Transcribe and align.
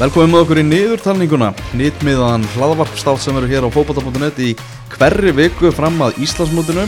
Velkomin 0.00 0.30
með 0.32 0.42
okkur 0.46 0.58
í 0.62 0.64
niðurtalninguna, 0.64 1.48
nýttmiðan 1.76 2.46
hlaðvarpstátt 2.54 3.20
sem 3.20 3.36
eru 3.36 3.48
hér 3.50 3.66
á 3.68 3.74
fótbolta.net 3.74 4.38
í 4.40 4.54
hverri 4.94 5.32
viku 5.36 5.68
fram 5.76 5.98
að 6.06 6.22
Íslandsmótinu. 6.24 6.86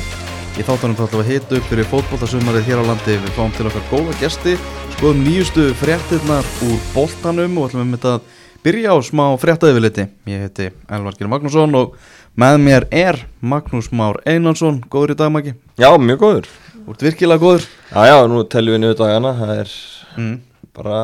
Í 0.56 0.64
þáttunum 0.64 0.96
þá 0.96 1.02
ætlum 1.04 1.20
við 1.20 1.26
að 1.26 1.28
hita 1.32 1.58
upp 1.58 1.66
fyrir 1.68 1.88
fótboltasumarið 1.90 2.70
hér 2.70 2.80
á 2.80 2.84
landi, 2.88 3.16
við 3.20 3.34
fáum 3.36 3.52
til 3.56 3.66
okkar 3.68 3.84
góða 3.90 4.14
gesti, 4.20 4.54
skoðum 4.94 5.20
nýjustu 5.26 5.66
fréttinnar 5.80 6.48
úr 6.64 6.80
boltanum 6.94 7.58
og 7.60 7.68
ætlum 7.68 7.92
við 7.92 8.08
að 8.14 8.32
byrja 8.64 8.96
á 8.96 8.98
smá 9.04 9.24
fréttaðiðviliti. 9.44 10.08
Ég 10.32 10.46
heiti 10.46 10.70
Elvar 10.88 11.18
Gjörn 11.20 11.32
Magnússon 11.34 11.76
og 11.82 11.94
með 12.40 12.58
mér 12.64 12.88
er 12.96 13.20
Magnús 13.44 13.90
Már 13.92 14.22
Einarsson, 14.24 14.80
góður 14.88 15.12
í 15.12 15.18
dag 15.20 15.34
Maggi? 15.36 15.52
Já, 15.76 15.90
mjög 16.00 16.24
góður. 16.24 16.48
Þú 16.80 16.96
ert 16.96 17.06
virkilega 17.10 17.44
góður? 17.44 17.68
Já, 17.92 18.08
já, 18.08 18.16
nú 18.32 18.40
teljum 18.48 18.78
við 18.78 18.84
niður 18.86 19.00
dagana, 19.04 19.36
það 19.36 19.54
er 19.60 19.76
Mm. 20.12 20.34
bara, 20.76 20.96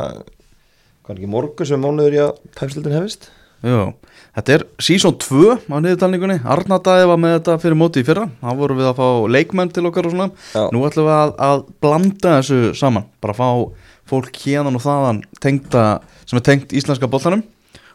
hvað 1.08 1.16
er 1.16 1.20
ekki 1.22 1.32
morgun 1.32 1.68
sem 1.68 1.80
mánuður 1.80 2.14
í 2.14 2.18
að 2.20 2.40
pæfslutin 2.58 2.92
hefist? 2.92 3.30
Jú, 3.64 3.78
þetta 4.36 4.52
er 4.54 4.64
season 4.84 5.14
2 5.18 5.54
á 5.72 5.76
niðurtalningunni 5.80 6.36
Arnadaði 6.44 7.06
var 7.08 7.18
með 7.18 7.32
þetta 7.38 7.54
fyrir 7.62 7.78
móti 7.80 8.02
í 8.04 8.06
fyrra 8.06 8.26
þá 8.42 8.50
vorum 8.58 8.78
við 8.78 8.90
að 8.90 9.00
fá 9.00 9.08
leikmenn 9.34 9.72
til 9.72 9.86
okkar 9.88 10.06
og 10.06 10.12
svona 10.12 10.28
Já. 10.52 10.66
Nú 10.74 10.82
ætlum 10.86 11.08
við 11.08 11.14
að, 11.16 11.32
að 11.48 11.64
blanda 11.80 12.34
þessu 12.36 12.60
saman 12.76 13.08
bara 13.24 13.38
fá 13.38 13.48
fólk 14.12 14.38
hérnan 14.44 14.76
og 14.76 14.84
þaðan 14.84 15.22
tengda, 15.42 15.86
sem 16.28 16.38
er 16.38 16.44
tengt 16.44 16.76
íslenska 16.76 17.08
boltanum 17.10 17.42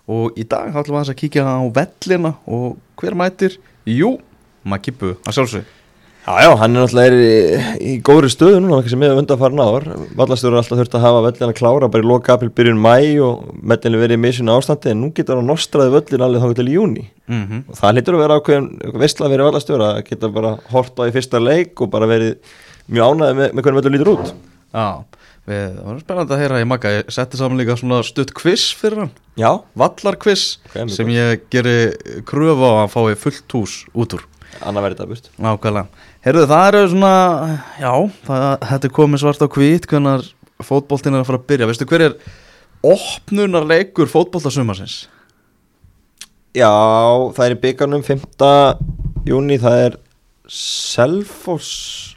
og 0.09 0.33
í 0.35 0.47
dag 0.49 0.73
ætlum 0.73 0.97
við 0.97 1.13
að 1.13 1.21
kíkja 1.21 1.45
á 1.45 1.61
vellina 1.77 2.33
og 2.49 2.81
hver 2.99 3.15
mætir? 3.21 3.61
Jú, 3.85 4.17
maður 4.65 4.85
kipu 4.89 5.13
að 5.21 5.37
sjálfsög 5.37 5.71
Já, 6.23 6.37
já, 6.39 6.53
hann 6.55 6.71
er 6.71 6.85
náttúrulega 6.85 7.15
í, 7.19 7.63
í 7.83 7.93
góðri 7.99 8.29
stöðu 8.31 8.61
núna, 8.63 8.77
ekki 8.79 8.93
sem 8.93 9.01
við 9.03 9.17
undanfarn 9.19 9.59
ár. 9.59 9.87
Vallastjóður 10.15 10.53
er 10.55 10.59
alltaf 10.61 10.79
þurft 10.79 10.93
að 10.95 11.03
hafa 11.03 11.23
völlin 11.25 11.49
að 11.49 11.57
klára 11.57 11.89
bara 11.91 12.05
í 12.05 12.07
loka 12.07 12.37
april 12.37 12.47
byrjun 12.55 12.79
mæ 12.79 12.93
og 13.25 13.41
vellin 13.59 13.99
verið 13.99 14.15
í 14.15 14.21
misjunu 14.23 14.53
ástandi 14.55 14.93
en 14.93 15.01
nú 15.03 15.09
getur 15.17 15.41
hann 15.41 15.51
nostraði 15.51 15.91
völlin 15.97 16.23
alveg 16.23 16.45
þá 16.45 16.55
til 16.61 16.67
júni. 16.71 17.03
mm 17.27 17.43
-hmm. 17.43 17.63
Og 17.67 17.75
það 17.75 17.95
lítur 17.97 18.15
að 18.15 18.23
vera 18.23 18.37
ákveðin 18.39 18.69
veistla 19.03 19.25
að 19.27 19.35
vera 19.35 19.49
vallastjóra, 19.49 19.89
að 19.97 20.05
geta 20.07 20.29
bara 20.29 20.57
hort 20.71 20.95
á 20.95 21.03
í 21.03 21.11
fyrsta 21.11 21.43
leik 21.43 21.81
og 21.81 21.91
bara 21.91 22.07
verið 22.07 22.37
mjög 22.87 23.03
ánæði 23.03 23.33
með, 23.35 23.53
með 23.53 23.63
hvernig 23.63 23.83
völlin 23.83 23.97
lítur 23.97 24.13
út. 24.15 24.33
Já, 24.73 25.03
við, 25.45 25.75
það 25.75 25.85
var 25.85 25.99
spennandi 25.99 26.33
að 26.33 26.39
heyra 26.39 26.61
í 26.61 26.65
Magga 26.65 26.89
Ég 26.89 27.09
setti 27.11 27.37
saman 27.37 27.59
líka 27.59 27.75
svona 27.75 27.99
stutt 28.01 28.31
quiz 28.33 28.71
fyrir 28.73 29.03
hann 29.03 29.11
Já, 29.35 29.59
Vallarquiz 29.75 30.57
Ok, 30.65 30.75
mjög 30.75 30.95
sem 30.95 31.07
ég 31.09 31.41
geri 31.51 31.91
kröfu 32.23 32.63
á 32.63 32.87
að 32.87 32.93
fái 32.95 33.15
fullt 33.15 33.51
hús 33.51 33.85
út 33.93 34.13
úr 34.13 34.23
annað 34.61 34.85
verið 34.87 35.01
það 35.01 35.11
burt. 35.13 35.29
Nákvæmlega 35.41 36.05
Herðu 36.27 36.45
það 36.51 36.67
eru 36.69 36.83
svona, 36.93 37.15
já, 37.81 37.91
það, 38.27 38.47
þetta 38.69 38.89
er 38.89 38.95
komið 38.99 39.23
svart 39.23 39.43
á 39.43 39.47
hvít 39.57 39.89
hvernig 39.91 40.29
fótboltinn 40.63 41.17
er 41.17 41.23
að 41.23 41.29
fara 41.31 41.41
að 41.41 41.49
byrja 41.51 41.69
Veistu 41.69 41.89
hver 41.89 42.05
er 42.05 42.15
opnunar 42.83 43.67
leikur 43.67 44.11
fótboltasumarsins? 44.11 44.97
Já, 46.53 46.69
það 47.33 47.45
er 47.47 47.55
í 47.55 47.61
byggarnum 47.63 48.03
5. 48.05 48.25
júni, 49.25 49.57
það 49.61 49.85
er 49.87 49.99
Selfoss 50.53 52.12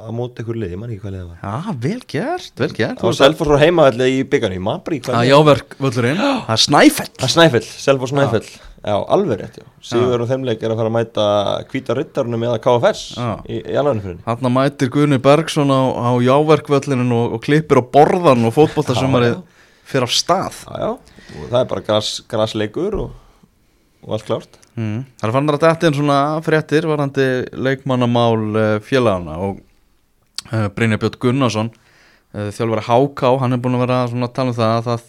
á 0.00 0.10
móti 0.16 0.44
ykkur 0.44 0.58
liði, 0.60 0.78
mann 0.80 0.94
ekki 0.94 1.04
hvað 1.04 1.14
liði 1.14 1.26
það 1.26 1.30
var. 1.30 1.44
Já, 1.44 1.76
vel 1.84 2.00
gert, 2.14 2.52
vel 2.62 2.72
gert. 2.78 3.04
Á 3.04 3.08
Selfoss 3.20 3.50
frá 3.50 3.60
heimaðalli 3.60 4.08
í 4.16 4.24
byggarnum, 4.32 4.64
maður 4.66 4.82
bara 4.86 4.96
í 4.96 5.04
hvað 5.04 5.14
Það 5.20 5.30
er 6.10 6.24
það 6.48 6.64
Snæfell. 6.64 7.08
Það 7.14 7.28
er 7.28 7.34
Snæfell, 7.36 7.64
Selfoss 7.70 8.14
Snæfell. 8.14 8.50
Já, 8.80 8.96
alveg 9.12 9.42
rétt, 9.42 9.58
já. 9.60 9.66
Sigur 9.84 10.22
og 10.24 10.28
þeimleik 10.30 10.62
er 10.64 10.72
að 10.72 10.78
fara 10.80 10.88
að 10.88 10.94
mæta 10.94 11.24
Hvíta 11.68 11.96
Rittarnum 11.98 12.44
eða 12.48 12.60
KFS 12.64 13.02
Já. 13.12 13.26
í, 13.44 13.58
í 13.60 13.74
alveg 13.76 14.00
fyrir 14.06 14.22
Þarna 14.24 14.52
mætir 14.54 14.92
Guðni 14.94 15.18
Bergson 15.20 15.68
á, 15.68 15.80
á 16.00 16.10
jáverkvöllinin 16.24 17.12
og, 17.12 17.34
og 17.36 17.42
klippir 17.44 17.82
á 17.82 17.84
borðan 17.84 18.48
og 18.48 18.54
fótboltasumarið 18.56 19.36
fyrir 19.90 20.06
af 20.06 20.14
stað. 20.16 20.62
Já, 20.64 20.80
já, 20.80 21.20
og 21.34 21.44
það 21.50 21.58
er 21.60 21.68
bara 21.74 21.84
gras, 21.90 22.12
grasleikur 22.30 22.96
og, 23.02 23.12
og 24.06 24.16
allt 24.16 24.28
klárt. 24.30 24.60
Mm. 24.78 25.02
Það 25.20 25.28
er 25.28 25.36
fannar 25.36 25.58
að 25.58 25.66
þetta 25.66 25.90
er 25.90 25.98
svona 25.98 26.20
fréttir 26.46 26.88
varandi 26.88 27.26
leikmannamál 27.60 28.38
uh, 28.48 28.70
félagana 28.86 29.36
og 29.44 29.60
Brynja 30.50 30.98
Björn 31.00 31.20
Gunnarsson 31.22 31.70
uh, 31.70 32.50
þjálfari 32.54 32.86
HK, 32.88 33.22
hann 33.42 33.54
er 33.56 33.62
búin 33.62 33.78
að 33.78 33.84
vera 33.86 34.00
svona 34.10 34.28
að 34.30 34.36
tala 34.38 34.52
um 34.52 34.58
það 34.58 34.74
að 34.74 34.88
það 34.88 35.06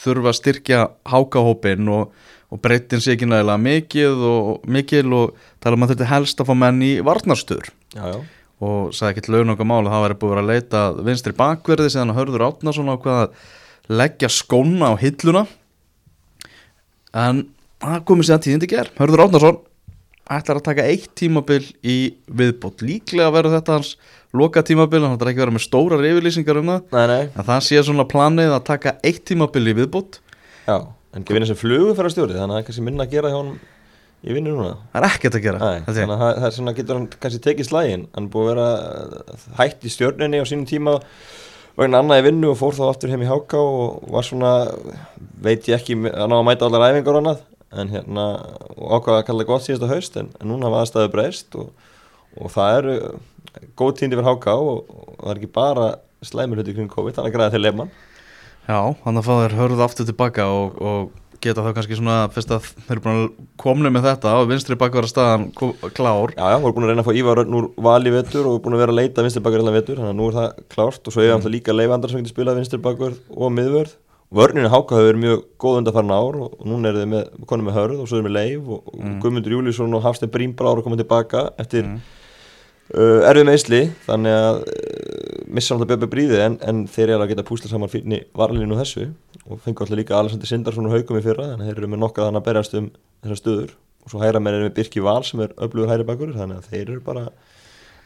þurfa 0.00 0.32
að 0.32 0.38
styrkja 0.38 0.80
HK-hópin 1.08 1.92
og, 1.94 2.10
og 2.50 2.60
breytin 2.64 3.02
sé 3.02 3.14
ekki 3.14 3.28
nægilega 3.30 3.62
mikið 3.64 4.26
og 4.30 4.66
mikil 4.68 5.06
og 5.16 5.38
tala 5.62 5.78
um 5.78 5.86
að 5.86 5.94
þetta 5.94 6.10
helst 6.10 6.42
að 6.42 6.50
fá 6.50 6.54
menn 6.64 6.82
í 6.84 6.92
varnarstöður. 7.06 7.70
Og 8.60 8.90
sagði 8.92 9.14
ekki 9.14 9.24
til 9.24 9.36
laun 9.38 9.54
okkar 9.54 9.70
mál 9.70 9.80
að 9.86 9.94
það 9.94 10.04
væri 10.04 10.18
búið 10.20 10.30
að 10.30 10.34
vera 10.34 10.44
að 10.44 10.50
leita 10.50 10.82
að 10.90 11.00
vinstri 11.06 11.36
bakverði 11.38 11.94
síðan 11.94 12.12
að 12.12 12.20
hörður 12.20 12.46
Átnason 12.50 12.92
á 12.92 12.96
hvað 13.00 13.22
að 13.22 13.48
leggja 14.02 14.30
skóna 14.34 14.92
á 14.92 14.94
hilluna. 15.00 15.46
En 17.16 17.46
það 17.80 18.04
komið 18.10 18.28
sér 18.28 18.36
að 18.36 18.46
tíðindi 18.46 18.70
ger 18.74 18.92
hörður 19.00 19.24
Átnason 19.26 19.62
ætlar 20.30 20.60
að 20.60 20.66
taka 20.70 20.86
eitt 20.86 21.10
tímabil 21.18 21.64
í 21.82 21.96
viðbót. 22.30 22.84
Líklega 22.86 23.32
verður 23.34 23.56
þetta 23.58 23.76
hans 23.78 23.96
loka 24.36 24.62
tímabil 24.66 25.02
hann 25.02 25.16
ætlar 25.16 25.32
ekki 25.32 25.40
að 25.42 25.46
vera 25.46 25.56
með 25.56 25.64
stórar 25.66 26.06
yfirlýsingar 26.06 26.60
um 26.62 26.70
það. 26.74 26.86
Nei, 26.94 27.06
nei, 27.10 27.22
en 27.34 27.48
það 27.50 27.66
sé 27.66 27.82
svona 27.88 28.06
planið 28.10 28.54
að 28.54 28.64
taka 28.70 28.94
eitt 29.06 29.24
tímabil 29.30 29.66
í 29.72 29.76
viðbót. 29.82 30.20
Já 30.68 30.78
En 31.10 31.24
ekki 31.24 31.34
vinna 31.34 31.46
sem 31.48 31.58
flugu 31.58 31.90
fyrir 31.98 32.12
stjóri, 32.14 32.36
þannig 32.38 32.54
að 32.54 32.60
er 32.60 32.66
kannski 32.68 32.82
minna 32.86 33.02
að 33.02 33.14
gera 33.16 33.30
hjá 33.32 33.38
hann 33.40 33.48
í 34.22 34.34
vinnu 34.36 34.52
núna. 34.54 34.76
Það 34.92 35.00
er 35.00 35.06
ekkert 35.08 35.36
að 35.40 35.42
gera 35.42 35.58
Nei, 35.58 35.80
þannig 35.88 36.12
að 36.14 36.20
það- 36.22 36.44
er 36.46 36.54
svona 36.54 36.74
getur 36.76 36.98
hann 37.00 37.08
kannski 37.24 37.40
tekið 37.46 37.66
slægin 37.66 38.04
hann 38.14 38.28
búið 38.30 38.44
að 38.44 38.50
vera 38.52 38.66
uh, 39.34 39.46
hætt 39.58 39.82
í 39.82 39.90
stjórninni 39.90 40.38
á 40.38 40.46
sínum 40.46 40.68
tíma 40.70 40.94
vegna 41.80 41.98
annað 42.04 42.20
í 42.22 42.26
vinnu 42.28 42.52
og 42.52 42.58
fór 42.60 42.76
þá 42.78 42.84
aftur 42.92 43.10
heim 43.10 43.24
í 43.26 43.30
háká 43.30 43.58
og 43.58 44.06
var 44.14 44.22
svona 44.28 44.52
veit 45.42 45.66
ég 45.66 45.80
ekki, 45.80 45.96
hann 46.06 46.30
á 46.30 46.36
að 46.38 46.46
mæta 46.46 46.68
allar 46.68 46.86
æfingar 46.92 47.16
og 47.18 47.22
annað 47.24 47.42
en 47.70 47.92
hérna, 47.92 48.26
ákvaða 48.76 49.20
að 49.20 49.26
kalla 49.28 49.44
það 49.44 49.50
gott 49.52 49.66
síðasta 49.66 49.90
haust 49.90 50.18
en, 50.18 50.30
en 50.40 50.50
núna 50.50 50.68
hafa 50.68 50.84
aðstæðu 50.84 51.12
breyst 51.14 51.58
og, 51.60 51.70
og 52.36 52.52
það 52.54 52.76
eru 52.80 52.96
góð 53.78 53.96
tíndi 54.00 54.18
fyrir 54.18 54.26
háká 54.26 54.56
og, 54.58 54.90
og 54.90 55.16
það 55.20 55.32
er 55.32 55.40
ekki 55.40 55.52
bara 55.54 55.88
slæmur 56.26 56.60
hluti 56.60 56.74
kring 56.76 56.90
COVID, 56.90 57.16
þannig 57.16 57.30
að 57.30 57.36
græða 57.38 57.54
til 57.54 57.64
lefman 57.64 57.92
Já, 58.66 58.80
þannig 59.04 59.22
að 59.22 59.26
fá 59.26 59.34
þér 59.40 59.56
hörðu 59.58 59.84
aftur 59.86 60.08
tilbaka 60.10 60.46
og, 60.52 60.76
og 60.82 61.08
geta 61.40 61.64
þá 61.64 61.70
kannski 61.76 61.96
svona 61.96 62.16
fyrst 62.34 62.50
að 62.52 62.66
þeir 62.68 62.92
eru 62.92 63.02
búin 63.04 63.20
að 63.20 63.30
komna 63.60 63.90
með 63.92 64.06
þetta 64.10 64.34
og 64.36 64.50
vinstri 64.50 64.76
bakvara 64.78 65.08
staðan 65.08 65.46
klár. 65.56 66.34
Já, 66.36 66.44
já, 66.52 66.56
voru 66.60 66.76
búin 66.76 66.86
að 66.86 66.92
reyna 66.92 67.04
að 67.04 67.08
fá 67.08 67.16
Ívar 67.16 67.40
Örn 67.42 67.56
úr 67.56 67.70
val 67.80 68.02
í 68.04 68.12
vetur 68.12 68.50
og 68.50 68.60
búin 68.60 68.76
að 68.76 68.84
vera 68.84 68.94
að 68.94 69.00
leita 69.00 69.24
vinstri 69.24 69.42
bakverð 69.46 69.64
allan 69.64 69.78
vetur, 69.78 70.00
þannig 70.02 70.12
að 70.12 70.18
nú 70.20 70.28
er 70.28 70.36
það 70.36 70.60
klárt 70.74 71.08
og 71.08 71.16
svo 71.16 71.24
er 71.24 71.32
mm. 71.32 71.48
líka 71.54 71.76
leifandar 71.76 72.12
sem 72.12 72.20
getur 72.20 72.34
spilað 72.34 72.60
vinstri 72.60 72.82
bakverð 72.84 73.22
og 73.32 73.54
miðvörð 73.56 73.96
vörninu 74.30 74.68
Háka 74.70 74.94
hefur 74.98 75.08
verið 75.10 75.22
mjög 75.24 75.40
góð 75.62 75.78
undarfarn 75.80 76.12
ár 76.14 76.36
og, 76.44 76.52
og 76.60 76.66
núna 76.70 76.90
er 76.92 76.98
þið 77.00 77.08
með, 77.10 77.24
konum 77.50 77.66
með 77.70 77.76
hörð 77.80 78.02
og 78.04 78.08
svo 78.10 78.20
er 78.20 78.26
með 78.28 78.36
leif 78.38 78.68
og, 78.70 78.80
og 78.94 79.00
Mm. 79.00 79.16
Guðmundur 79.24 79.54
Júlísson 79.56 79.94
og 79.96 80.02
Hafstein 80.04 80.30
Brím 80.30 80.52
bara 80.56 80.70
ára 80.74 80.82
að 80.82 80.86
koma 80.86 80.98
tilbaka 81.00 81.42
eftir 81.58 81.82
Mm. 81.88 81.98
uh, 82.94 83.20
erfið 83.30 83.46
meðsli 83.48 83.80
þannig 84.06 84.36
að 84.38 84.60
uh, 84.60 85.44
missa 85.50 85.74
náttúrulega 85.74 85.98
Björn 86.04 86.12
Bríði 86.14 86.40
en, 86.44 86.58
en 86.62 86.84
þeir 86.86 87.08
eru 87.16 87.24
að 87.24 87.32
geta 87.32 87.46
púsla 87.48 87.70
saman 87.72 87.90
fyrir 87.90 88.24
varlinu 88.38 88.78
þessu 88.78 89.08
og 89.50 89.60
fengur 89.64 89.86
alltaf 89.86 89.98
líka 89.98 90.18
Alexander 90.20 90.46
Sindarsson 90.46 90.86
og 90.86 90.94
Haukum 90.94 91.18
í 91.18 91.24
fyrra 91.24 91.48
þannig 91.50 91.64
að 91.64 91.70
þeir 91.72 91.80
eru 91.82 91.90
með 91.90 92.02
nokkað 92.04 92.28
þannig 92.28 92.42
að 92.42 92.48
berjast 92.50 92.76
um 92.78 92.90
þessar 93.24 93.40
stöður 93.42 93.72
og 94.04 94.12
svo 94.14 94.20
hæra 94.22 94.40
með 94.40 94.60
með 94.62 94.74
Birki 94.78 95.02
Val 95.04 95.22
sem 95.26 95.42
er 95.44 95.50
öflugur 95.58 95.90
hæri 95.90 96.06
bakur 96.06 96.30
þannig 96.36 96.60
að 96.60 96.70
þeir 96.70 96.84
eru 96.86 97.00
bara 97.04 97.24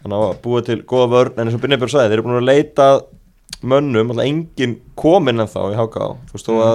að 0.04 0.24
búa 0.44 0.62
til 0.64 0.80
góða 0.88 1.10
vörn 1.12 1.36
en 1.38 1.46
eins 1.48 1.54
og 1.56 1.60
Brynjabjörn 1.62 1.92
sagði, 1.92 2.08
þeir 2.10 2.18
eru 2.18 2.24
búin 2.26 2.40
að 2.40 2.48
leita 2.48 2.88
mönnum, 3.66 4.12
alltaf 4.12 4.28
engin 4.28 4.76
komin 4.98 5.42
en 5.42 5.50
þá 5.50 5.60
í 5.72 5.76
HK, 5.78 6.06
þú 6.28 6.36
veist 6.36 6.50
uh, 6.52 6.70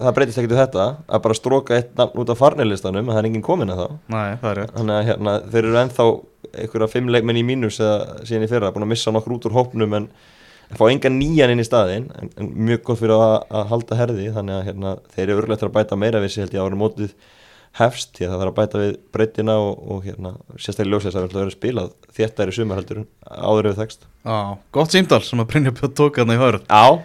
það 0.00 0.14
breytist 0.16 0.40
ekkert 0.40 0.54
við 0.54 0.60
þetta, 0.62 0.86
að 1.06 1.24
bara 1.26 1.38
stróka 1.38 1.76
eitt 1.78 1.90
nafn 1.98 2.22
út 2.22 2.32
af 2.32 2.40
farnilistanum, 2.40 3.08
að 3.08 3.16
það 3.16 3.22
er 3.22 3.28
engin 3.30 3.46
komin 3.46 3.72
en 3.72 3.80
þá 3.80 3.86
Nei, 4.12 4.28
það 4.42 4.50
er 4.52 4.62
þannig 4.76 4.94
að 4.96 5.10
hérna, 5.10 5.34
þeir 5.52 5.62
eru 5.62 5.80
ennþá 5.82 6.06
einhverja 6.52 6.90
fimm 6.92 7.12
leikmenn 7.12 7.40
í 7.40 7.44
mínus 7.46 7.80
eða 7.82 8.22
síðan 8.28 8.46
í 8.46 8.50
fyrra, 8.52 8.72
búin 8.74 8.86
að 8.86 8.92
missa 8.94 9.14
nokkur 9.14 9.36
út 9.36 9.48
úr 9.48 9.56
hópnum 9.56 9.98
en, 9.98 10.08
en 10.68 10.80
fá 10.80 10.86
enga 10.88 11.12
nýjan 11.12 11.54
inn 11.54 11.62
í 11.62 11.68
staðinn 11.68 12.10
en, 12.18 12.32
en 12.40 12.50
mjög 12.68 12.82
gott 12.88 13.02
fyrir 13.02 13.16
að, 13.18 13.36
að 13.52 13.70
halda 13.72 14.00
herði 14.00 14.32
þannig 14.34 14.58
að 14.58 14.66
hérna, 14.70 14.96
þeir 15.14 15.28
eru 15.28 15.44
örglega 15.44 15.68
að 15.68 15.76
bæta 15.78 16.00
meira 16.00 16.22
við 16.24 16.34
sig 16.34 16.44
held 16.44 16.58
ég 16.58 16.66
ára 16.66 16.80
mótið 16.82 17.14
hefst 17.78 18.12
því 18.16 18.26
að 18.26 18.32
það 18.32 18.42
þarf 18.42 18.52
að 18.52 18.58
bæta 18.58 18.80
við 18.82 18.90
breytina 19.16 19.54
og, 19.62 19.78
og 19.88 20.02
hérna, 20.04 20.34
sérstaklega 20.58 20.92
ljósið 20.92 21.08
þess 21.08 21.20
að 21.20 21.36
verður 21.38 21.54
spilað 21.54 21.94
þéttæri 22.12 22.56
sumar 22.56 22.80
heldur 22.80 23.02
en 23.02 23.08
áður 23.32 23.68
við 23.70 23.78
þekst 23.80 24.06
Já, 24.22 24.36
gott 24.76 24.92
símdal 24.92 25.22
sem 25.26 25.40
að 25.42 25.48
Brynja 25.50 25.72
Björn 25.74 25.94
tók 25.98 26.20
hann 26.20 26.30
í 26.30 26.38
hörð. 26.38 26.66
Já, 26.68 27.02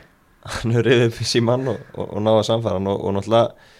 hann 0.57 0.75
hefur 0.75 0.85
reyðið 0.85 1.21
í 1.23 1.27
símann 1.27 1.71
og, 1.71 1.79
og, 1.95 2.11
og 2.11 2.25
náða 2.25 2.43
samfæran 2.49 2.89
og, 2.91 2.99
og 2.99 3.15
náttúrulega 3.15 3.73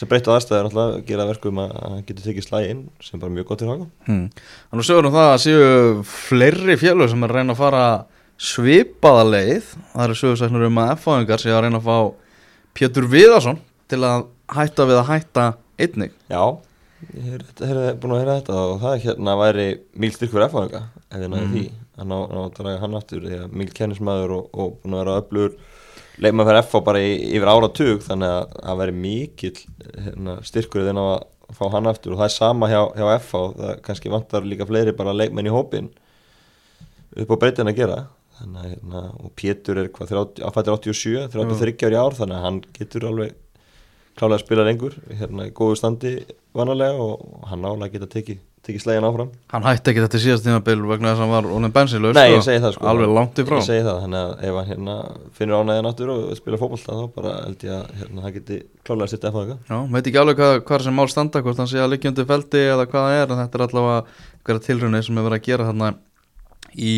sem 0.00 0.08
breytta 0.08 0.32
aðstæður 0.34 0.66
náttúrulega 0.66 1.04
gera 1.10 1.26
verkum 1.28 1.60
að 1.60 1.76
að 1.76 1.94
hann 1.94 2.06
getur 2.08 2.26
tekið 2.26 2.46
slægin 2.46 2.82
sem 3.04 3.20
bara 3.20 3.34
mjög 3.34 3.50
gott 3.50 3.60
til 3.60 3.68
haka 3.68 3.86
hmm. 4.08 4.24
Þannig 4.72 4.88
sögur 4.88 5.10
um 5.10 5.16
það 5.18 5.30
að 5.34 5.42
séu 5.44 5.68
fleiri 6.08 6.76
félög 6.80 7.12
sem 7.12 7.26
er 7.26 7.34
að 7.34 7.40
reyna 7.40 7.56
að 7.56 7.60
fara 7.60 7.84
svipaða 8.40 9.24
leið. 9.28 9.72
Það 9.92 10.04
eru 10.06 10.18
sögursæknur 10.22 10.68
um 10.70 10.80
að 10.80 10.92
F-fáingar 10.96 11.42
séu 11.42 11.54
að 11.54 11.64
reyna 11.66 11.82
að 11.82 11.90
fá 11.90 11.98
Pétur 12.80 13.08
Viðarsson 13.12 13.60
til 13.90 14.00
að 14.06 14.28
hætta 14.54 14.86
við 14.88 15.00
að 15.02 15.10
hætta 15.10 15.46
einnig? 15.86 16.12
Já, 16.30 16.42
ég 17.16 17.26
hef, 17.30 17.52
búin 18.00 18.14
að 18.14 18.20
heyra 18.22 18.38
þetta 18.40 18.56
og 18.70 18.80
það 18.82 18.96
hérna 19.06 19.34
væri 19.40 19.66
mjög 20.04 20.16
styrkur 20.18 20.44
F-fáinga 20.48 20.82
ef 21.10 21.16
þið 21.18 21.28
náðu 21.32 21.46
Mhm. 21.46 21.54
því. 21.56 21.64
Að 22.00 22.06
ná, 22.08 22.16
ná 22.32 22.38
að 22.46 22.54
draga 22.56 22.80
hann 22.80 22.94
aftur 22.96 23.20
því 23.26 23.38
að 23.44 23.56
mjög 23.60 23.72
kennismæður 23.76 24.30
og, 24.38 24.46
og 24.54 24.76
búin 24.82 24.94
að 24.96 25.02
vera 25.04 25.16
öflugur 25.20 25.56
leikmann 26.20 26.46
fyrir 26.48 26.62
FH 26.64 26.80
bara 26.84 26.98
í, 27.04 27.10
yfir 27.36 27.50
áratug 27.52 28.00
þannig 28.06 28.30
að 28.36 28.54
það 28.64 28.78
væri 28.80 28.94
mikill 29.00 29.58
hérna, 30.04 30.36
styrkur 30.44 30.86
þinn 30.86 31.00
á 31.00 31.06
að 31.16 31.56
fá 31.58 31.64
hann 31.74 31.86
aftur. 31.90 32.12
Og 32.14 32.18
það 32.20 32.28
er 32.30 32.34
sama 32.36 32.68
hjá, 32.70 32.80
hjá 32.96 33.06
FH 33.18 33.42
það 33.58 33.82
kannski 33.88 34.12
vantar 34.12 34.42
líka 34.48 34.66
fleiri 34.68 34.92
bara 34.96 35.12
leikmenn 35.16 35.48
í 35.50 35.54
hópin 35.54 35.90
upp 37.16 37.30
á 37.34 37.36
breytin 37.42 37.68
að 37.72 37.76
gera. 37.80 37.98
Þannig 38.40 38.60
að 38.64 38.70
hérna, 38.72 39.00
og 39.20 39.32
Pétur 39.36 39.78
er 39.82 39.88
hvað 39.92 40.12
30, 40.14 40.44
áfættir 40.48 40.72
87, 40.72 41.28
33 41.34 41.88
ári 41.90 41.98
ár 42.00 42.14
þannig 42.16 42.36
að 42.38 42.44
hann 42.46 42.60
getur 42.78 43.04
alveg 43.10 43.34
klálega 44.20 44.38
að 44.38 44.44
spila 44.44 44.68
lengur 44.68 44.94
hérna 45.16 45.48
í 45.48 45.54
góðu 45.56 45.80
standi 45.80 46.14
vanalega 46.56 47.00
og 47.00 47.48
hann 47.50 47.64
álega 47.66 47.94
geta 47.96 48.10
tekið 48.12 48.40
tekið 48.60 48.82
slegin 48.82 49.06
áfram. 49.08 49.30
Hann 49.50 49.64
hætti 49.64 49.92
ekki 49.92 50.02
þetta 50.04 50.18
síðast 50.20 50.44
tímabil 50.44 50.82
vegna 50.84 51.12
þess 51.14 51.20
að 51.20 51.22
hann 51.24 51.32
var 51.32 51.46
honum 51.48 51.72
bensinlaus 51.72 52.16
Nei, 52.16 52.26
sko. 52.26 52.34
ég 52.36 52.42
segi 52.44 52.60
það 52.60 52.74
sko. 52.74 52.88
Alveg 52.90 53.12
langt 53.16 53.40
í 53.40 53.44
frá. 53.48 53.56
Ég 53.56 53.66
segi 53.66 53.84
það, 53.86 54.00
þannig 54.04 54.20
að 54.20 54.42
ef 54.48 54.58
hann 54.58 54.68
hérna 54.68 54.96
finnur 55.38 55.62
ánæðin 55.64 55.88
aftur 55.90 56.12
og 56.12 56.26
spila 56.36 56.58
fótbolta 56.60 56.98
þá 56.98 57.14
bara 57.14 57.32
held 57.46 57.64
ég 57.64 57.76
að 57.78 57.94
hérna, 58.02 58.24
hann 58.26 58.34
geti 58.36 58.58
klálega 58.84 59.06
að 59.06 59.14
sitta 59.14 59.30
eftir 59.30 59.54
Já, 59.70 59.78
veit 59.94 60.10
ekki 60.10 60.20
alveg 60.20 60.42
hvað, 60.42 60.56
hvað 60.68 60.84
sem 60.86 60.98
mál 61.00 61.08
standa 61.08 61.42
hvort 61.46 61.62
hann 61.62 61.70
sé 61.72 61.80
að 61.80 61.92
liggja 61.94 62.12
undir 62.12 62.28
feldi 62.28 62.64
eða 62.74 62.86
hvað 62.90 63.06
það 63.06 63.16
er 63.22 63.32
en 63.32 63.40
þetta 63.40 63.58
er 63.60 63.64
allavega 63.66 64.02
einhverja 64.36 64.66
tilrunni 64.68 65.02
sem 65.06 65.20
er 65.22 65.28
verið 65.30 65.40
að 65.40 65.48
gera 65.48 65.68
þarna 65.70 65.90
í, 66.76 66.96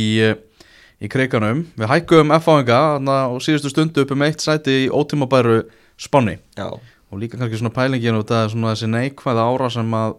í 0.98 1.12
kreikanum 1.14 1.62
Við 1.78 1.92
hækkum 1.94 2.34
F-áinga 2.40 2.82
og 3.30 3.38
síðustu 3.44 3.70
stundu 3.70 4.02
upp 4.02 4.16
um 4.16 4.26
eitt 4.26 4.42
sæti 4.42 4.82
í 4.88 4.90
ótímabæru 4.90 5.62
spanni 6.02 6.40
Já, 6.58 6.74
og 7.12 7.20
líka 7.20 7.38
kannski 7.38 7.60
svona 7.60 7.74
pælingin 7.76 8.16
og 8.16 8.26
það 8.30 8.46
er 8.46 8.52
svona 8.54 8.72
þessi 8.72 8.90
neikvæða 8.90 9.46
ára 9.52 9.70
sem 9.72 9.96
að 9.98 10.16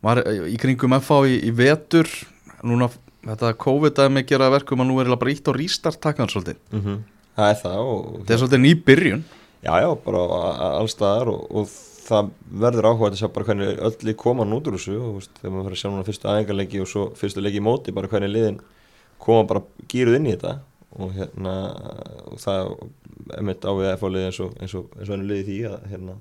var 0.00 0.22
í 0.24 0.56
kringum 0.60 0.96
FH 0.96 1.22
í, 1.28 1.38
í 1.44 1.54
vetur. 1.54 2.08
Núna 2.64 2.88
þetta 3.26 3.52
COVID-dæmi 3.60 4.24
gera 4.28 4.48
að 4.48 4.56
verkum 4.58 4.82
að 4.82 4.88
nú 4.88 4.96
er 4.96 5.04
eiginlega 5.04 5.20
bara 5.20 5.34
ítt 5.34 5.48
á 5.48 5.52
restart 5.52 6.00
takkan 6.00 6.32
svolítið. 6.32 6.60
Mm 6.72 7.02
það 7.40 7.52
er 7.52 7.60
það 7.60 7.78
og 7.90 8.00
þetta 8.16 8.34
er 8.34 8.40
svolítið 8.42 8.60
ný 8.64 8.72
byrjun. 8.86 9.22
Já, 9.60 9.72
já, 9.80 9.88
bara 10.04 10.22
allstaðar 10.80 11.30
og, 11.32 11.44
og 11.52 11.70
það 12.10 12.30
verður 12.62 12.88
áhuga 12.90 13.10
að 13.10 13.18
sjá 13.20 13.28
bara 13.32 13.46
hvernig 13.50 13.82
öll 13.86 14.08
lið 14.08 14.16
koma 14.20 14.46
nú 14.48 14.58
út 14.60 14.70
úr 14.70 14.76
þessu 14.78 14.96
og 14.98 15.18
veist, 15.18 15.32
þegar 15.38 15.54
maður 15.54 15.68
fyrir 15.68 15.76
að 15.76 15.82
sjá 15.82 15.90
núna 15.90 16.06
fyrstu 16.08 16.30
aðengarleiki 16.32 16.82
og 16.82 16.90
svo 16.90 17.04
fyrstu 17.20 17.44
leiki 17.44 17.60
í 17.60 17.64
móti 17.64 17.94
bara 17.96 18.10
hvernig 18.10 18.32
liðin 18.32 18.58
koma 19.20 19.46
bara 19.48 19.62
gýruð 19.92 20.18
inn 20.18 20.28
í 20.30 20.34
þetta. 20.34 20.56
Og 21.00 21.12
hérna 21.14 21.54
og 22.26 22.40
það 22.42 22.72
er 23.36 23.46
mitt 23.46 23.62
á 23.68 23.72
við 23.78 23.92
að 23.92 24.00
fá 24.00 24.06
liði 24.10 24.26
eins 24.30 24.40
og 24.42 24.56
eins 24.58 24.76
og, 24.80 24.88
og 24.96 25.12
einu 25.14 25.28
liði 25.28 25.46
því 25.46 25.58
að 25.70 25.84
hérna 25.92 26.16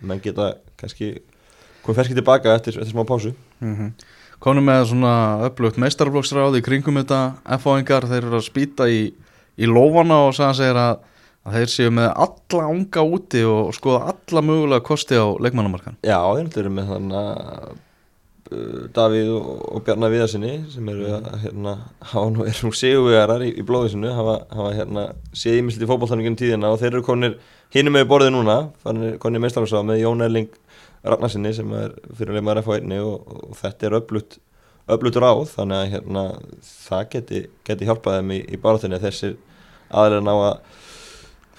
menn 0.00 0.20
geta 0.24 0.54
kannski 0.80 1.16
komið 1.84 2.00
ferskið 2.00 2.20
tilbaka 2.20 2.54
eftir, 2.58 2.78
eftir 2.80 2.94
smá 2.94 3.06
pásu. 3.08 3.34
Mm 3.60 3.92
konum 4.42 4.66
með 4.68 4.82
svona 4.90 5.12
upplugt 5.48 5.78
meistarflokksráð 5.80 6.58
í 6.60 6.64
kringum 6.64 7.00
þetta 7.00 7.20
F-áingar. 7.58 8.08
Þeir 8.10 8.22
eru 8.22 8.40
að 8.40 8.48
spýta 8.48 8.88
í, 8.90 9.08
í 9.56 9.70
lófana 9.70 10.22
og 10.26 10.36
sagðan 10.36 10.58
segir 10.60 10.80
að, 10.80 11.00
að 11.46 11.58
þeir 11.58 11.72
séu 11.72 11.94
með 11.96 12.10
alla 12.26 12.68
unga 12.74 13.06
úti 13.16 13.42
og 13.48 13.72
skoða 13.76 14.12
alla 14.12 14.44
mögulega 14.44 14.86
kosti 14.86 15.18
á 15.18 15.26
leikmannamarkan 15.40 15.98
Já, 16.04 16.20
þeir 16.20 16.64
eru 16.64 16.74
með 16.76 16.92
þannig 16.92 17.20
að 17.22 17.74
Davíð 18.96 19.30
og, 19.36 19.50
og 19.76 19.84
Bjarnar 19.86 20.12
Viðarsinni 20.12 20.52
sem 20.72 20.88
eru 20.92 21.10
að 21.18 21.28
hérna, 21.44 21.74
hafa 22.12 22.30
nú, 22.32 22.46
er 22.48 22.60
nú 22.64 22.72
sigurvegarar 22.76 23.44
í, 23.44 23.52
í 23.60 23.64
blóðisinu 23.66 24.12
hafa, 24.16 24.38
hafa 24.56 24.72
hérna, 24.78 25.06
séð 25.36 25.60
ímislegt 25.60 25.84
í 25.84 25.90
fótballtæningin 25.90 26.38
tíðina 26.40 26.72
og 26.72 26.80
þeir 26.80 26.94
eru 26.94 27.04
konir 27.06 27.36
hinum 27.76 27.96
með 27.98 28.08
borðið 28.12 28.34
núna 28.34 28.56
konir, 28.82 29.42
meistarflokksráð 29.44 29.86
með 29.90 30.02
Jón 30.02 30.24
Erling 30.26 30.58
Ragnarsinni 31.06 31.52
sem 31.54 31.76
er 31.76 31.94
fyrir 32.16 32.38
leikmaður 32.38 32.64
F1 32.64 32.96
og, 33.02 33.30
og 33.50 33.60
þetta 33.60 33.88
er 33.88 33.98
öflut 34.00 34.38
öflut 34.86 35.18
ráð 35.18 35.44
þannig 35.50 35.80
að 35.80 35.92
hérna, 35.94 36.24
það 36.62 37.06
geti, 37.14 37.40
geti 37.66 37.88
hjálpað 37.88 38.20
þeim 38.20 38.34
í, 38.36 38.42
í 38.54 38.60
barátunni 38.62 39.00
þessir 39.02 39.34
aðlega 39.90 40.22
ná 40.26 40.34
að 40.34 40.52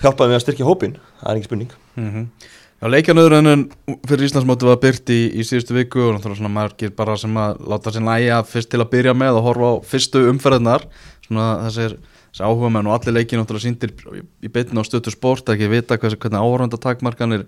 hjálpa 0.04 0.24
þeim 0.24 0.32
við 0.32 0.38
að 0.38 0.46
styrkja 0.46 0.68
hópin 0.68 0.96
það 1.20 1.30
er 1.32 1.40
ekki 1.40 1.50
spurning. 1.50 1.76
Mm 1.98 2.10
-hmm. 2.14 2.30
Já, 2.78 2.86
leikjanöðurinn 2.94 3.64
fyrir 4.06 4.28
Íslandsmóti 4.28 4.68
var 4.68 4.78
byrt 4.84 5.10
í, 5.10 5.16
í 5.34 5.46
síðustu 5.48 5.74
viku 5.74 6.04
og 6.04 6.12
náttúrulega 6.18 6.38
svona 6.44 6.54
margir 6.54 6.92
bara 6.98 7.16
sem 7.18 7.34
að 7.42 7.64
láta 7.74 7.94
sér 7.96 8.04
næja 8.06 8.44
fyrst 8.46 8.70
til 8.70 8.84
að 8.84 8.92
byrja 8.92 9.16
með 9.18 9.40
og 9.40 9.48
horfa 9.48 9.72
á 9.74 9.76
fyrstu 9.94 10.22
umferðnar 10.30 10.86
svona 11.26 11.48
þessir, 11.66 11.96
þessir 12.30 12.46
áhuga 12.46 12.70
menn 12.76 12.92
og 12.92 12.94
allir 13.00 13.18
leikið 13.18 13.42
náttúrulega 13.42 13.66
síndir 13.66 13.96
í, 14.22 14.52
beitinu 14.54 14.84
á 14.86 14.90
stötu 14.90 15.10
sport 15.16 15.50
ekki 15.56 15.72
vita 15.74 15.98
hvers, 15.98 16.20
hvernig 16.22 16.46
áhöröndatakmarkanir 16.46 17.48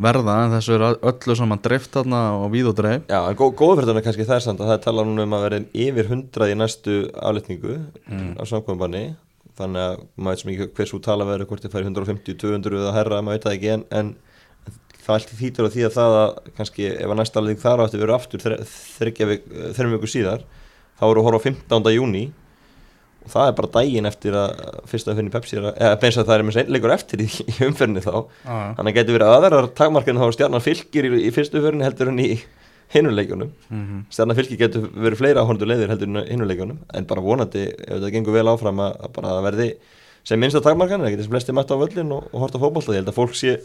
verða 0.00 0.38
en 0.46 0.54
þessu 0.56 0.78
er 0.78 0.86
öllu 1.12 1.36
saman 1.36 1.60
dreift 1.60 1.92
þarna 1.92 2.22
og 2.40 2.46
víð 2.54 2.70
og 2.72 2.78
dreif. 2.78 3.02
Já, 3.12 3.18
en 3.28 3.36
gó, 3.36 3.50
góðferðan 3.52 4.00
er 4.00 4.06
kannski 4.06 4.24
það 4.24 4.38
er 4.38 4.44
samt 4.46 4.62
að 4.64 4.70
það 4.72 4.80
talað 4.86 5.10
núna 5.10 5.26
um 5.28 5.34
að 5.36 5.44
verða 5.44 5.60
yfir 5.84 6.08
100 6.16 6.48
í 6.48 6.56
næstu 6.56 6.94
afletningu 7.20 7.76
Mm. 8.08 8.32
á 8.40 8.42
samkvæmbanni 8.48 9.04
þannig 9.60 9.84
að 9.90 10.00
maður 10.16 10.32
veit 10.32 10.40
sem 10.40 10.50
ekki 10.54 10.70
hversu 10.80 11.02
tala 11.04 11.28
verður 11.28 11.50
hvort 11.52 11.66
þið 11.68 11.74
færi 11.76 11.90
150, 11.92 12.38
200 12.40 12.80
eða 12.80 12.94
herra, 12.96 13.20
maður 13.20 13.36
veit 13.36 13.44
það 13.44 13.56
ekki 13.58 13.72
en, 13.76 13.84
en 14.00 14.10
það 15.04 15.16
alltaf 15.16 15.40
þýtur 15.40 15.68
á 15.68 15.74
því 15.74 15.86
að 15.86 15.96
það 15.96 16.16
að 16.20 16.30
kannski 16.58 16.88
ef 16.90 17.10
að 17.10 17.18
næsta 17.20 17.40
afletning 17.40 17.62
þar 17.62 17.80
á 17.80 17.84
eftir 17.86 18.02
verður 18.02 18.16
aftur 18.18 18.44
þreim 19.76 19.96
viku 19.96 20.10
síðar 20.10 20.44
þá 21.00 21.04
eru 21.08 21.22
að 21.22 21.26
horfa 21.28 21.40
á 21.40 21.46
15. 21.48 21.92
júni 21.96 22.24
og 23.20 23.32
það 23.34 23.50
er 23.50 23.56
bara 23.58 23.72
daginn 23.74 24.08
eftir 24.08 24.36
að 24.36 24.62
fyrsta 24.88 25.14
fyrir 25.16 25.32
Pepsi 25.34 25.58
er 25.58 25.68
að, 25.68 25.74
eða 25.76 25.98
beins 26.00 26.18
að 26.20 26.30
það 26.30 26.36
er 26.36 26.46
með 26.46 26.56
seinleikur 26.56 26.94
eftir 26.94 27.24
í, 27.24 27.28
í 27.28 27.56
umferðinni 27.66 28.04
þá 28.04 28.14
þannig 28.46 28.90
að 28.90 28.96
getur 28.96 29.16
verið 29.18 29.34
aðrar 29.34 29.68
takmarkinu 29.76 30.22
þá 30.22 30.36
stjarnar 30.36 30.64
fylgir 30.64 31.08
í, 31.08 31.12
í 31.28 31.32
fyrstu 31.34 31.60
umferðinni 31.60 31.86
heldur 31.88 32.12
en 32.12 32.22
í 32.24 32.30
hinuleikunum 32.90 33.52
mm 33.52 33.82
-hmm. 33.82 34.02
stjarnar 34.10 34.38
fylgir 34.40 34.60
getur 34.64 34.88
verið 34.88 35.20
fleira 35.20 35.44
áhundur 35.44 35.68
leiðir 35.68 35.92
heldur 35.92 36.08
en 36.10 36.22
í 36.22 36.30
hinuleikunum 36.32 36.80
en 36.94 37.08
bara 37.12 37.24
vonandi 37.24 37.66
ef 37.68 37.92
þetta 37.98 38.12
gengur 38.16 38.38
vel 38.38 38.48
áfram 38.48 38.80
að, 38.82 38.96
að 39.04 39.12
bara 39.18 39.34
það 39.34 39.46
verði 39.50 39.68
sem 40.26 40.40
minnsta 40.40 40.62
takmarkinu, 40.64 41.04
það 41.04 41.14
getur 41.14 41.28
sem 41.28 41.34
flesti 41.34 41.56
mæta 41.56 41.76
á 41.76 41.82
völlin 41.82 42.14
og, 42.16 42.30
og 42.30 42.44
horta 42.44 42.60
fótbolta, 42.62 42.94
ég 42.94 43.02
held 43.02 43.12
að 43.12 43.18
fólk 43.20 43.36
sé 43.38 43.56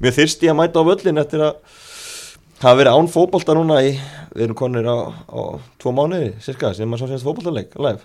mjög 0.00 0.16
þyrsti 0.18 0.50
að 0.50 0.58
mæta 0.60 0.82
á 0.82 0.88
völlin 0.90 1.22
eftir 1.22 1.44
að 1.46 1.80
hafa 2.60 2.78
verið 2.80 2.96
án 2.98 3.10
fótbolta 3.12 3.56
núna 3.56 3.80
í, 3.86 3.92
við 4.34 4.46
erum 4.48 4.58
konir 4.58 4.88
á, 4.90 4.96
á 5.10 5.40
tvo 5.80 5.94
mánuði, 5.96 6.32
cirka, 6.44 6.74
sem 6.76 6.88
maður 6.90 7.06
svo 7.06 7.12
sést 7.14 7.28
fótboltaleik 7.28 7.76
live. 7.80 8.02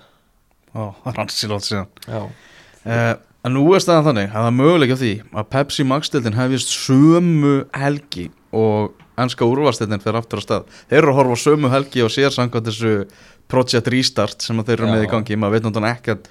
Ó, 0.76 0.92
rannsýlótt 1.16 1.68
síðan. 1.68 1.90
Já, 2.08 2.28
Uh, 2.86 3.16
en 3.42 3.56
nú 3.58 3.64
er 3.74 3.82
staðan 3.82 4.06
þannig 4.06 4.28
að 4.30 4.36
það 4.36 4.48
er 4.48 4.58
möguleik 4.60 4.92
á 4.94 4.98
því 5.02 5.12
að 5.42 5.46
Pepsi 5.56 5.86
Max-dildin 5.90 6.36
hefjist 6.38 6.70
sömu 6.70 7.54
helgi 7.74 8.28
og 8.54 8.94
ennska 9.18 9.48
úrvastildin 9.50 10.04
fyrir 10.04 10.20
aftur 10.20 10.42
á 10.42 10.46
stað. 10.46 10.68
Þeir 10.92 11.00
eru 11.00 11.14
að 11.14 11.18
horfa 11.18 11.38
sömu 11.42 11.72
helgi 11.74 12.04
og 12.06 12.12
sér 12.14 12.36
samkvæmt 12.36 12.70
þessu 12.70 12.92
Project 13.50 13.90
Restart 13.90 14.46
sem 14.46 14.62
að 14.62 14.70
þeir 14.70 14.76
eru 14.78 14.90
Já. 14.90 14.94
með 14.94 15.06
í 15.08 15.10
gangi. 15.16 15.40
Maður 15.42 15.56
veit 15.56 15.66
náttúrulega 15.66 15.98
ekki 15.98 16.14
að 16.14 16.30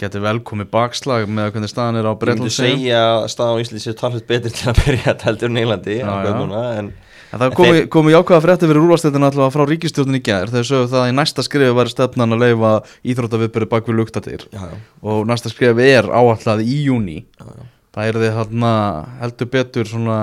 getur 0.00 0.24
velkomi 0.24 0.66
bakslag 0.70 1.28
með 1.28 1.54
hvernig 1.54 1.70
staðan 1.72 2.00
er 2.00 2.08
á 2.08 2.12
ég 2.12 2.28
myndi 2.34 2.52
segja 2.54 3.00
að 3.14 3.30
staðan 3.34 3.58
á 3.58 3.62
Íslandi 3.62 3.84
sé 3.84 3.96
talveit 3.98 4.28
betri 4.28 4.52
til 4.54 4.70
að 4.72 4.82
byrja 4.82 5.06
þetta 5.08 5.28
heldur 5.30 5.52
núna, 5.52 6.66
en 6.80 6.92
En 7.32 7.40
það 7.40 7.54
komi, 7.56 7.82
komi 7.88 8.12
jákvæða 8.12 8.44
frétti 8.44 8.68
fyrir 8.68 8.84
úrvastildin 8.84 9.24
allavega 9.24 9.52
frá 9.54 9.64
ríkistjórnin 9.64 10.18
í 10.18 10.22
gær. 10.24 10.50
Þegar 10.52 10.66
sögðu 10.68 10.88
það 10.92 11.02
að 11.02 11.08
í 11.08 11.14
næsta 11.16 11.44
skrifu 11.46 11.76
væri 11.78 11.92
stefnan 11.94 12.36
að 12.36 12.42
leifa 12.42 12.72
íþróttaviðbyrði 13.08 13.68
bak 13.72 13.88
við 13.88 13.96
luktatir 13.96 14.44
og 15.00 15.22
næsta 15.30 15.52
skrifu 15.52 15.86
er 15.86 16.10
áallað 16.12 16.64
í 16.66 16.82
júni 16.90 17.22
já, 17.22 17.46
já. 17.48 17.64
það 17.96 18.10
er 18.10 18.18
þið 18.20 18.36
hérna 18.36 18.72
heldur 19.22 19.50
betur 19.54 19.88
svona 19.88 20.18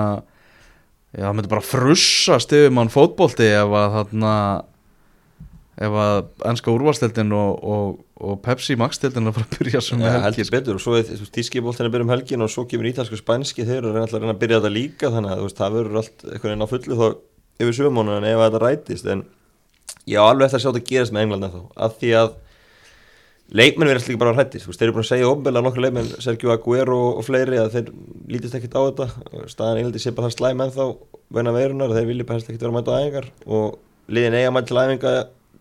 já, 1.10 1.24
það 1.24 1.34
myndi 1.34 1.52
bara 1.56 1.66
frussast 1.66 2.54
yfir 2.54 2.76
mann 2.78 2.94
fótbolti 2.94 3.50
ef 3.58 3.74
að 3.80 3.96
þarna 3.98 4.34
ef 5.80 5.94
að 5.96 6.18
ennska 6.50 6.72
úrvarstildin 6.74 7.32
og, 7.32 7.62
og, 7.64 8.00
og 8.20 8.40
Pepsi 8.44 8.76
Max-dildin 8.80 9.30
er 9.30 9.36
bara 9.36 9.46
að 9.48 9.54
byrja 9.56 9.80
sem 9.84 10.02
Já, 10.04 10.12
helgi 10.26 10.44
betur. 10.52 10.76
Og 10.76 10.84
svo 10.84 10.98
er 10.98 11.08
tískipoltin 11.32 11.88
að 11.88 11.94
byrja 11.94 12.06
um 12.06 12.12
helgin 12.12 12.44
og 12.44 12.52
svo 12.52 12.66
kemur 12.68 12.90
ítalsku 12.90 13.16
spænski 13.16 13.64
þeir 13.64 13.80
eru 13.80 13.94
alltaf 13.94 14.18
að 14.18 14.26
reyna 14.26 14.34
að 14.36 14.42
byrja 14.42 14.60
þetta 14.60 14.74
líka 14.74 15.12
þannig 15.14 15.32
að 15.32 15.44
veist, 15.46 15.60
það 15.62 15.78
verður 15.78 16.00
allt 16.02 16.26
einhvern 16.26 16.50
veginn 16.50 16.68
á 16.68 16.72
fullu 16.74 17.00
þá 17.00 17.06
yfir 17.64 17.78
sögumónu 17.78 18.18
en 18.18 18.28
ef 18.28 18.44
þetta 18.44 18.62
rætist 18.66 19.10
en 19.14 19.24
ég 20.10 20.20
á 20.20 20.24
alveg 20.24 20.46
eftir 20.46 20.60
að 20.60 20.64
sjá 20.66 20.70
þetta 20.70 20.90
gerast 20.92 21.16
með 21.16 21.26
England 21.26 21.48
ennþá 21.48 21.64
að 21.86 21.98
því 22.00 22.12
að 22.20 22.30
leikmenn 23.50 23.90
verðast 23.90 24.12
líka 24.12 24.20
bara 24.20 24.36
hrættist 24.36 24.68
þeir 24.68 24.86
eru 24.86 24.96
búin 24.98 25.06
að 25.06 25.10
segja 25.10 25.32
ofnbel 25.32 25.56
að 25.56 25.66
nokkur 25.66 25.84
leikmenn 25.86 26.12
Sergio 26.22 26.52
Aguero 26.54 27.00
og, 27.08 27.18
og 27.20 27.26
fleiri 27.26 27.58
að 27.58 27.72
þeir 27.74 27.90
lítist 28.30 28.54
ekkit 28.54 28.76
á 28.78 28.80
þetta. 28.84 29.08
Staðan 29.50 29.80
Englandi 29.80 30.02
sé 30.02 30.12
bara 30.14 30.28
það 30.28 30.36
slæm 30.36 30.62
ennþá 30.66 30.86
veina 31.34 31.54
veirunar 31.56 31.94
þeir 31.96 32.08
vilja 32.12 32.28
bara 32.28 32.44
ekkit 32.44 32.62
vera 32.62 32.70
að 32.70 32.76
mæta 32.78 32.94
á 32.94 32.98
æfingar 33.00 33.28
og 33.50 34.12
liðin 34.14 34.36
eiga 34.38 34.52
að 34.52 34.54
mæta 34.54 34.70
til 34.70 34.80
æfinga 34.84 35.14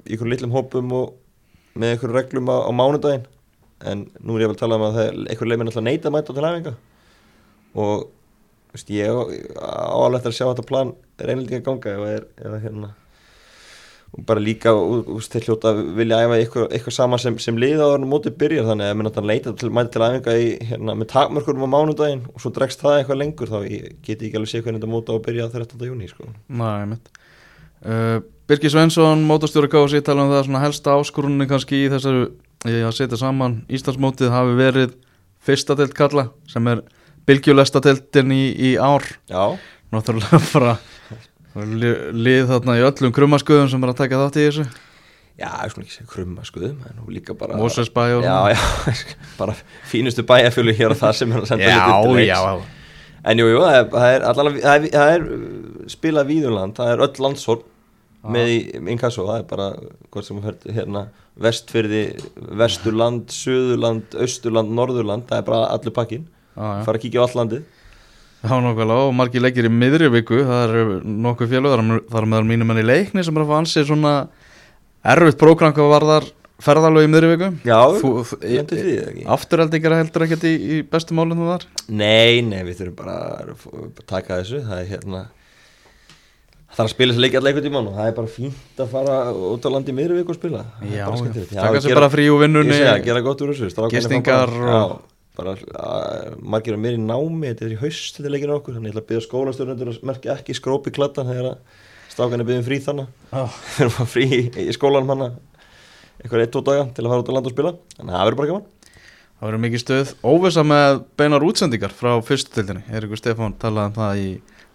í 0.06 0.14
einhverjum 0.14 0.34
litlum 0.34 0.56
hópum 0.56 0.96
og 1.00 1.18
með 1.80 1.96
einhverjum 1.96 2.18
reglum 2.18 2.52
á, 2.52 2.58
á 2.66 2.72
mánudaginn 2.76 3.28
en 3.90 4.08
nú 4.20 4.36
er 4.36 4.46
ég 4.46 4.52
vel 4.52 4.58
að 4.58 4.64
tala 4.64 4.80
um 4.80 4.88
að 4.90 5.02
er 5.04 5.20
einhverjum 5.26 5.52
leikmenn 5.54 5.72
alltaf 5.72 5.86
neita 5.86 6.10
að 6.10 6.16
mæta 6.16 6.36
til 6.36 6.48
æfinga 6.48 6.74
og 7.80 8.08
veist, 8.74 8.90
ég 8.94 9.12
á 9.12 9.20
á 9.60 9.98
alveg 9.98 10.20
eftir 10.20 10.34
að 10.34 10.40
sjá 10.40 10.48
þetta 10.50 10.68
plan 10.72 10.96
reynildinga 11.20 11.66
ganga 11.66 11.94
ef, 11.96 12.10
er, 12.16 12.28
ef 12.44 12.58
hérna 12.66 12.92
og 14.10 14.26
bara 14.26 14.42
líka 14.42 14.72
þeir 14.74 15.46
hljóta 15.46 15.70
að 15.70 15.80
vilja 16.00 16.18
æfa 16.26 16.38
eitthvað, 16.40 16.66
eitthvað 16.74 16.96
sama 16.96 17.20
sem, 17.22 17.36
sem 17.42 17.60
liða 17.62 17.86
á 17.86 17.92
þarna 17.92 18.10
móti 18.10 18.32
byrjar 18.34 18.66
þannig 18.72 18.90
að 18.90 18.96
mér 18.98 19.08
náttúrulega 19.08 19.36
leita 19.36 19.54
til, 19.62 19.70
mæta 19.78 19.94
til 19.94 20.06
æfinga 20.08 20.36
í, 20.42 20.48
hérna, 20.72 20.96
með 20.98 21.10
takmörkurum 21.14 21.68
á 21.70 21.74
mánudaginn 21.76 22.26
og 22.34 22.42
svo 22.42 22.52
dregst 22.56 22.82
það 22.82 22.98
eitthvað 22.98 23.22
lengur 23.22 23.54
þá 23.54 23.60
ég 23.70 24.00
geti 24.08 24.28
ekki 24.28 24.42
alveg 24.42 24.54
séð 24.54 24.66
hvernig 24.66 24.82
þetta 24.82 24.92
móta 24.96 25.14
á 25.14 25.16
að 25.20 25.24
byrja 25.30 25.48
13. 25.54 25.86
júni 25.92 26.10
sko. 26.10 26.32
Næ, 26.50 26.72
Birgir 28.50 28.72
Svensson, 28.74 29.20
mótastjóri 29.30 29.68
KFC 29.70 30.00
tala 30.02 30.24
um 30.26 30.32
það 30.34 30.48
svona 30.48 30.60
helsta 30.64 30.94
áskorunni 30.98 31.46
kannski 31.46 31.84
í 31.84 31.90
þessari 31.94 32.24
að 32.66 32.96
setja 32.98 33.20
saman 33.22 33.60
Íslandsmótið 33.70 34.32
hafi 34.34 34.56
verið 34.58 34.96
fyrsta 35.46 35.76
deilt 35.78 35.94
kalla 35.94 36.24
sem 36.50 36.66
er 36.72 36.82
bylgjulesta 37.30 37.78
teltin 37.86 38.34
í, 38.34 38.50
í 38.58 38.72
ár. 38.82 39.06
Já, 39.30 39.54
náttúrulega 39.94 40.42
bara 40.50 40.74
li, 41.62 41.94
lið 42.26 42.50
þarna 42.56 42.80
í 42.82 42.84
öllum 42.90 43.14
krummaskuðum 43.20 43.70
sem 43.70 43.86
er 43.86 43.94
að 43.94 44.02
taka 44.02 44.24
þátt 44.26 44.42
í 44.42 44.50
þessu. 44.50 44.68
Já, 45.38 45.50
ég 45.54 45.72
skulle 45.78 45.86
ekki 45.86 46.00
segja 46.00 46.10
krumma 46.10 46.50
skuðum 46.50 46.84
En 46.90 46.98
hún 47.00 47.14
líka 47.16 47.38
bara 47.38 47.56
Mosesbæ 47.56 48.02
og 48.18 48.26
Já, 48.26 48.58
já, 48.58 48.60
bara 49.40 49.54
fínustu 49.88 50.26
bæjarfjölu 50.28 50.74
hér 50.76 50.98
og 50.98 51.00
það 51.06 51.20
sem 51.22 51.32
er 51.38 51.46
að 51.46 51.52
senda 51.54 51.70
já, 51.70 51.86
til 51.86 52.18
leiks. 52.18 52.34
já, 52.34 53.20
En 53.30 53.40
jú, 53.46 53.52
jú, 53.54 53.62
það 53.62 53.78
er, 53.78 54.26
er, 54.26 54.58
er, 54.74 54.94
er 55.06 55.24
uh, 55.38 55.86
spilað 55.92 56.34
víðunland, 56.34 56.76
það 56.82 56.98
er 56.98 57.06
öll 57.06 57.28
landshorn 57.30 57.68
með 58.28 58.52
í 58.52 58.60
inkasso, 58.94 59.26
það 59.28 59.42
er 59.42 59.48
bara 59.50 59.68
hvort 60.12 60.28
sem 60.28 60.40
þú 60.40 60.46
fer 60.50 60.76
hérna 60.76 61.06
vestfyrði, 61.40 62.04
vesturland, 62.60 63.30
söðurland, 63.42 64.16
austurland, 64.20 64.74
norðurland, 64.76 65.28
það 65.30 65.44
er 65.44 65.48
bara 65.52 65.68
allur 65.76 65.96
pakkin, 65.96 66.26
já. 66.56 66.64
fara 66.88 66.98
að 66.98 67.04
kíkja 67.06 67.24
á 67.24 67.26
all 67.28 67.38
landið. 67.44 67.68
Já, 68.40 68.54
nokkulega 68.64 69.08
og 69.10 69.16
margir 69.20 69.44
leikir 69.44 69.68
í 69.68 69.72
miðri 69.72 70.08
viku 70.14 70.38
það 70.48 70.62
eru 70.70 71.00
nokkuð 71.04 71.50
félög 71.52 71.74
þar 72.08 72.28
meðal 72.32 72.46
mínum 72.48 72.70
enn 72.72 72.80
í 72.80 72.86
leikni 72.88 73.24
sem 73.28 73.36
að 73.36 73.50
fá 73.50 73.58
ansið 73.58 73.90
svona 73.90 74.14
erfitt 75.12 75.40
prógram 75.42 75.74
hvað 75.76 75.90
varðar 75.92 76.28
ferðalög 76.64 77.04
í 77.04 77.10
miðri 77.12 77.32
viku 77.34 77.50
Já, 77.68 77.80
Þú, 78.00 78.12
Lendir 78.44 78.80
því 78.86 78.94
ekki? 79.04 79.26
afturheldingar 79.36 79.98
heldur 79.98 80.24
ekkert 80.24 80.46
í, 80.48 80.54
í 80.56 80.80
bestu 80.88 81.18
málum 81.20 81.40
þú 81.44 81.50
þar 81.52 81.68
Nei, 81.92 82.40
nei, 82.48 82.62
við 82.68 82.80
þurfum 82.80 82.98
bara 83.02 83.18
að 83.44 84.02
taka 84.08 84.40
þessu, 84.40 84.64
það 84.68 84.84
er 84.86 84.90
hérna, 84.94 85.22
það 86.70 86.80
þarf 86.80 86.86
að 86.86 86.94
spila 86.94 87.14
þessi 87.14 87.24
leiki 87.26 87.40
allir 87.40 87.52
einhvern 87.52 87.68
tímann 87.68 87.92
og 87.92 88.00
það 88.00 88.10
er 88.10 88.18
bara 88.18 88.34
fínt 88.34 88.84
að 88.84 88.92
fara 88.94 89.20
út 89.50 89.68
á 89.68 89.70
landi 89.74 89.96
miðri 89.96 90.20
viku 90.20 90.34
og 90.34 90.40
spila. 90.40 90.66
Það 90.80 90.90
er 90.90 91.00
Já, 91.00 91.62
taka 91.64 91.84
sér 91.84 92.00
bara 92.00 92.12
frí 92.14 92.28
úr 92.30 92.44
vinnunni. 92.46 92.82
Gera 93.06 93.24
gott 93.26 93.42
úr 93.46 93.56
þessu 93.56 93.90
Gistingar 93.94 94.54
að, 95.40 96.34
margir 96.44 96.76
er 96.76 96.82
mér 96.82 96.98
í 96.98 97.00
námi 97.00 97.52
Þetta 97.52 97.68
er 97.68 97.76
í 97.76 97.78
haust, 97.80 98.18
þetta 98.18 98.28
er 98.28 98.34
leikinu 98.34 98.56
okkur 98.58 98.76
Þannig 98.76 98.90
ég 98.90 98.96
ætla 98.96 99.04
að 99.04 99.10
byggja 99.12 99.26
skólastjórnendur 99.28 99.92
að 99.94 100.02
merkja 100.10 100.34
ekki 100.36 100.56
skrópi 100.58 100.92
kladdan 100.96 101.30
Þegar 101.30 101.48
að 101.54 101.78
strákarnir 102.12 102.50
byggjum 102.50 102.66
frí 102.66 102.80
þannig 102.84 103.38
erum 103.80 104.02
að 104.04 104.12
frí 104.12 104.26
í, 104.50 104.66
skólanum 104.76 105.14
hana 105.14 105.30
Eitthvað 106.20 106.44
eitt, 106.44 106.52
tvo 106.52 106.64
daga 106.68 106.90
til 106.92 107.06
að 107.06 107.14
fara 107.14 107.24
út 107.24 107.30
á 107.32 107.36
land 107.38 107.48
og 107.48 107.54
spila. 107.54 107.70
Að 107.96 108.10
það 108.10 108.26
verður 108.28 108.40
bara 108.42 108.50
gaman. 108.50 108.66
Það 109.40 109.46
verður 109.48 109.62
mikið 109.64 109.82
stöð 109.86 110.10
óvisa 110.28 110.64
með 110.68 110.98
beinar 111.22 111.46
útsendingar 111.48 111.94
frá 111.96 112.10
fyrstu 112.28 112.52
tildinni. 112.58 112.82
Erikur 112.92 113.22
Stefán 113.22 113.56
talaði 113.62 113.88
um 113.88 113.96
það 113.96 114.20
í 114.20 114.26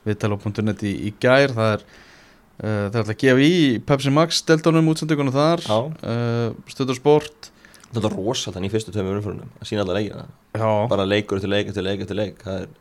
viðtala.net 0.07 0.85
í, 0.87 0.93
í 1.09 1.15
gær. 1.23 1.55
Það 1.57 1.73
er, 1.77 1.85
uh, 1.89 2.69
það 2.69 3.01
er 3.01 3.03
alltaf 3.03 3.43
í 3.49 3.57
Pepsi 3.89 4.15
Max 4.15 4.45
deltunum 4.49 4.93
útsendingunum 4.93 5.35
þar, 5.35 5.67
uh, 5.71 6.55
stöður 6.71 7.01
sport. 7.01 7.51
Þetta 7.95 8.11
er 8.11 8.17
rosa 8.19 8.51
þannig 8.55 8.73
í 8.73 8.75
fyrstu 8.75 8.95
tveimur 8.95 9.21
umförunum 9.21 9.51
Að 9.61 9.69
sína 9.69 9.85
alla 9.85 9.95
leikina 9.95 10.25
Já, 10.57 10.67
Bara 10.91 11.05
leikur 11.07 11.39
eftir 11.39 11.53
leik 11.53 11.69
eftir 11.71 11.85
leik 11.87 12.01
eftir 12.03 12.19
leik 12.19 12.41
Það 12.43 12.65
er 12.65 12.73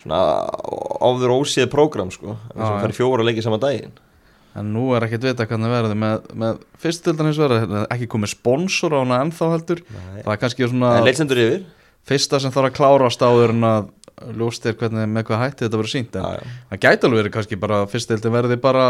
svona 0.00 0.20
áður 1.04 1.34
ósíð 1.34 1.68
prógram 1.72 2.08
sko 2.14 2.38
Það 2.54 2.78
fær 2.86 2.96
fjóra 2.96 3.26
leiki 3.26 3.44
saman 3.44 3.60
daginn 3.60 3.92
en 4.58 4.72
nú 4.74 4.90
er 4.92 5.06
ekkert 5.06 5.24
vita 5.24 5.46
hvernig 5.48 5.70
verður 5.72 5.96
með, 5.96 6.26
með 6.36 6.58
fyrstu 6.82 7.08
tildin 7.08 7.30
hins 7.30 7.38
verður 7.40 7.86
ekki 7.86 8.08
komið 8.12 8.34
sponsor 8.34 8.92
á 8.92 9.00
hana 9.00 9.20
ennþá 9.24 9.48
heldur. 9.54 9.80
Nei. 9.88 10.18
Það 10.18 10.34
er 10.34 10.40
kannski 10.42 10.68
svona 10.68 10.90
fyrsta 12.10 12.40
sem 12.42 12.52
þarf 12.52 12.68
að 12.68 12.76
klárast 12.76 13.24
áður 13.24 13.54
en 13.54 13.64
að 13.68 13.86
ljóst 14.38 14.66
er 14.66 14.76
hvernig 14.80 15.08
með 15.12 15.28
hvað 15.28 15.42
hætti 15.46 15.66
þetta 15.66 15.80
verður 15.80 15.94
sínt. 15.94 16.18
En 16.18 16.52
það 16.72 16.82
gæti 16.86 17.08
alveg 17.08 17.22
verið 17.22 17.34
kannski 17.38 17.60
bara 17.62 17.82
fyrstu 17.90 18.14
tildin 18.16 18.36
verði 18.36 18.60
bara 18.62 18.86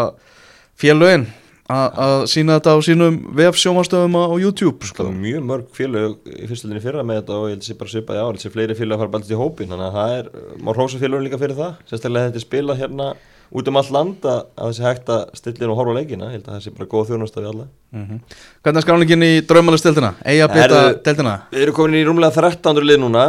félögin 0.80 1.28
að 1.72 1.98
að 2.02 2.14
sína 2.30 2.56
þetta 2.58 2.74
á 2.74 2.78
sínum 2.84 3.18
vef 3.38 3.58
sjómastöðum 3.60 4.16
á 4.18 4.34
YouTube 4.40 4.82
Það 4.82 4.90
sko. 4.90 5.10
mjög 5.14 5.44
mörg 5.46 5.68
félög 5.76 6.16
í 6.26 6.48
fyrstöldinni 6.50 6.82
fyrra 6.82 7.04
með 7.06 7.20
þetta 7.20 7.36
og 7.38 7.44
ég 7.48 7.54
held 7.56 7.66
sér 7.68 7.78
bara 7.80 7.92
svipaði 7.92 8.18
á, 8.18 8.24
ég 8.26 8.32
held 8.32 8.42
sér 8.42 8.54
fleiri 8.56 8.78
félög 8.78 8.96
að 8.96 9.02
fara 9.04 9.12
baldist 9.14 9.32
í 9.32 9.38
hópin, 9.38 9.70
þannig 9.70 9.86
að 9.86 9.98
það 9.98 10.16
er, 10.18 10.30
má 10.58 10.72
hrósa 10.74 11.00
félögum 11.02 11.26
líka 11.28 11.40
fyrir 11.40 11.60
það, 11.60 11.78
sérstaklega 11.86 12.28
þetta 12.28 12.42
er 12.42 12.46
spilað 12.46 12.82
hérna 12.82 13.08
út 13.52 13.68
um 13.68 13.78
allt 13.78 13.92
land 13.92 14.26
að, 14.26 14.42
að 14.56 14.70
þessi 14.72 14.84
hægt 14.88 15.10
að 15.12 15.24
stilla 15.38 15.66
inn 15.66 15.72
og 15.72 15.80
horfa 15.80 15.96
leikina, 15.96 16.28
ég 16.32 16.38
held 16.38 16.46
að 16.48 16.54
það 16.56 16.62
sé 16.66 16.74
bara 16.76 16.90
góð 16.92 17.08
þjónust 17.12 17.38
af 17.38 17.48
alla. 17.52 17.66
mm 17.92 18.20
Hvernig 18.62 18.80
er 18.80 18.86
skráningin 18.86 19.26
í 19.26 19.32
draumalistildina? 19.46 20.14
Eigi 20.24 20.44
að 20.46 20.54
byrta 20.56 20.82
deildina? 21.04 21.34
Við 21.52 21.66
erum 21.66 21.76
komin 21.76 21.98
í 22.00 22.06
rúmlega 22.08 22.36
13. 22.40 22.80
lið 22.88 23.02
núna 23.02 23.26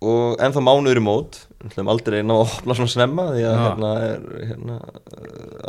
og 0.00 0.40
ennþá 0.40 0.62
mánuður 0.64 1.00
í 1.00 1.02
mót, 1.04 1.42
aldrei 1.84 2.22
ná 2.24 2.32
að 2.38 2.46
opna 2.46 2.76
svona 2.78 2.92
snemma 2.94 3.26
því 3.34 3.42
að 3.44 3.58
hérna 3.60 3.90
er, 4.06 4.22
hérna, 4.48 4.78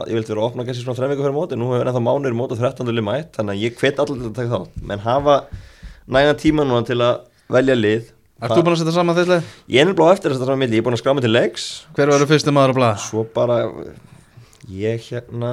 ég 0.07 0.15
vildi 0.15 0.31
vera 0.31 0.39
að 0.39 0.47
opna 0.47 0.65
kannski 0.67 0.85
svona 0.85 0.99
þrem 1.01 1.11
viku 1.11 1.25
fyrir 1.25 1.35
mót 1.35 1.51
en 1.51 1.59
nú 1.59 1.67
hefur 1.73 1.91
ennþá 1.91 2.03
mánuður 2.05 2.37
í 2.37 2.39
mót 2.39 2.55
og 2.55 2.61
13. 2.61 2.93
lið 2.95 3.05
mætt, 3.09 3.33
þannig 3.35 3.57
að 3.57 3.65
ég 3.65 3.75
hvet 3.81 3.99
allir 3.99 4.21
til 4.21 4.29
að 4.29 4.37
taka 4.39 4.53
þátt, 4.53 4.81
menn 4.87 5.03
hafa 5.03 5.35
nægan 6.07 6.39
tíma 6.39 6.67
núna 6.67 6.87
til 6.87 6.99
að 7.03 7.25
velja 7.51 7.75
lið. 7.75 8.07
Ert 8.41 8.55
þú 8.55 8.63
búin 8.65 8.73
að 8.73 8.79
setja 8.81 8.95
saman 8.95 9.17
þeirlega? 9.19 9.49
Ég 9.69 9.83
er 9.83 9.99
á 10.01 10.07
eftir 10.15 10.33
að 10.33 10.39
það 10.41 10.57
milli, 10.57 10.77
ég 10.79 10.81
er 10.81 10.85
búin 10.87 10.95
að 10.95 11.01
skrá 11.03 11.13
mig 11.13 11.21
til 11.21 11.29
leiks 11.29 11.65
Hver 11.93 12.09
verður 12.09 12.29
fyrsti 12.31 12.53
maður 12.55 12.73
á 12.73 12.77
blaða? 12.79 13.01
Svo 13.03 13.21
bara, 13.35 13.57
ég 14.65 15.03
hérna, 15.11 15.51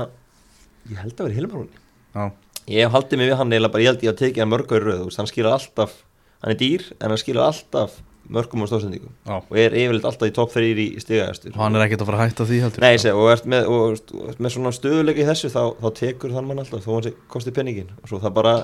ég 0.88 1.02
held 1.02 1.18
að 1.18 1.28
vera 1.28 1.36
Hilmarúni 1.36 2.30
Ég 2.72 2.94
haldið 2.94 3.20
mig 3.20 3.28
við 3.28 3.36
hann 3.42 3.52
eða 3.58 3.70
bara, 3.74 3.84
ég 3.84 3.92
held 3.92 4.06
ég 4.06 4.14
að 4.14 4.22
tekið 4.22 4.40
hann 4.40 4.52
mörgur 4.54 4.88
veist, 4.88 5.20
hann 5.20 5.28
skilur 5.28 5.52
alltaf, 5.52 5.98
hann 6.40 6.54
er 6.54 6.60
dýr 6.62 6.86
en 6.96 7.12
hann 7.12 7.20
skilur 7.20 7.44
alltaf 7.44 8.00
mörgum 8.32 8.64
og 8.64 8.70
stóðsendingum 8.70 9.14
og 9.34 9.56
er 9.56 9.76
yfirleitt 9.76 10.06
alltaf 10.08 10.28
í 10.28 10.34
topp 10.36 10.52
3 10.54 10.68
í, 10.68 10.86
í 10.98 11.02
stigaðastur 11.02 11.54
Og 11.54 11.62
hann 11.62 11.78
er 11.78 11.86
ekkert 11.86 12.04
að 12.04 12.10
fara 12.10 12.20
að 12.20 12.28
hætta 12.28 12.46
því 12.48 12.60
heldur. 12.64 12.84
Nei, 12.84 12.98
segi, 13.00 13.14
og 13.16 13.30
ert 13.32 13.48
með, 13.48 13.70
og, 13.72 14.02
og, 14.18 14.34
með 14.36 14.54
svona 14.54 14.74
stöðuleika 14.76 15.24
í 15.24 15.28
þessu 15.28 15.50
þá, 15.54 15.62
þá 15.80 15.88
tekur 16.02 16.34
þann 16.36 16.50
mann 16.50 16.62
alltaf 16.62 16.84
þó 16.84 16.92
hann 16.94 17.06
sé 17.08 17.14
kosti 17.32 17.54
penningin 17.56 17.90
og 18.02 18.10
svo 18.10 18.20
það 18.22 18.36
bara 18.38 18.54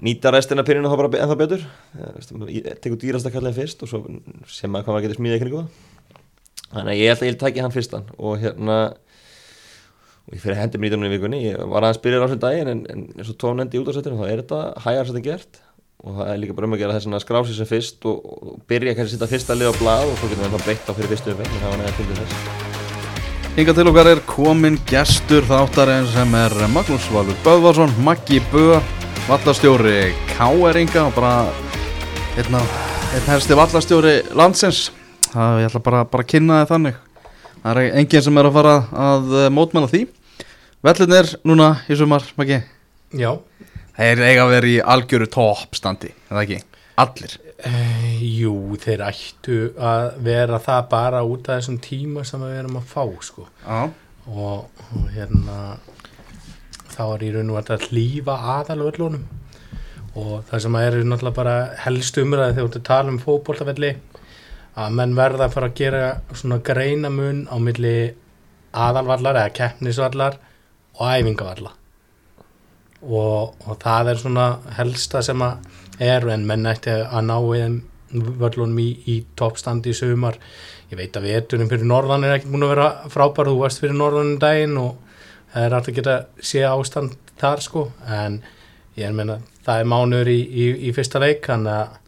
nýta 0.00 0.32
restina 0.34 0.64
pinninu 0.66 0.90
þá 0.90 0.98
bara 1.02 1.22
ennþá 1.24 1.38
betur. 1.40 1.68
Ég 2.48 2.70
tekur 2.80 3.00
dýrasta 3.02 3.32
kallin 3.34 3.56
fyrst 3.56 3.84
og 3.84 3.90
svo 3.90 4.02
sem 4.48 4.72
maður 4.72 4.88
hvað 4.88 4.96
maður 4.96 5.06
getur 5.08 5.20
smíðað 5.20 5.40
ykkur 5.40 5.70
þannig 6.70 6.92
að 6.92 7.00
ég 7.00 7.10
held 7.10 7.22
að 7.24 7.30
ég 7.30 7.38
tækja 7.40 7.64
hann 7.66 7.74
fyrstan. 7.74 8.10
Og 8.18 8.36
hérna 8.40 8.76
og 10.30 10.36
ég 10.36 10.42
fyrir 10.44 10.60
hendi 10.60 10.78
mér 10.78 10.92
í 10.92 10.94
dæmunni 10.94 11.10
í 11.10 11.14
vikunni. 11.16 11.40
Ég 11.48 11.58
var 11.72 11.82
aðeins 11.82 12.02
byrjar 12.04 12.22
á 12.22 12.26
þessum 12.28 12.42
daginn 12.44 12.70
en, 12.70 12.82
en 12.92 13.00
eins 13.16 13.32
og 13.32 13.38
tón 13.40 13.62
endi 13.64 13.80
út 13.80 13.90
á 13.90 13.94
setinu 13.96 14.20
þá 14.20 14.26
er 14.28 14.42
þetta 14.44 14.60
hægar 14.84 15.08
settin 15.08 15.26
gert 15.26 15.60
og 16.00 16.14
það 16.16 16.30
er 16.32 16.38
líka 16.40 16.54
bara 16.56 16.66
um 16.70 16.74
að 16.76 16.80
gera 16.82 16.94
þess 16.96 17.10
að 17.12 17.22
skrá 17.24 17.40
sér 17.44 17.56
sem 17.60 17.68
fyrst 17.68 18.06
og, 18.08 18.18
og 18.24 18.60
byrja 18.70 18.94
kannski 18.96 19.16
að 19.16 19.20
setja 19.20 19.30
fyrsta 19.34 19.56
lið 19.58 19.68
á 19.68 19.74
blað 19.80 20.04
og 20.08 20.14
svo 20.20 20.30
getur 20.30 20.40
við 20.40 20.48
ennþá 20.48 20.64
breytt 20.64 20.88
á 20.88 20.92
fyrir 20.96 21.10
fyrstu 21.12 21.34
umferð 21.34 21.50
en 21.50 21.60
það 21.64 21.72
var 21.74 21.80
næða 21.82 21.96
til 21.98 22.06
þess 22.20 22.68
Hinga 23.56 23.72
til 23.74 23.88
okkar 23.90 24.08
er 24.12 24.20
komin 24.30 24.76
gestur 24.88 25.44
þáttarinn 25.48 26.06
sem 26.12 26.34
er 26.38 26.54
Magnús 26.70 27.08
Valur 27.12 27.34
Böðvarsson, 27.44 27.90
Maggi 28.06 28.38
Bö, 28.52 28.78
vallastjóri 29.26 30.12
K.R.inga 30.30 31.02
og 31.08 31.16
bara 31.16 31.32
einn, 32.38 32.54
af- 32.54 32.78
einn 33.18 33.26
helsti 33.26 33.58
vallastjóri 33.58 34.14
landsins. 34.38 34.84
Það 35.34 35.58
ég 35.64 35.68
ætla 35.68 35.82
bara, 35.82 36.04
bara 36.06 36.24
að 36.24 36.30
kynna 36.30 36.60
þið 36.62 36.70
þannig. 36.72 37.00
Það 37.64 37.82
er 37.82 37.98
enginn 38.00 38.24
sem 38.28 38.38
er 38.40 38.48
að 38.48 38.56
fara 38.60 38.76
að 39.08 39.34
mótmæla 39.58 39.90
því. 39.92 40.02
Vellin 40.86 41.16
er 41.18 41.32
núna 41.50 41.68
í 41.90 41.98
sumar, 41.98 42.24
Maggi. 42.38 42.62
Já, 43.18 43.34
Þeir 44.00 44.20
eiga 44.24 44.44
að 44.46 44.50
vera 44.54 44.68
í 44.70 44.76
algjöru 44.94 45.26
toppstandi, 45.28 46.08
eða 46.30 46.42
ekki? 46.46 46.58
Allir. 47.02 47.32
e, 47.68 47.72
jú, 48.24 48.52
þeir 48.80 49.02
ættu 49.04 49.56
að 49.76 50.06
vera 50.24 50.60
það 50.64 50.86
bara 50.88 51.18
út 51.28 51.48
af 51.50 51.58
þessum 51.58 51.76
tíma 51.84 52.22
sem 52.24 52.40
við 52.40 52.54
erum 52.62 52.78
að 52.80 52.86
fá, 52.88 53.02
sko. 53.26 53.44
Já. 53.60 53.90
Og, 54.30 54.86
og 54.86 55.10
hérna, 55.12 55.56
þá 56.94 57.02
er 57.10 57.24
í 57.26 57.28
raun 57.34 57.52
og 57.52 57.58
verið 57.58 57.74
að 57.74 57.84
hlýfa 57.90 58.36
aðalvöllunum. 58.54 59.26
Og 60.22 60.32
það 60.48 60.62
sem 60.64 60.78
er 60.80 60.96
náttúrulega 61.02 61.38
bara 61.42 61.56
helst 61.84 62.20
umræði 62.22 62.54
þegar 62.56 62.72
þú 62.78 62.82
tala 62.88 63.12
um 63.12 63.18
fótboltafelli, 63.20 63.90
að 64.80 64.96
menn 64.96 65.12
verða 65.18 65.50
að 65.50 65.58
fara 65.58 65.68
að 65.68 65.76
gera 65.82 66.06
svona 66.32 66.62
greinamun 66.70 67.44
á 67.52 67.56
milli 67.60 67.92
aðalvallar 68.72 69.42
eða 69.42 69.52
keppnisvallar 69.60 70.40
og 70.96 71.04
æfingavallar. 71.04 71.76
Og, 73.02 73.54
og 73.66 73.78
það 73.80 74.12
er 74.12 74.20
svona 74.20 74.48
helsta 74.76 75.22
sem 75.24 75.42
að 75.44 75.78
er 76.00 76.26
en 76.32 76.46
menn 76.48 76.68
ætti 76.68 76.92
að 77.02 77.26
ná 77.28 77.36
þeim 77.36 77.80
völlunum 78.10 78.78
í, 78.82 78.88
í 79.06 79.16
toppstandi 79.38 79.92
í 79.92 79.96
sumar. 79.96 80.38
Ég 80.90 80.98
veit 80.98 81.16
að 81.16 81.28
veturinn 81.28 81.70
fyrir 81.70 81.86
norðan 81.86 82.26
er 82.26 82.38
ekki 82.38 82.50
búin 82.50 82.66
að 82.66 82.72
vera 82.74 82.88
frábær 83.12 83.50
þú 83.50 83.58
varst 83.60 83.82
fyrir 83.82 83.98
norðan 83.98 84.34
um 84.34 84.40
daginn 84.42 84.78
og 84.80 84.96
það 85.52 85.66
er 85.66 85.76
alltaf 85.76 85.96
geta 85.98 86.16
sé 86.50 86.64
ástand 86.66 87.16
þar 87.40 87.62
sko. 87.64 87.84
En 88.08 88.40
ég 88.98 89.06
er 89.06 89.14
meina 89.16 89.38
það 89.66 89.82
er 89.82 89.90
mánuður 89.92 90.32
í, 90.32 90.40
í, 90.40 90.66
í 90.88 90.94
fyrsta 90.96 91.22
leik 91.22 91.46
þannig 91.46 91.76
að, 91.76 91.99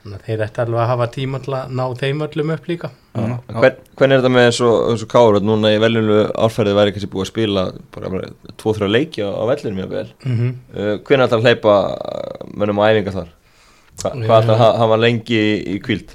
þannig 0.00 0.16
að 0.16 0.26
þeir 0.26 0.44
ætti 0.46 0.62
alveg 0.64 0.82
að 0.82 0.90
hafa 0.90 1.08
tíma 1.16 1.40
til 1.44 1.54
að 1.56 1.72
ná 1.76 1.82
þeim 2.00 2.22
öllum 2.26 2.52
upp 2.54 2.68
líka. 2.70 2.90
Hvern, 3.10 3.80
hvernig 3.98 4.14
er 4.14 4.22
þetta 4.22 4.32
með 4.36 4.46
eins 4.48 4.60
og, 4.64 4.76
eins 4.92 5.04
og 5.04 5.10
Káur 5.10 5.40
núna 5.42 5.72
í 5.74 5.80
veljunlu 5.82 6.20
árferði 6.38 6.76
væri 6.78 6.94
kannski 6.94 7.10
búið 7.10 7.26
að 7.26 7.32
spila 7.32 7.64
bara, 7.96 8.12
bara 8.14 8.54
tvo-þrjá 8.62 8.88
leiki 8.90 9.26
á, 9.26 9.30
á 9.34 9.42
vellinum 9.50 9.80
mjög 9.80 9.90
vel 9.96 10.06
mm 10.22 10.36
-hmm. 10.38 10.54
uh, 10.76 10.94
hvernig 11.02 11.18
er 11.18 11.26
þetta 11.26 11.36
að 11.40 11.44
hleypa 11.48 11.76
uh, 11.90 12.48
mönnum 12.54 12.80
á 12.80 12.84
æfinga 12.86 13.16
þar? 13.18 13.28
Hva, 14.00 14.10
hvað 14.14 14.36
er 14.36 14.46
þetta 14.46 14.54
að 14.54 14.62
ha- 14.62 14.78
hafa 14.78 14.96
lengi 14.96 15.36
í, 15.36 15.52
í 15.74 15.76
kvíld 15.82 16.14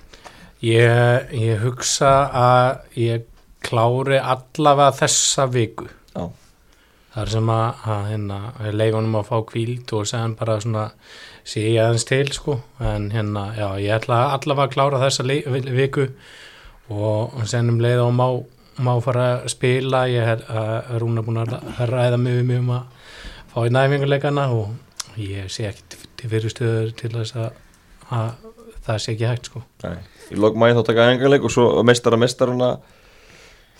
ég, 0.63 1.29
ég 1.35 1.61
hugsa 1.61 2.13
að 2.31 2.99
ég 3.01 3.27
klári 3.65 4.19
allavega 4.19 4.93
þessa 4.99 5.47
viku. 5.51 5.87
Já. 6.15 6.29
þar 7.15 7.31
sem 7.31 7.49
að, 7.49 7.85
að 7.91 8.09
hérna, 8.11 8.39
leifunum 8.75 9.19
að 9.19 9.29
fá 9.29 9.37
kvíld 9.51 9.93
og 9.95 10.07
segja 10.09 10.31
bara 10.39 10.57
svona 10.59 10.89
sé 11.45 11.61
ég 11.69 11.79
aðeins 11.83 12.05
til 12.09 12.25
sko 12.33 12.55
en 12.81 13.11
hérna, 13.13 13.43
já, 13.57 13.67
ég 13.81 13.93
ætla 13.99 14.21
allavega 14.33 14.65
að 14.69 14.73
klára 14.75 15.01
þessa 15.03 15.25
viku 15.77 16.07
og 16.89 17.35
sen 17.49 17.69
um 17.69 17.79
leið 17.81 18.01
og 18.05 18.13
má, 18.17 18.25
má 18.85 18.93
fara 19.05 19.27
að 19.43 19.49
spila 19.53 20.05
ég 20.11 20.31
er 20.35 20.41
Rúna 21.01 21.23
búin 21.25 21.41
að 21.43 21.55
ræða 21.89 22.17
mig 22.21 22.41
um 22.41 22.51
um 22.59 22.73
að 22.79 23.13
fá 23.53 23.59
í 23.65 23.71
næfinguleikana 23.73 24.47
og 24.53 24.73
ég 25.21 25.47
sé 25.53 25.69
ekki 25.69 25.85
til- 25.93 26.29
fyrirstöður 26.29 26.91
til 26.97 27.11
þess 27.13 27.35
að, 27.37 27.51
að 28.09 28.31
það 28.87 28.99
sé 29.03 29.13
ekki 29.13 29.29
hægt 29.29 29.49
sko 29.51 29.61
Nei. 29.85 29.97
Í 30.33 30.35
lok 30.41 30.55
mæði 30.57 30.79
þá 30.79 30.83
taka 30.89 31.05
engarleik 31.13 31.43
og 31.45 31.51
svo 31.53 31.83
meistara 31.85 32.17
mestarana 32.17 32.71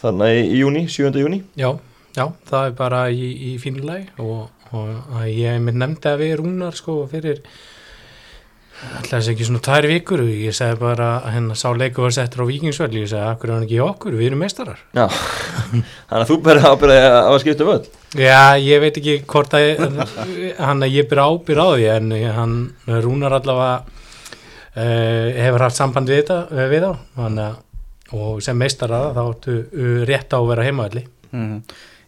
þannig 0.02 0.36
í, 0.38 0.44
í 0.54 0.60
júni, 0.62 0.84
7. 0.92 1.10
júni 1.24 1.40
Já, 1.58 1.72
já, 2.16 2.26
það 2.50 2.68
er 2.70 2.76
bara 2.78 3.00
í, 3.10 3.32
í 3.50 3.56
fínulegi 3.62 4.12
og, 4.22 4.52
og 4.74 5.16
að 5.22 5.30
ég 5.36 5.62
mér 5.62 5.78
nefndi 5.84 6.10
að 6.12 6.22
við 6.26 6.36
rúnar 6.42 6.76
sko 6.78 7.02
fyrir 7.12 7.42
alltaf 8.86 9.08
þess 9.22 9.30
ekki 9.32 9.46
svona 9.48 9.62
tæri 9.64 9.88
vikur. 9.94 10.22
Og 10.26 10.32
ég 10.46 10.56
segi 10.56 10.76
bara 10.82 11.10
að 11.22 11.36
hennar 11.38 11.60
sá 11.60 11.70
leikur 11.78 12.04
var 12.08 12.16
settur 12.16 12.44
á 12.44 12.50
vikingsvöld 12.50 12.98
ég 12.98 13.08
segi, 13.08 13.22
akkur 13.24 13.50
er 13.50 13.56
hann 13.56 13.68
ekki 13.68 13.80
okkur, 13.86 14.18
við 14.20 14.28
erum 14.32 14.42
meistarar. 14.44 14.82
Já, 14.98 15.06
þannig 15.08 16.18
að 16.20 16.26
þú 16.32 16.38
berði 16.50 16.72
ábyrði 16.74 16.98
að 17.06 17.20
að 17.32 17.38
skipta 17.46 17.68
völd 17.70 17.88
Já, 18.16 18.42
ég 18.64 18.80
veit 18.84 18.98
ekki 19.02 19.16
hvort 19.28 19.56
að 19.58 19.66
hann 20.60 20.84
að 20.86 20.94
ég 20.96 21.08
byrja 21.12 21.28
ábyrð 21.32 21.64
á 21.64 21.68
því 21.76 21.88
en 21.96 22.12
hann 22.38 22.54
rúnar 23.06 23.36
allavega 23.40 23.78
uh, 23.84 25.28
hefur 25.46 25.66
haft 25.66 25.80
samband 25.80 26.12
við, 26.12 26.22
þetta, 26.24 26.68
við 26.72 26.86
þá. 26.86 26.92
Að, 27.26 27.58
og 28.16 28.40
sem 28.46 28.60
meistarar 28.60 29.12
þá 29.16 29.22
áttu 29.26 29.56
uh, 29.66 30.00
rétt 30.08 30.36
á 30.36 30.40
að 30.42 30.50
vera 30.54 30.68
heimaðalli 30.70 31.06
Mhm. 31.36 31.58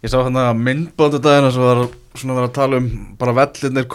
Ég 0.05 0.11
sá 0.13 0.19
hérna 0.21 0.51
myndbándu 0.53 1.17
daginn 1.17 1.49
sem 1.49 1.63
var 1.65 1.79
svona 2.17 2.35
verið 2.37 2.47
að 2.47 2.53
tala 2.53 2.77
um 2.81 2.89
bara 3.17 3.33
vellinir 3.37 3.87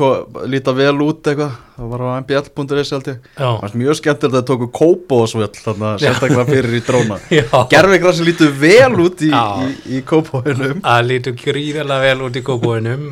líta 0.50 0.74
vel 0.74 0.96
út 1.04 1.28
eitthvað. 1.30 1.52
Það 1.76 1.92
var 1.92 2.02
á 2.02 2.08
mbl.is 2.22 2.90
held 2.94 3.10
ég. 3.12 3.28
Það 3.36 3.60
var 3.60 3.76
mjög 3.82 3.98
skemmtilegt 4.00 4.32
að 4.32 4.34
það 4.40 4.48
tóku 4.50 4.68
kópósvöll 4.78 5.48
þarna 5.58 5.92
sérstaklega 6.02 6.46
fyrir 6.50 6.74
í 6.74 6.82
dróna. 6.86 7.18
Já. 7.38 7.46
Gervigrassi 7.70 8.26
lítur 8.26 8.50
vel 8.58 8.98
út 9.04 9.22
í, 9.22 9.30
Já. 9.30 9.44
í, 9.62 9.70
í 9.98 10.02
kópóinum. 10.06 10.82
Að 10.82 11.06
lítu 11.12 11.36
gríðarlega 11.38 12.08
vel 12.08 12.26
út 12.26 12.38
í 12.38 12.44
kópúinum 12.50 13.06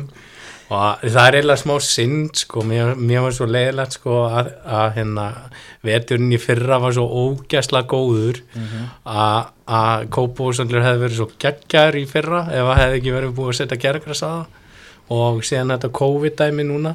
og 0.71 1.01
það 1.03 1.25
er 1.27 1.35
eiginlega 1.37 1.59
smá 1.59 1.73
synd 1.83 2.39
sko, 2.39 2.61
mér, 2.63 2.93
mér 2.95 3.25
var 3.25 3.33
svo 3.35 3.47
leiðilegt 3.51 3.97
sko 3.97 4.13
að, 4.29 4.51
að 4.63 4.93
hérna 4.95 5.25
veturinn 5.83 6.31
í 6.31 6.39
fyrra 6.39 6.77
var 6.79 6.93
svo 6.95 7.03
ógæsla 7.25 7.81
góður 7.91 8.39
að, 9.03 9.49
að 9.67 10.05
kópúsandlur 10.15 10.85
hefði 10.85 11.01
verið 11.03 11.17
svo 11.19 11.27
geggjær 11.43 11.97
í 11.99 12.05
fyrra 12.07 12.43
ef 12.47 12.69
það 12.69 12.81
hefði 12.85 12.99
ekki 13.01 13.15
verið 13.17 13.33
búið 13.39 13.51
að 13.53 13.57
setja 13.59 13.79
gergras 13.83 14.23
að 14.23 14.35
það. 14.37 14.59
Og 15.11 15.41
síðan 15.43 15.73
þetta 15.75 15.89
COVID-dæmi 15.99 16.63
núna 16.69 16.93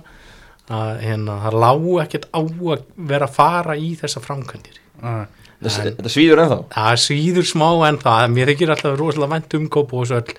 að 0.72 0.92
hérna, 1.04 1.34
það 1.44 1.56
lágu 1.66 1.98
ekkert 2.02 2.24
á 2.32 2.40
að 2.40 2.86
vera 3.10 3.26
að 3.28 3.34
fara 3.36 3.74
í 3.76 3.90
þessa 4.00 4.22
framkvæmdir. 4.24 4.78
Þetta, 5.02 5.82
En- 5.82 5.96
þetta 5.98 6.12
svíður 6.14 6.40
ennþá? 6.46 6.56
Það 6.72 6.96
svíður 7.04 7.46
smá 7.52 7.68
en 7.90 7.98
það 8.00 8.24
mér 8.32 8.50
þykir 8.54 8.72
alltaf 8.74 8.96
rosalega 9.00 9.34
vænt 9.36 9.54
um 9.60 9.68
Kópavóðsvöll 9.76 10.34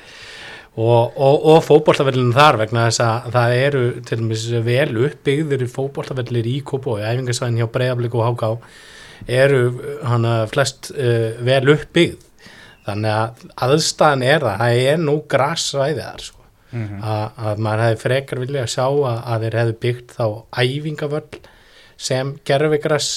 og, 0.78 1.16
og, 1.18 1.46
og 1.52 1.64
fótboltavellinu 1.66 2.36
þar 2.36 2.60
vegna 2.62 2.86
þess 2.88 3.02
að 3.02 3.32
það 3.34 3.56
eru 3.64 3.82
til 4.06 4.20
dæmis 4.22 4.46
vel 4.68 4.92
uppbyggður 5.08 5.66
fótboltavellir 5.74 6.50
í 6.52 6.60
Kópavóði, 6.68 7.08
æfingarsvæðin 7.10 7.58
hjá 7.62 7.70
Breiðablík 7.74 8.18
og 8.18 8.28
Háká 8.28 8.52
eru 9.26 9.62
hana 10.06 10.34
flest 10.52 10.92
uh, 10.94 11.34
vel 11.46 11.64
uppbyggð 11.74 12.28
þannig 12.88 13.16
að 13.16 13.48
aðstæðan 13.66 14.28
er 14.28 14.46
það 14.46 14.62
það 14.62 14.84
er 14.92 15.02
nú 15.02 15.18
grassvæði 15.34 16.04
þar 16.04 16.28
sko. 16.28 16.46
mhm. 16.72 17.02
að, 17.02 17.26
að 17.50 17.66
maður 17.66 17.86
hefði 17.88 18.02
frekar 18.04 18.44
vilja 18.44 18.64
að 18.68 18.74
sjá 18.76 18.86
að, 18.86 19.18
að 19.18 19.46
þeir 19.46 19.60
hefði 19.62 19.78
byggt 19.88 20.16
þá 20.20 20.26
æfingavöll 20.62 21.42
sem 21.98 22.34
gerfigrass 22.48 23.12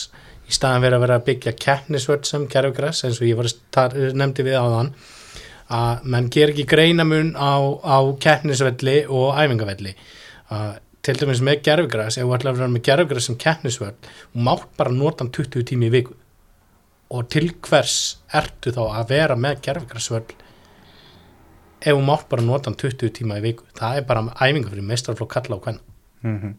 í 0.48 0.56
staðan 0.56 0.84
verið 0.86 0.96
að 0.96 1.04
vera 1.04 1.20
að 1.20 1.26
byggja 1.28 1.56
keppnisvöll 1.60 2.22
sem 2.26 2.48
gerfigrass 2.50 3.04
eins 3.04 3.20
og 3.20 3.28
ég 3.28 3.38
var 3.38 3.50
nefndi 4.16 4.46
við 4.48 4.58
áðan 4.58 4.94
að 5.70 6.04
menn 6.12 6.28
ger 6.34 6.50
ekki 6.52 6.66
greinamun 6.70 7.34
á, 7.38 7.54
á 7.86 7.98
keppnisvelli 8.22 9.04
og 9.08 9.36
æfingavelli. 9.38 9.92
Að 10.50 10.78
til 11.06 11.14
dæmis 11.16 11.40
með 11.40 11.62
gerfigrass 11.64 12.18
ef 12.20 12.26
þú 12.26 12.34
ætlar 12.36 12.52
að 12.52 12.58
vera 12.60 12.72
með 12.74 12.84
gerfigrass 12.90 13.28
sem 13.30 13.38
keppnisvöll 13.40 13.94
og 14.34 14.40
mátt 14.48 14.66
bara 14.76 14.92
nota 14.92 15.24
hann 15.24 15.32
20 15.32 15.64
tími 15.70 15.88
í 15.88 15.94
viku. 15.94 16.16
Og 17.10 17.28
til 17.32 17.48
hvers 17.66 17.94
ertu 18.36 18.70
þá 18.76 18.82
að 19.00 19.08
vera 19.14 19.36
með 19.38 19.62
gerfigrassvöll 19.64 20.26
ef 21.80 21.94
þú 21.96 22.02
mátt 22.04 22.26
bara 22.28 22.44
nota 22.44 22.68
hann 22.68 22.76
20 22.82 23.14
tíma 23.16 23.38
í 23.40 23.44
viku? 23.46 23.64
Það 23.78 23.96
er 24.02 24.08
bara 24.10 24.26
æfinga 24.36 24.72
fyrir 24.74 24.84
mestrarflokk 24.90 25.32
kalla 25.38 25.56
og 25.56 25.62
hvenna 25.68 25.86
Mhm. 26.22 26.50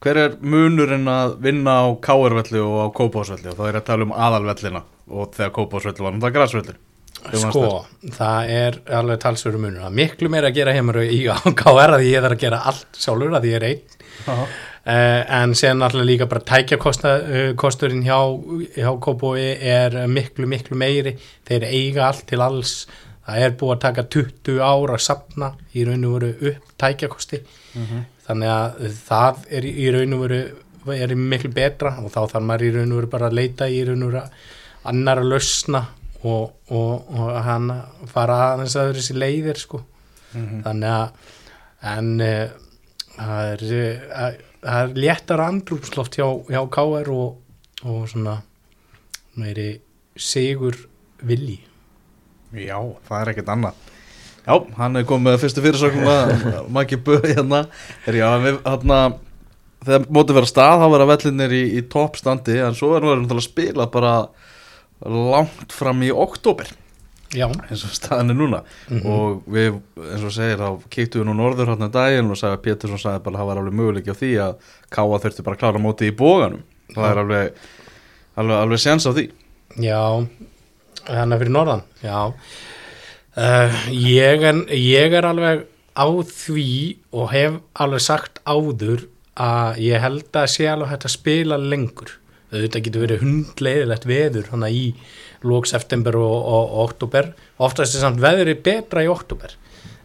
Hver 0.00 0.16
er 0.16 0.36
munurinn 0.40 1.08
að 1.10 1.32
vinna 1.42 1.72
á 1.82 1.86
Káarvelli 2.00 2.60
og 2.62 2.76
á 2.78 2.86
Kópásvelli 2.94 3.50
og 3.50 3.56
þá 3.58 3.64
er 3.68 3.78
að 3.80 3.84
tala 3.88 4.06
um 4.06 4.12
aðalvellina 4.14 4.82
og 5.10 5.32
þegar 5.34 5.50
Kópásvelli 5.56 6.04
var 6.06 6.14
náttúrulega 6.14 6.36
græsvellir 6.38 6.76
sko, 7.28 7.66
það 8.16 8.50
er 8.54 8.78
alveg 9.00 9.20
talsveru 9.22 9.60
munur. 9.60 9.82
Það 9.82 9.90
er 9.90 9.98
miklu 10.00 10.30
meira 10.32 10.50
að 10.50 10.58
gera 10.60 10.74
heimur 10.76 11.00
í 11.02 11.20
KR 11.60 11.96
að 11.96 12.06
ég 12.06 12.24
þarf 12.24 12.36
að 12.36 12.42
gera 12.44 12.62
allt 12.70 13.00
sjálfur 13.02 13.36
að 13.38 13.48
ég 13.50 13.58
er 13.60 13.66
einn. 13.70 13.98
Uh, 14.80 15.20
en 15.36 15.52
sen 15.58 15.84
alltaf 15.84 16.06
líka 16.08 16.26
bara 16.30 16.40
tækjakosturinn 16.48 18.06
hjá, 18.06 18.16
hjá 18.78 18.88
Kópói 19.04 19.52
er 19.60 19.98
miklu 20.08 20.48
miklu 20.50 20.78
meiri. 20.80 21.16
Þeir 21.48 21.68
eiga 21.68 22.08
allt 22.08 22.26
til 22.30 22.40
alls. 22.44 22.74
Það 23.28 23.44
er 23.44 23.52
búið 23.60 23.74
að 23.76 23.82
taka 23.84 24.06
20 24.16 24.62
ára 24.64 24.96
að 24.96 25.04
sapna 25.04 25.52
í 25.76 25.84
raun 25.86 26.08
og 26.08 26.16
veru 26.16 26.50
upp 26.50 26.72
tækjakosti. 26.80 27.44
Þannig 28.26 28.54
að 28.56 28.82
það 29.04 29.46
er 29.58 29.68
í 29.70 29.86
raun 29.94 30.16
og 30.16 30.26
veru 30.26 30.42
er 30.96 31.12
miklu 31.14 31.52
betra 31.52 31.92
og 32.00 32.08
þá 32.10 32.22
þarf 32.32 32.44
maður 32.48 32.66
í 32.66 32.72
raun 32.78 32.92
og 32.94 33.02
veru 33.02 33.12
bara 33.12 33.28
að 33.28 33.36
leita 33.36 33.68
í 33.68 33.82
raun 33.84 34.02
og 34.06 34.14
veru 34.14 34.22
annar 34.90 35.20
að 35.20 35.32
lausna 35.34 35.82
og, 36.26 36.52
og, 36.68 37.10
og 37.16 37.30
hann 37.46 37.70
fara 38.10 38.38
aðeins 38.52 38.76
að 38.78 38.94
þessi 38.98 39.16
leiðir 39.16 39.60
sko. 39.60 39.82
Þannig 40.30 40.90
að 40.92 41.30
en 41.90 42.10
uh, 42.20 42.50
það 43.16 43.52
er, 43.52 44.36
það 44.60 44.82
er 44.82 44.98
léttar 45.04 45.42
andrúpsloft 45.46 46.18
hjá, 46.20 46.26
hjá 46.50 46.60
KR 46.72 47.12
og, 47.14 47.38
og 47.86 48.02
svona 48.10 48.40
meiri 49.40 49.72
sigur 50.20 50.76
vilji. 51.24 51.60
Já, 52.50 52.76
það 53.06 53.20
er 53.20 53.32
ekkert 53.32 53.54
annað. 53.54 53.88
Já, 54.40 54.54
hann 54.80 54.96
er 54.98 55.06
komið 55.06 55.28
með 55.28 55.42
fyrstu 55.44 55.64
fyrirsögnum 55.64 56.08
að 56.10 56.30
Maggi 56.74 56.98
Böð 57.00 57.28
hérna. 57.30 57.64
Er 58.08 58.18
já, 58.18 58.28
við, 58.42 58.60
hérna 58.66 59.00
þegar 59.86 60.06
mótið 60.12 60.38
vera 60.40 60.50
stað, 60.50 60.82
þá 60.82 60.86
vera 60.94 61.08
vellinir 61.08 61.56
í, 61.56 61.62
í 61.78 61.82
toppstandi, 61.92 62.56
en 62.64 62.76
svo 62.76 62.92
er 62.96 63.04
nú 63.04 63.12
verið 63.14 63.36
að 63.38 63.46
spila 63.46 63.86
bara 63.92 64.14
langt 65.06 65.72
fram 65.72 66.02
í 66.04 66.10
oktober, 66.12 66.68
já, 67.32 67.46
eins 67.48 67.84
og 67.86 67.94
staðan 67.96 68.34
er 68.34 68.40
núna. 68.40 68.62
Og 69.00 69.46
við, 69.50 69.78
eins 70.10 70.26
og 70.26 70.34
segir, 70.34 70.60
þá 70.60 70.90
kíktum 70.92 71.22
við 71.22 71.30
nú 71.30 71.36
norður 71.38 71.72
hérna 71.74 71.90
daginn 71.92 72.32
og 72.32 72.40
sagði 72.40 72.58
að 72.58 72.64
Pétursson 72.66 73.04
sagði 73.04 73.24
bara 73.26 73.38
að 73.38 73.42
það 73.42 73.50
var 73.50 73.62
alveg 73.62 73.78
möguleiki 73.80 74.12
á 74.12 74.20
því 74.20 74.32
að 74.46 74.72
Káa 74.90 75.22
þurfti 75.22 75.46
bara 75.46 75.56
að 75.56 75.62
klára 75.62 75.82
mótið 75.82 76.10
í 76.10 76.16
bóganum 76.18 76.64
það 76.94 77.10
er 77.10 77.22
alveg 77.24 77.60
alveg, 78.40 78.56
alveg 78.56 78.82
séns 78.82 79.06
á 79.06 79.12
því. 79.14 79.26
Já. 79.80 80.02
Þannig 81.06 81.42
fyrir 81.42 81.54
norðan. 81.54 81.84
Já. 82.04 82.18
Uh, 83.40 83.80
ég, 83.94 84.42
er, 84.44 84.62
ég 84.74 85.16
er 85.16 85.28
alveg 85.28 85.64
á 85.94 86.06
því 86.26 86.70
og 87.14 87.30
hef 87.32 87.58
alveg 87.82 88.04
sagt 88.04 88.40
áður 88.44 89.06
að 89.40 89.80
ég 89.86 90.02
held 90.02 90.36
að 90.36 90.50
sé 90.52 90.66
alveg 90.68 90.90
hægt 90.92 91.06
að 91.06 91.14
spila 91.14 91.60
lengur 91.60 92.16
þetta 92.50 92.82
getur 92.84 93.04
verið 93.06 93.24
hundleiðilegt 93.24 94.06
veður 94.10 94.52
hana 94.52 94.70
í 94.70 94.84
lók 95.46 95.68
september 95.70 96.18
og, 96.20 96.36
og, 96.36 96.64
og 96.64 96.80
oktober 96.88 97.32
oftast 97.62 97.96
er 97.96 98.04
samt 98.04 98.22
veðri 98.22 98.56
betra 98.60 99.04
í 99.06 99.10
oktober 99.10 99.54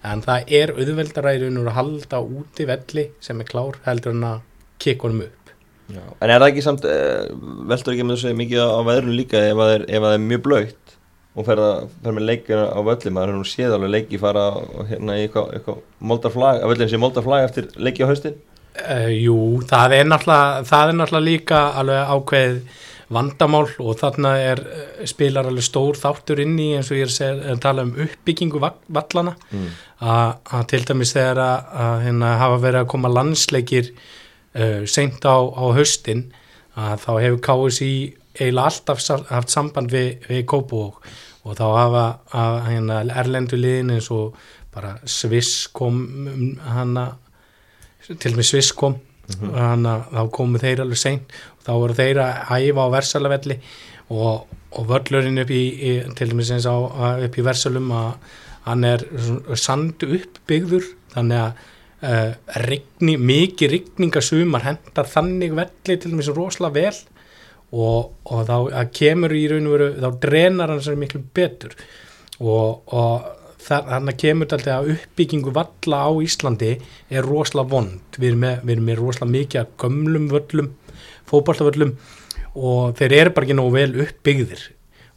en 0.06 0.22
það 0.26 0.54
er 0.54 0.74
veru 0.76 1.66
að 1.66 1.76
halda 1.80 2.22
úti 2.22 2.68
velli 2.70 3.10
sem 3.24 3.42
er 3.42 3.50
klár 3.50 3.80
heldur 3.88 4.14
en 4.14 4.28
að 4.30 4.44
kikka 4.82 5.08
honum 5.08 5.26
upp. 5.26 5.54
Já. 5.90 6.02
En 6.22 6.32
er 6.32 6.42
það 6.42 6.50
ekki 6.52 6.66
samt, 6.66 6.86
uh, 6.90 7.30
veldur 7.70 7.94
ekki 7.94 8.06
með 8.06 8.18
þessu 8.18 8.38
mikið 8.38 8.62
á 8.62 8.82
veðrunu 8.88 9.18
líka 9.20 9.42
ef 9.42 9.60
það 9.60 9.74
er, 9.76 9.86
er 10.14 10.24
mjög 10.26 10.44
blöytt 10.46 10.96
og 11.36 11.46
fer, 11.48 11.62
að, 11.62 11.88
fer 12.04 12.16
með 12.16 12.28
leikina 12.30 12.66
á 12.72 12.80
völli, 12.88 13.12
maður 13.14 13.34
er 13.34 13.38
nú 13.38 13.48
séð 13.50 13.76
alveg 13.76 13.92
leiki 13.92 14.20
fara 14.22 14.46
hérna 14.90 15.18
í 15.20 15.26
eitthvað, 15.26 15.50
eitthvað 15.58 15.82
moldarflag, 16.12 16.62
að 16.62 16.72
völlin 16.72 16.92
sé 16.92 17.00
moldarflag 17.02 17.48
eftir 17.50 17.68
leiki 17.76 18.08
á 18.08 18.10
haustin 18.10 18.38
Uh, 18.76 19.08
jú, 19.08 19.38
það 19.70 19.94
er, 19.96 20.10
það 20.12 20.90
er 20.90 20.98
náttúrulega 21.00 21.24
líka 21.24 21.60
alveg 21.80 22.10
ákveð 22.12 22.58
vandamál 23.14 23.68
og 23.80 23.98
þarna 24.00 24.32
er, 24.42 24.62
eh, 24.66 25.06
spilar 25.08 25.46
alveg 25.46 25.64
stór 25.64 25.98
þáttur 26.00 26.42
inn 26.42 26.58
í 26.60 26.72
eins 26.76 26.90
og 26.92 26.98
ég 26.98 27.12
er 27.22 27.42
að, 27.52 27.60
tala 27.62 27.86
um 27.86 27.94
uppbyggingu 27.94 28.60
va- 28.60 28.74
vallana 28.90 29.36
mm. 29.52 29.68
að, 30.02 30.66
til 30.72 30.82
dæmis 30.90 31.14
þegar 31.14 31.42
að, 31.44 31.70
að 31.86 32.06
hérna, 32.08 32.32
hafa 32.42 32.58
verið 32.66 32.82
að 32.82 32.90
koma 32.96 33.14
landsleikir 33.14 33.92
uh, 33.94 34.82
seint 34.90 35.22
á, 35.24 35.38
á 35.38 35.66
haustin 35.78 36.26
að 36.76 37.06
þá 37.06 37.12
hefur 37.22 37.40
KSI 37.46 37.94
eiginlega 38.36 38.66
alltaf 38.66 39.06
haft 39.30 39.54
samband 39.54 39.94
við, 39.94 40.18
við 40.28 40.44
Kópavók 40.50 41.06
og 41.46 41.60
þá 41.60 41.66
hafa 41.70 42.06
að, 42.34 42.62
hérna, 42.72 43.04
erlendu 43.22 43.60
liðin 43.62 43.96
eins 43.96 44.10
og 44.12 44.36
bara 44.76 44.98
Sviss 45.08 45.70
kom 45.72 46.02
um, 46.28 46.50
hana 46.74 47.14
til 48.14 48.34
með 48.36 48.50
Sviss 48.50 48.72
kom. 48.76 48.98
Mm 49.26 49.50
-hmm. 49.50 49.86
þá 50.14 50.32
komu 50.32 50.60
þeir 50.62 50.82
alveg 50.82 50.98
seint. 50.98 51.32
Og 51.58 51.62
þá 51.66 51.72
voru 51.74 51.94
þeir 51.94 52.18
að 52.22 52.70
æfa 52.70 52.82
á 52.86 52.90
versalavelli 52.94 53.60
og, 54.10 54.48
og 54.72 54.88
völlurinn 54.88 55.42
upp 55.42 55.50
í, 55.50 55.64
í 55.82 55.92
til 56.16 56.30
dæmis 56.30 56.52
eins 56.52 56.66
á 56.66 56.76
að- 56.76 57.24
upp 57.26 57.38
í 57.38 57.46
Versölum 57.46 57.92
að 57.92 58.14
hann 58.66 58.84
er 58.84 59.06
sandu 59.56 60.06
uppbyggður. 60.18 60.84
Þannig 61.16 61.38
að 61.38 61.52
uh, 62.04 62.34
rigni, 62.68 63.18
mikið 63.18 63.72
rigningasumar 63.72 64.62
hendar 64.62 65.06
þannig 65.06 65.56
velli 65.56 65.98
til 65.98 66.12
dæmis 66.12 66.30
rosalega 66.30 66.74
vel. 66.74 66.96
Og, 67.72 68.12
og 68.26 68.46
þá 68.48 68.58
að 68.72 68.92
kemur 68.94 69.34
í 69.34 69.48
raun 69.50 69.68
og 69.68 69.74
veru 69.74 69.88
þá 70.00 70.20
drenar 70.20 70.70
hann 70.70 70.84
sér 70.86 70.96
miklu 70.96 71.24
betur. 71.34 71.74
Og, 72.40 72.94
og 72.94 73.45
þannig 73.66 74.14
að 74.14 74.20
kemur 74.22 74.50
þetta 74.52 74.76
að 74.76 74.92
uppbyggingu 74.96 75.54
valla 75.56 76.02
á 76.06 76.10
Íslandi 76.26 76.72
er 77.10 77.26
rosalega 77.26 77.72
vond. 77.72 78.20
Við 78.20 78.30
erum 78.32 78.46
með, 78.46 78.62
við 78.64 78.76
erum 78.76 78.88
með 78.92 79.02
rosalega 79.02 79.36
mikið 79.40 79.62
af 79.62 79.74
gömlum 79.82 80.30
völlum, 80.34 80.72
fótballtavöllum 81.32 81.96
og 82.56 82.96
þeir 83.00 83.18
eru 83.20 83.36
bara 83.36 83.48
ekki 83.48 83.58
nógu 83.58 83.76
vel 83.76 84.06
uppbyggðir. 84.06 84.64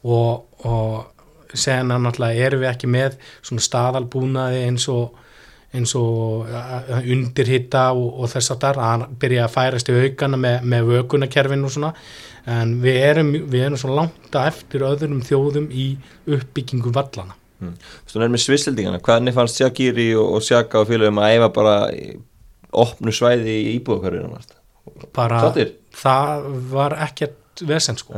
Og, 0.09 0.67
og 0.67 1.55
sen 1.55 1.93
að 1.93 2.05
náttúrulega 2.05 2.49
erum 2.49 2.63
við 2.65 2.73
ekki 2.73 2.93
með 2.93 3.19
svona 3.41 3.65
staðalbúnaði 3.65 4.67
eins 4.69 4.89
og 4.93 5.25
eins 5.77 5.93
og 5.99 6.49
undirhitta 7.05 7.91
og, 7.93 8.23
og 8.23 8.31
þess 8.33 8.55
að 8.55 8.63
það 8.63 8.79
að 8.87 9.03
byrja 9.21 9.43
að 9.45 9.53
færast 9.53 9.91
í 9.93 9.97
aukana 9.99 10.41
með, 10.41 10.63
með 10.73 10.93
vökunarkerfin 10.95 11.67
og 11.69 11.75
svona. 11.75 11.93
En 12.49 12.79
við 12.81 13.03
erum, 13.05 13.35
við 13.53 13.67
erum 13.67 13.81
svo 13.81 13.93
langt 13.93 14.39
að 14.39 14.49
eftir 14.55 14.87
öðrum 14.89 15.21
þjóðum 15.27 15.69
í 15.69 15.91
uppbyggingu 16.39 16.95
vallana. 16.97 17.37
Þú 17.59 17.73
veist, 17.73 18.15
hún 18.15 18.27
er 18.27 18.33
með 18.35 18.45
svissildingana, 18.45 19.03
hvernig 19.03 19.35
fannst 19.35 19.59
Shakiri 19.59 20.13
og, 20.19 20.37
og 20.39 20.45
Shaka 20.47 20.83
og 20.83 20.91
félagum 20.91 21.19
að 21.23 21.35
eiga 21.35 21.51
bara 21.55 21.75
opnu 22.79 23.15
svæði 23.15 23.57
í 23.65 23.75
íbúðakörðinu 23.79 24.39
bara 25.15 25.41
Sáttir? 25.43 25.75
það 25.95 26.47
var 26.73 26.95
ekkert 27.09 27.65
vesen 27.67 27.99
sko. 27.99 28.15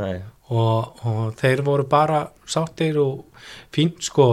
Og, 0.51 1.03
og 1.07 1.19
þeir 1.39 1.61
voru 1.63 1.85
bara 1.87 2.25
sáttir 2.49 2.97
og 2.99 3.39
fínt 3.71 4.03
sko 4.03 4.25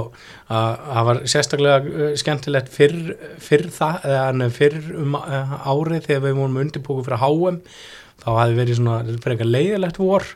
að 0.51 0.81
það 0.89 1.07
var 1.09 1.21
sérstaklega 1.31 1.93
uh, 1.93 2.15
skemmtilegt 2.19 2.73
fyrr, 2.75 3.13
fyrr 3.43 3.69
það 3.75 4.09
eða 4.11 4.49
fyrr 4.57 4.79
um 4.99 5.15
uh, 5.21 5.55
árið 5.63 6.09
þegar 6.09 6.25
við 6.27 6.41
vorum 6.41 6.61
undirbúku 6.65 7.07
fyrir 7.07 7.23
HM 7.23 7.61
þá 8.19 8.29
hafi 8.35 8.59
verið 8.59 8.81
svona 8.81 8.99
eitthvað 9.07 9.53
leiðilegt 9.55 10.03
vor 10.03 10.27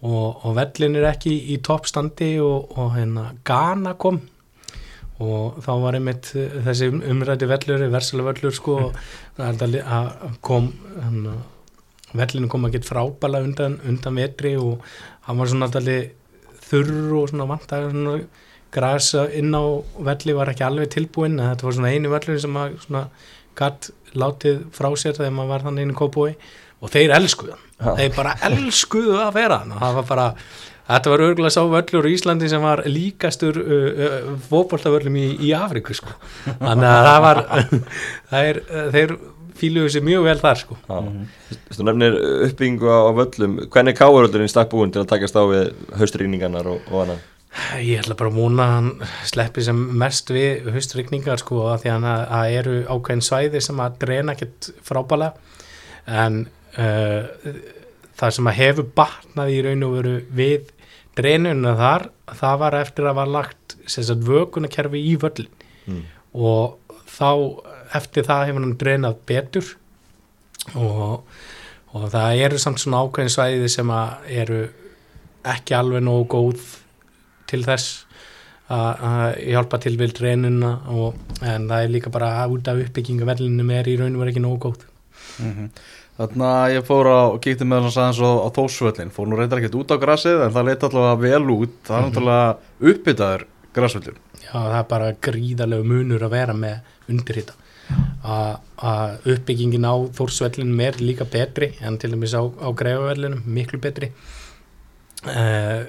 og, 0.00 0.44
og 0.46 0.54
vellin 0.56 0.98
er 0.98 1.10
ekki 1.10 1.32
í, 1.54 1.58
toppstandi 1.64 2.34
og, 2.44 2.76
og 2.76 2.92
hérna 2.96 3.30
Ghana 3.46 3.94
kom 4.00 4.20
og 5.20 5.58
þá 5.60 5.72
var 5.82 5.98
einmitt 5.98 6.30
uh, 6.32 6.60
þessi 6.64 6.90
um, 6.92 7.00
umrætti 7.12 7.48
vellur, 7.50 7.84
versalega 7.92 8.32
vellur 8.32 8.56
sko 8.56 8.76
og 8.86 9.00
það 9.36 9.46
er 9.46 9.58
þetta 9.60 9.98
að 9.98 10.38
kom 10.44 10.70
hérna 10.96 11.34
vellinu 12.16 12.48
kom 12.50 12.64
að 12.66 12.78
geta 12.78 12.90
frábæla 12.90 13.42
undan, 13.44 13.76
undan 13.86 14.16
vetri 14.18 14.56
og 14.58 14.80
hann 15.28 15.38
var 15.38 15.50
svona 15.50 15.68
alltaf 15.68 16.16
þurr 16.70 17.12
og 17.20 17.28
svona 17.30 17.46
vantar 17.50 17.90
grasa 18.70 19.26
inn 19.34 19.54
á 19.54 19.62
velli 20.06 20.34
var 20.36 20.50
ekki 20.52 20.66
alveg 20.66 20.90
tilbúinn 20.94 21.38
en 21.38 21.52
þetta 21.52 21.66
var 21.66 21.76
svona 21.76 21.92
einu 21.94 22.12
vellur 22.12 22.40
sem 22.42 22.58
að 22.58 22.76
svona 22.84 23.04
gatt 23.58 23.90
látið 24.14 24.62
frá 24.74 24.90
sér 24.98 25.16
þegar 25.18 25.34
maður 25.36 25.52
var 25.54 25.64
þannig 25.66 25.86
inn 25.86 25.94
í 25.94 25.98
kópói 25.98 26.34
og 26.80 26.92
þeir 26.92 27.14
elskuðu 27.18 27.54
hann, 27.54 27.96
þeir 28.00 28.12
bara 28.16 28.34
elskuðu 28.48 29.16
að 29.20 29.32
vera 29.36 29.62
hann. 29.62 29.74
Og 29.76 29.84
það 29.84 29.96
var 30.00 30.10
bara 30.14 30.28
Þetta 30.90 31.10
var 31.12 31.22
örgulega 31.22 31.54
sá 31.54 31.60
völlur 31.70 32.06
í 32.08 32.14
Íslandi 32.16 32.48
sem 32.50 32.64
var 32.66 32.80
líkastur 32.90 33.60
uh, 33.62 33.82
uh, 34.06 34.30
fótboltavöllum 34.50 35.18
í, 35.20 35.26
í 35.46 35.52
Afriku 35.54 35.94
sko. 35.94 36.16
Þannig 36.48 36.88
að 36.90 37.06
það 37.06 37.20
var, 37.22 37.40
uh, 38.40 38.80
þeir 38.96 39.14
fíluðu 39.60 39.92
sér 39.94 40.06
mjög 40.06 40.26
vel 40.26 40.36
þar 40.40 40.60
sko. 40.64 40.78
Þú 41.70 41.86
nefnir 41.86 42.18
uppbyggingu 42.48 42.90
á, 42.90 43.00
völlum. 43.20 43.58
Hvernig 43.70 43.94
er 43.94 44.00
káuröldurinn 44.00 44.50
stakk 44.50 44.72
búin 44.72 44.90
til 44.94 45.04
að 45.04 45.12
takast 45.12 45.38
á 45.38 45.42
við 45.46 45.70
haustrýningarnar 46.00 46.70
og, 46.72 46.82
og 46.90 47.04
annað? 47.04 47.26
Ég 47.82 47.98
ætla 47.98 48.14
bara 48.18 48.30
að 48.30 48.38
múna 48.38 48.66
að 48.66 48.76
hann 48.76 48.90
sleppi 49.26 49.62
sem 49.66 49.78
mest 49.98 50.30
við 50.30 50.68
haustrykningar 50.70 51.40
sko 51.42 51.64
því 51.82 51.90
að 51.96 52.06
það 52.06 52.56
eru 52.60 52.76
ákveðin 52.86 53.26
svæði 53.26 53.62
sem 53.66 53.82
að 53.82 53.96
drena 54.04 54.36
ekkert 54.36 54.70
frábælega 54.86 55.58
en 56.20 56.44
uh, 56.78 57.56
það 58.20 58.36
sem 58.36 58.50
að 58.50 58.58
hefur 58.60 58.90
batnað 58.98 59.54
í 59.54 59.62
raun 59.64 59.86
og 59.86 59.96
veru 59.96 60.14
við 60.36 60.70
drenuna 61.18 61.74
þar, 61.78 62.06
það 62.38 62.58
var 62.62 62.76
eftir 62.80 63.08
að 63.10 63.18
var 63.18 63.32
lagt 63.36 63.76
sagt, 63.90 64.26
vökunarkerfi 64.26 65.00
í 65.10 65.16
völlin 65.20 65.50
mm. 65.86 66.02
og 66.38 66.96
þá 67.10 67.30
eftir 67.98 68.26
það 68.26 68.44
hefur 68.48 68.64
hann 68.66 68.76
drenað 68.80 69.16
betur. 69.28 69.72
Og, 70.76 71.24
og 71.96 72.04
það 72.12 72.42
eru 72.44 72.60
samt 72.60 72.82
svona 72.82 73.00
ákveðin 73.02 73.32
svæði 73.32 73.72
sem 73.72 73.90
að 73.94 74.30
eru 74.42 74.60
ekki 75.50 75.74
alveg 75.74 76.04
nógu 76.04 76.28
góð 76.30 76.64
til 77.50 77.62
þess 77.66 78.04
að 78.70 79.00
að 79.02 79.38
hjálpa 79.50 79.80
til 79.82 79.96
við 79.98 80.12
drenuna. 80.20 80.74
Og, 80.94 81.16
en 81.42 81.66
það 81.70 81.86
er 81.86 81.94
líka 81.96 82.12
bara 82.14 82.44
út 82.52 82.68
af 82.70 82.84
uppbygginga 82.84 83.26
vellinum 83.26 83.72
er 83.74 83.88
í 83.90 83.96
raun 83.98 84.14
og 84.14 84.22
verið 84.22 84.36
ekki 84.36 84.44
nógu 84.44 84.60
góð 84.68 84.84
Þannig 86.20 86.46
að 86.46 86.72
ég 86.74 86.84
fór 86.84 87.08
á 87.08 87.20
kíkti 87.40 87.64
með 87.64 87.86
þess 87.86 88.00
aðeins 88.02 88.18
á, 88.20 88.30
á 88.44 88.48
Þórsvöllin 88.56 89.12
fór 89.14 89.28
nú 89.30 89.38
reyndar 89.38 89.62
ekkert 89.62 89.78
út 89.80 89.94
á 89.94 90.02
grassið 90.02 90.42
en 90.44 90.52
það 90.52 90.66
leit 90.68 90.82
allavega 90.84 91.20
vel 91.22 91.54
út. 91.54 91.78
Það 91.86 91.96
er 91.96 92.04
náttúrulega 92.06 92.90
uppbyttaður 92.90 93.46
grassvöllur 93.76 94.18
Já, 94.40 94.52
það 94.52 94.76
er 94.80 94.86
bara 94.90 95.08
gríðarlegu 95.26 95.86
munur 95.86 96.26
að 96.26 96.34
vera 96.34 96.56
með 96.56 97.08
undirhita. 97.12 97.56
Að 98.20 99.30
uppbyggingin 99.32 99.86
á 99.88 99.94
Þórsvellinum 100.18 100.84
er 100.84 101.00
líka 101.00 101.26
betri 101.28 101.72
en 101.80 101.96
til 102.00 102.12
dæmis 102.12 102.36
á, 102.36 102.42
á 102.44 102.68
Greifavellinum 102.76 103.46
miklu 103.48 103.80
betri. 103.82 104.10
Uh, 105.24 105.88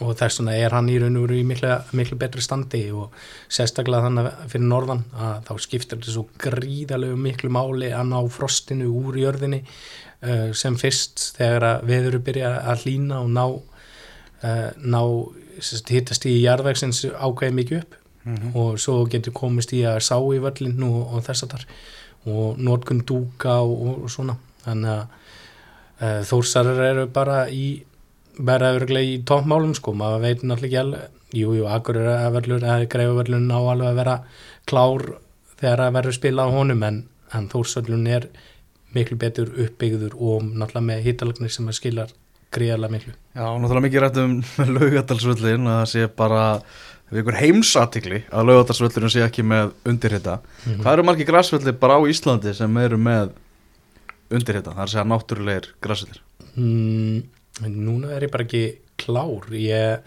og 0.00 0.14
þess 0.18 0.40
vegna 0.40 0.56
er 0.56 0.74
hann 0.76 0.88
í 0.88 0.98
raun 1.00 1.18
og 1.20 1.26
veru 1.26 1.38
í 1.40 1.46
miklu, 1.46 1.72
miklu 1.96 2.18
betri 2.20 2.44
standi 2.44 2.82
og 2.96 3.16
sérstaklega 3.52 4.06
þannig 4.08 4.30
fyrir 4.52 4.68
norðan 4.70 5.02
að 5.12 5.48
þá 5.48 5.52
skiptir 5.66 5.98
þetta 5.98 6.14
svo 6.14 6.26
gríðarlegu 6.40 7.18
miklu 7.20 7.52
máli 7.52 7.90
að 7.92 8.08
ná 8.12 8.18
frostinu 8.32 8.88
úr 9.02 9.18
jörðinni 9.20 9.60
uh, 9.64 10.50
sem 10.56 10.78
fyrst 10.80 11.30
þegar 11.36 11.68
að 11.74 11.86
veður 11.90 12.18
byrja 12.26 12.54
að 12.72 12.86
hlína 12.86 13.20
og 13.24 13.30
ná 13.36 13.44
uh, 13.50 14.70
ná 14.76 15.02
hittast 15.90 16.26
í 16.28 16.38
jarðvegsins 16.40 17.04
ákveði 17.12 17.56
mikið 17.56 17.82
upp. 17.82 17.96
Og 18.56 18.74
svo 18.80 18.98
getur 19.08 19.32
komist 19.32 19.72
í 19.72 19.82
að 19.88 20.02
sá 20.04 20.16
í 20.16 20.40
völlin 20.42 20.82
og, 20.84 21.14
og 21.16 21.24
þess 21.24 21.46
að 21.46 21.54
þar 21.54 21.66
og 22.30 22.58
notkun 22.60 23.00
dúka 23.08 23.60
og, 23.64 24.04
og 24.04 24.10
svona. 24.12 24.36
Þannig 24.64 24.90
að 24.92 25.04
uh, 26.00 26.20
þórsarar 26.28 26.82
eru 26.84 27.06
bara 27.12 27.46
í 27.48 27.64
bara 28.46 28.72
örglega 28.76 29.06
í 29.14 29.18
tómmálum 29.26 29.74
sko. 29.76 29.94
Maður 29.96 30.22
veit 30.24 30.44
náttúrulega 30.44 30.68
ekki 30.68 30.80
alveg. 30.82 31.16
Jú, 31.30 31.52
jú, 31.54 31.66
akkur 31.70 31.98
er 32.00 32.08
að 32.10 32.32
verðlur 32.38 32.64
eða 32.66 32.86
greifaverðlun 32.90 33.50
á 33.54 33.58
alveg 33.60 33.88
að 33.92 33.98
vera 34.00 34.14
klár 34.70 35.04
þegar 35.60 35.82
að 35.84 35.96
verður 35.98 36.16
spilað 36.16 36.50
á 36.50 36.56
honum 36.56 36.86
en, 36.88 36.96
en 37.36 37.48
þórsvöllun 37.52 38.08
er 38.10 38.26
miklu 38.96 39.18
betur 39.20 39.52
uppbyggður 39.54 40.16
og 40.18 40.48
náttúrulega 40.48 40.86
með 40.88 41.04
hittalagnir 41.06 41.52
sem 41.54 41.68
að 41.70 41.76
skilar 41.78 42.14
gríðarlega 42.50 42.96
miklu. 42.96 43.12
Já, 43.36 43.44
náttúrulega 43.46 43.84
mikið 43.86 44.02
rætt 44.04 44.18
um 44.24 44.32
laugadalsvöllin 44.76 45.68
að 45.70 45.76
það 45.78 45.90
sé 45.92 46.08
bara 46.18 46.40
við 47.10 47.22
ykkur 47.22 47.38
heimsatikli 47.38 48.22
að 48.30 48.50
laugadalsvöllin 48.50 49.14
sé 49.14 49.22
ekki 49.26 49.44
með 49.46 49.70
undirhita. 49.86 50.40
Mhm. 50.64 50.80
Hvað 50.82 50.96
eru 50.96 51.06
margir 51.06 51.30
grassvöllir 51.30 51.78
bara 51.78 51.98
á 51.98 52.02
Íslandi 52.10 52.56
sem 52.58 52.82
eru 52.82 52.98
með 52.98 53.30
undirhita, 54.30 54.74
það 54.74 54.82
er 54.82 54.88
að 54.88 54.92
segja 54.96 55.06
náttúrulegir 55.12 55.70
grassvöllir 55.82 56.26
Mm, 56.58 57.22
núna 57.68 58.12
er 58.16 58.22
ég 58.26 58.30
bara 58.32 58.44
ekki 58.44 58.62
klár. 59.00 59.48
Ég 59.52 60.00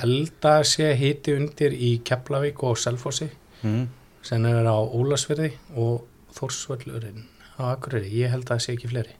held 0.00 0.46
að 0.46 0.64
sé 0.70 0.90
hiti 0.98 1.34
undir 1.38 1.72
í 1.74 2.00
Keflavík 2.06 2.62
og 2.66 2.78
Selfossi 2.78 3.28
mm. 3.62 3.86
sem 4.26 4.44
er 4.46 4.66
á 4.66 4.76
Ólasverði 4.78 5.52
og 5.76 6.04
Þórsvöllurinn 6.36 7.24
á 7.58 7.74
Akureyri. 7.74 8.10
Ég 8.22 8.30
held 8.30 8.44
að 8.46 8.54
það 8.56 8.62
sé 8.66 8.74
ekki 8.76 8.90
fleiri. 8.92 9.16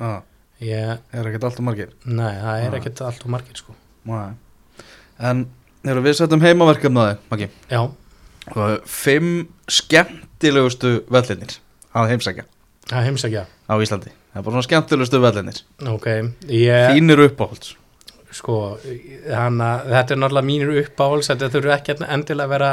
ah, 0.00 0.20
Ég, 0.62 0.98
Er 1.12 1.26
ekkert 1.26 1.42
alltaf 1.48 1.64
margir 1.66 1.88
nei, 2.06 2.34
það 2.38 2.60
er 2.62 2.70
Ah. 2.70 2.76
ekkert 2.78 3.00
allt 3.02 3.24
og 3.24 3.30
margir 3.34 3.56
sko. 3.58 3.74
Nei. 4.06 4.34
En 5.18 5.46
erum 5.84 6.04
við 6.04 6.14
setjum 6.20 6.40
heimaverkefnaði, 6.40 7.16
Maggi 7.30 7.48
Já, 7.70 7.80
Og 8.54 8.84
Fimm 8.86 9.48
skemmtilegustu 9.68 11.02
vellinir 11.10 11.56
að 11.94 12.08
heimsækja 12.12 12.44
það 12.90 13.04
heimsækja. 13.08 13.42
á 13.70 13.74
Íslandi 13.82 14.10
Það 14.32 14.40
er 14.40 14.44
bara 14.46 14.54
svona 14.54 14.64
skemmtilegustu 14.64 15.18
vellinir 15.20 15.58
Ok, 15.92 16.06
ég, 16.48 16.90
Þínir 16.96 17.20
uppáhalds. 17.26 17.74
Sko, 18.32 18.54
hana, 19.28 19.66
þetta 19.84 20.14
er 20.14 20.20
náttúrulega 20.22 20.48
mínir 20.48 20.70
uppáhalds, 20.80 21.28
þetta 21.28 21.50
þurfu 21.52 21.72
ekki 21.74 21.96
endilega 22.00 22.46
að 22.46 22.52
vera, 22.54 22.70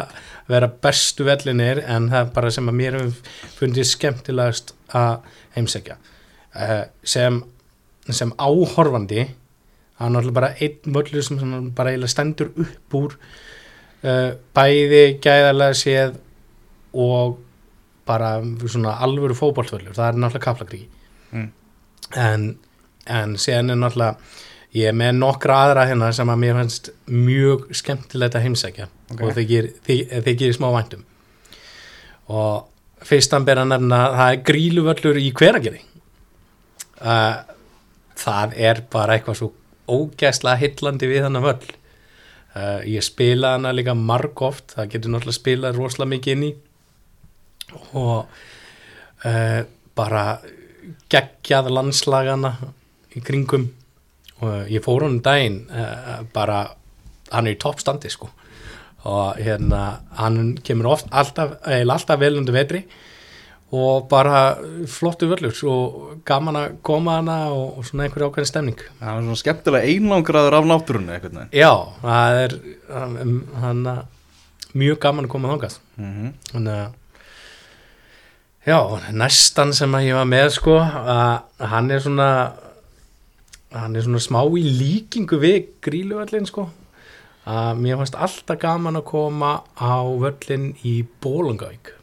vera 0.47 0.69
bestu 0.85 1.25
vellinir 1.27 1.81
en 1.83 2.05
það 2.13 2.21
er 2.21 2.29
bara 2.37 2.51
sem 2.55 2.69
að 2.71 2.77
mér 2.79 2.95
hefur 2.95 3.33
fundið 3.57 3.89
skemmtilegast 3.89 4.71
að 4.95 5.33
heimsækja. 5.57 5.97
Uh, 6.55 6.85
sem, 7.03 7.41
sem 8.07 8.31
áhorfandi, 8.39 9.25
það 9.97 10.07
er 10.07 10.13
náttúrulega 10.15 10.37
bara 10.37 10.51
einn 10.63 10.95
völlur 10.95 11.25
sem 11.27 11.51
bara 11.75 11.91
eiginlega 11.91 12.13
stendur 12.13 12.53
upp 12.63 12.95
úr 13.01 13.17
uh, 13.19 14.31
bæði 14.55 15.03
gæðarlega 15.19 15.75
séð 15.81 16.15
og 16.95 17.35
bara 18.07 18.37
svona 18.63 18.95
alvöru 19.03 19.35
fótboltvöllur, 19.35 19.91
það 19.99 20.07
er 20.07 20.23
náttúrulega 20.23 20.47
kaplakríki 20.47 20.87
Mm. 21.31 21.49
en, 22.17 22.45
en 23.05 23.35
síðan 23.37 23.73
er 23.73 23.77
náttúrulega 23.81 24.17
ég 24.77 24.89
er 24.91 24.97
með 24.97 25.15
nokkra 25.17 25.59
aðra 25.65 25.85
hérna 25.89 26.11
sem 26.13 26.29
að 26.29 26.41
mér 26.43 26.57
fannst 26.59 26.91
mjög 27.09 27.69
skemmtilegt 27.73 28.37
að 28.37 28.45
heimsækja 28.47 28.89
Ok. 29.09 29.21
og 29.25 29.31
þykir, 29.37 29.69
þykir, 29.85 30.25
þykir 30.27 30.57
smá 30.57 30.67
væntum 30.75 31.05
og 32.29 33.05
fyrstan 33.09 33.45
ber 33.47 33.63
að 33.63 33.71
nefna 33.71 34.01
að 34.05 34.17
það 34.19 34.33
er 34.33 34.43
gríluvöllur 34.49 35.19
í 35.21 35.31
hveragerði 35.39 35.81
uh, 37.01 37.39
það 38.19 38.55
er 38.69 38.83
bara 38.91 39.17
eitthvað 39.17 39.39
svo 39.41 39.51
ógæslega 39.89 40.61
hillandi 40.61 41.09
við 41.09 41.25
þannig 41.25 41.45
völl 41.47 41.71
uh, 41.73 42.79
ég 42.85 43.05
spila 43.05 43.55
hana 43.55 43.73
líka 43.73 43.95
marg 43.97 44.45
oft 44.45 44.75
það 44.75 44.93
getur 44.93 45.15
náttúrulega 45.15 45.39
spilað 45.39 45.79
rosalega 45.79 46.13
mikið 46.13 46.37
inn 46.37 46.47
í 46.49 46.53
og 47.97 48.29
uh, 49.25 49.61
bara 49.97 50.25
geggjað 51.11 51.69
landslagana 51.73 52.53
í 53.15 53.21
kringum. 53.25 53.69
Og 54.39 54.71
ég 54.71 54.83
fór 54.83 55.03
honum 55.03 55.21
daginn 55.23 55.65
uh, 55.67 56.21
bara, 56.33 56.63
hann 57.33 57.49
er 57.49 57.57
í 57.57 57.59
toppstandi 57.59 58.11
sko. 58.11 58.29
Og 59.09 59.39
hérna 59.39 60.01
hann 60.19 60.57
kemur 60.63 60.93
oft, 60.95 61.07
alltaf, 61.11 61.57
alltaf 61.63 62.19
vel 62.19 62.39
undir 62.39 62.55
vetri. 62.55 62.83
Og 63.69 64.07
bara 64.09 64.57
flottu 64.89 65.27
völlur 65.29 65.53
og 65.69 66.21
gaman 66.25 66.57
að 66.57 66.77
koma 66.85 67.19
hana 67.19 67.35
og, 67.53 67.77
og 67.77 67.85
svona 67.85 68.07
einhverju 68.07 68.31
ákveðin 68.31 68.49
stemning. 68.49 68.79
Það 68.97 69.11
er 69.11 69.27
svona 69.27 69.41
skemmtilega 69.43 69.91
einlangraður 69.91 70.57
af 70.57 70.69
náttúrunni 70.71 71.13
eitthvað 71.13 71.53
já, 71.53 71.69
það 72.01 72.39
er 72.45 72.55
hann, 72.89 73.35
hann 73.61 73.83
mjög 74.73 74.99
gaman 75.05 75.29
að 75.29 75.33
koma 75.35 75.51
þangað. 75.53 75.77
Mm 75.99 76.09
-hmm. 76.15 76.33
þannig 76.51 76.79
að 76.79 76.97
já, 78.69 78.79
næstan 79.17 79.73
sem 79.75 79.95
að 79.97 80.07
ég 80.09 80.17
var 80.19 80.27
með 80.29 80.49
sko, 80.55 80.75
að 80.79 81.69
hann 81.73 81.91
er 81.95 82.03
svona 82.05 82.29
hann 83.73 83.95
er 83.97 84.05
svona 84.05 84.21
smá 84.23 84.41
í 84.57 84.63
líkingu 84.79 85.37
við 85.41 85.59
gríluvöllin 85.85 86.47
sko. 86.49 86.69
Að 87.49 87.79
mér 87.81 87.97
fannst 88.01 88.17
alltaf 88.19 88.59
gaman 88.61 88.99
að 88.99 89.07
koma 89.09 89.53
á 89.79 90.05
völlin 90.21 90.73
í 90.85 90.99
Bólungavík 91.23 91.95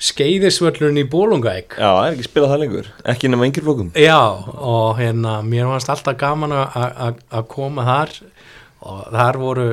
skeiðisvöllurinn 0.00 1.02
í 1.02 1.08
Bólungavík 1.12 1.74
Já, 1.76 1.88
það 1.90 2.06
er 2.06 2.14
ekki 2.14 2.24
spilað 2.24 2.52
það 2.54 2.62
lengur. 2.62 2.86
Ekki 3.12 3.28
nema 3.28 3.48
yngir 3.50 3.66
fókum 3.66 3.90
Já, 4.00 4.16
og 4.56 4.94
hérna, 5.00 5.34
mér 5.44 5.68
fannst 5.74 5.92
alltaf 5.92 6.16
gaman 6.22 6.54
að- 6.56 7.48
koma 7.52 7.84
þar. 7.84 8.14
Og 8.80 9.02
þar 9.12 9.38
voru 9.42 9.66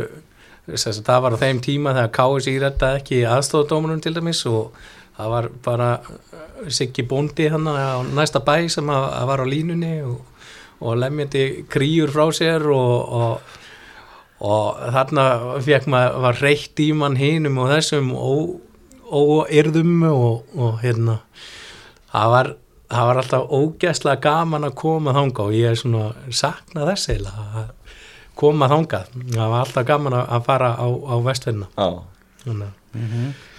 það 0.67 1.21
var 1.23 1.31
á 1.31 1.37
þeim 1.39 1.61
tíma 1.63 1.93
þegar 1.95 2.11
KSI 2.17 2.57
rettaði 2.59 2.99
ekki 2.99 3.21
aðstofadómunum 3.23 4.01
til 4.03 4.13
dæmis 4.17 4.43
og 4.45 4.73
það 5.17 5.31
var 5.33 5.47
bara 5.65 5.89
uh, 5.99 6.67
Siggi 6.73 7.03
Bóndi 7.09 7.49
hann 7.53 7.67
á 7.69 8.01
næsta 8.17 8.41
bæ 8.45 8.67
sem 8.69 8.89
að, 8.89 9.07
að 9.19 9.29
var 9.31 9.43
á 9.43 9.45
línunni 9.49 9.93
og, 10.05 10.19
og 10.81 10.97
lemjandi 11.01 11.43
kríur 11.73 12.11
frá 12.13 12.27
sér 12.37 12.65
og, 12.69 13.13
og, 13.21 13.57
og 14.47 14.83
þarna 14.93 15.25
fekk 15.65 15.89
maður 15.89 16.21
var 16.27 16.41
reitt 16.45 16.83
í 16.83 16.91
mann 16.93 17.17
hinum 17.17 17.57
og 17.63 17.71
þessum 17.73 18.11
og, 18.13 18.55
og 19.09 19.49
yrðum 19.53 20.03
og, 20.11 20.43
og 20.57 20.77
hérna 20.83 21.19
það 22.11 22.33
var, 22.35 22.51
það 22.93 23.09
var 23.09 23.21
alltaf 23.23 23.49
ógæslega 23.57 24.21
gaman 24.27 24.67
að 24.69 24.77
koma 24.83 25.15
þanga 25.17 25.47
og 25.49 25.57
ég 25.57 25.71
er 25.73 25.79
svona 25.81 26.11
sakna 26.29 26.85
þess 26.91 27.09
eiginlega 27.13 27.63
að 27.63 27.73
koma 28.37 28.67
þangað, 28.69 29.07
það 29.33 29.49
var 29.49 29.63
alltaf 29.65 29.85
gaman 29.89 30.15
að 30.21 30.43
fara 30.45 30.71
á, 30.77 30.85
á 30.85 31.15
Já, 31.73 31.87
Þannig, 32.43 32.67
að- 32.69 33.55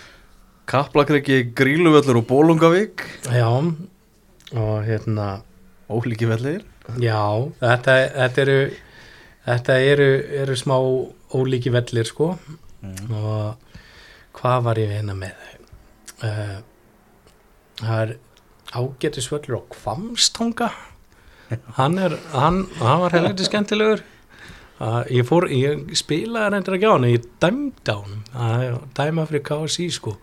Kaplakriki, 0.69 1.55
Gríluvöllur 1.57 2.19
og 2.21 2.27
Bólungavík 2.29 3.01
já 3.25 3.49
og 3.49 4.85
hérna 4.85 5.41
Ólíki 5.89 6.27
vellir 6.29 6.61
já, 7.01 7.49
þetta, 7.61 7.95
þetta 8.13 8.43
eru 8.43 8.57
þetta 9.47 9.77
eru, 9.81 10.09
eru 10.43 10.57
smá 10.61 10.75
ólíki 11.33 11.73
vellir 11.73 12.05
sko 12.05 12.35
og 12.85 13.55
hvað 14.37 14.67
var 14.67 14.81
ég 14.83 14.93
hérna 14.93 15.15
með? 15.17 15.47
Uh, 16.21 16.59
það 17.81 18.03
er 18.03 18.13
ágætisvöllur 18.77 19.63
á 19.65 19.69
Kvamstanga 19.73 20.69
hann 21.79 21.97
er 21.97 22.19
hann, 22.35 22.67
hann 22.83 23.01
var 23.07 23.17
helviti 23.17 23.47
skemmtilegur. 23.49 24.03
Uh, 24.79 25.01
ég 25.11 25.25
fór, 25.27 25.49
ég 25.49 25.89
spilaði 25.97 26.53
reyndir 26.53 26.77
ekki 26.77 26.87
á 26.87 26.93
hann 26.93 27.09
ég 27.09 27.25
dæmdi 27.41 27.89
á 27.89 27.99
hann. 28.05 28.85
Dæma 28.95 29.25
fyrir 29.31 29.47
KSI 29.49 29.89
sko 29.97 30.19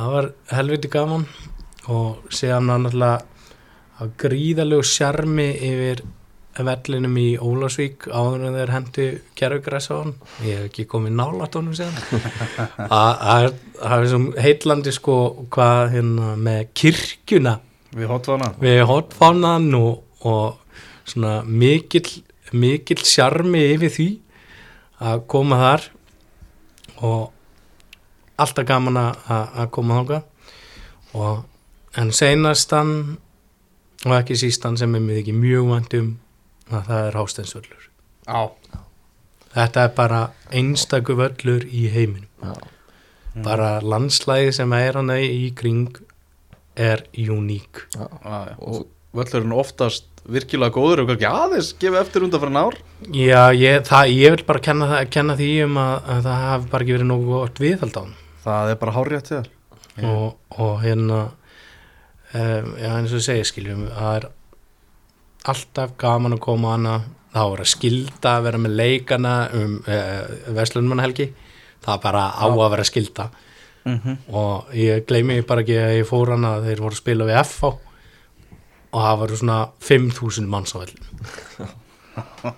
það 0.00 0.14
var 0.16 0.30
helviti 0.56 0.90
gaman 0.92 1.26
og 1.90 2.30
séðan 2.34 2.70
hann 2.72 2.86
náttúrulega 2.86 3.20
að 4.00 4.10
gríðalegu 4.22 4.86
sjarmi 4.88 5.48
yfir 5.70 6.02
vellinum 6.60 7.14
í 7.20 7.26
Ólafsvík 7.40 8.06
áður 8.10 8.42
en 8.48 8.56
þeir 8.58 8.72
hendu 8.74 9.04
gerfugress 9.38 9.86
á 9.92 9.96
hann 10.00 10.14
ég 10.44 10.58
hef 10.58 10.64
ekki 10.70 10.84
komið 10.92 11.14
nálat 11.20 11.56
séðan 11.78 12.00
að 12.84 13.12
það 13.22 13.44
er- 13.44 13.58
það 13.80 13.94
er 13.96 14.08
svo 14.12 14.20
heitlandi 14.44 14.92
sko 14.96 15.16
hvað 15.54 15.82
hérna 15.94 16.32
með 16.36 16.64
kirkjuna. 16.76 17.54
Við 17.96 18.06
hotvana 18.12 18.50
við 18.62 18.82
hotfánan 18.90 19.70
og, 19.78 20.02
og 20.28 20.58
svona 21.10 21.40
mikill 21.46 22.06
mikill 22.52 23.00
sjarmi 23.06 23.62
yfir 23.76 23.94
því 23.94 24.08
að 25.10 25.24
koma 25.32 25.58
þar. 25.62 25.86
Og 27.00 27.30
alltaf 28.44 28.68
gaman 28.68 29.00
að, 29.00 29.64
koma 29.74 30.00
þangað. 30.00 30.54
Og 31.18 31.98
en 32.00 32.12
seinastan 32.14 32.94
og 34.06 34.16
ekki 34.16 34.38
sístan 34.38 34.78
sem 34.80 34.94
er 34.96 35.32
mjög 35.34 35.72
vant 35.74 35.98
um 35.98 36.12
að 36.70 36.86
það 36.86 37.06
er 37.08 37.18
Hásteinsvöllur. 37.20 37.90
Já 38.30 38.42
þetta 39.54 39.86
er 39.86 39.96
bara 39.96 40.20
einstakur 40.54 41.18
völlur 41.18 41.66
í 41.66 41.88
heiminum. 41.92 42.28
Já, 42.40 42.54
bara 43.44 43.72
landslæði 43.82 44.54
sem 44.60 44.72
er 44.76 44.98
hann 44.98 45.12
í 45.16 45.50
kring 45.56 45.90
er 46.80 47.04
uník. 47.18 47.84
Já. 47.96 48.06
Og 48.58 48.86
völlurinn 49.16 49.56
oftast 49.58 50.06
virkilega 50.30 50.74
góður 50.74 51.04
og 51.04 51.12
ekki 51.16 51.26
aðeins 51.26 51.72
gefa 51.80 52.02
eftir 52.04 52.26
undan 52.26 52.42
fyrir 52.42 52.58
ár. 52.60 52.78
Já, 53.10 53.42
ég, 53.56 53.82
það, 53.88 54.14
ég 54.14 54.34
vil 54.36 54.46
bara 54.46 54.64
kenna, 54.64 54.90
það, 54.92 55.06
kenna 55.16 55.38
því 55.38 55.52
um 55.66 55.78
að, 55.82 55.94
að 56.14 56.26
það 56.28 56.42
hafi 56.46 56.72
bara 56.74 56.86
ekki 56.86 56.96
verið 56.98 57.10
nógu 57.10 57.30
gott 57.34 57.62
viðhald 57.62 57.96
á 57.98 58.02
hann 58.02 58.18
Það 58.44 58.72
er 58.72 58.80
bara 58.80 58.96
hárétt 58.96 59.30
þér. 59.30 59.50
Og, 60.06 60.36
og 60.56 60.74
hérna 60.80 61.20
um, 62.32 62.68
já, 62.78 62.90
eins 62.94 63.12
og 63.12 63.20
ég 63.20 63.26
segi 63.26 63.48
skiljum 63.50 63.88
það 63.90 64.16
er 64.16 64.28
alltaf 65.50 65.96
gaman 66.00 66.38
að 66.38 66.44
koma 66.46 66.74
hana. 66.76 66.96
Þá 67.30 67.42
er 67.44 67.62
að 67.62 67.70
skilda 67.70 68.30
að 68.36 68.46
vera 68.48 68.58
með 68.58 68.76
leikana 68.80 69.34
um 69.54 69.76
uh, 69.84 70.54
Vestlunmannahelgi 70.56 71.28
það 71.84 71.94
er 71.94 72.02
bara 72.02 72.24
á 72.36 72.46
að 72.46 72.70
vera 72.74 72.84
skilda 72.84 73.28
mm 73.84 74.00
-hmm. 74.04 74.16
og 74.28 74.74
ég 74.74 75.06
gleymi 75.06 75.42
bara 75.42 75.60
ekki 75.60 75.76
að 75.78 75.96
ég 75.98 76.08
fór 76.08 76.30
hana 76.34 76.56
að 76.56 76.64
þeir 76.68 76.80
voru 76.80 76.94
að 76.94 77.02
spila 77.02 77.24
við 77.24 77.44
FH 77.44 77.64
og 78.90 79.00
það 79.04 79.18
voru 79.18 79.36
svona 79.36 79.68
5.000 79.80 80.46
manns 80.46 80.74
á 80.74 80.78
vellum 80.78 81.06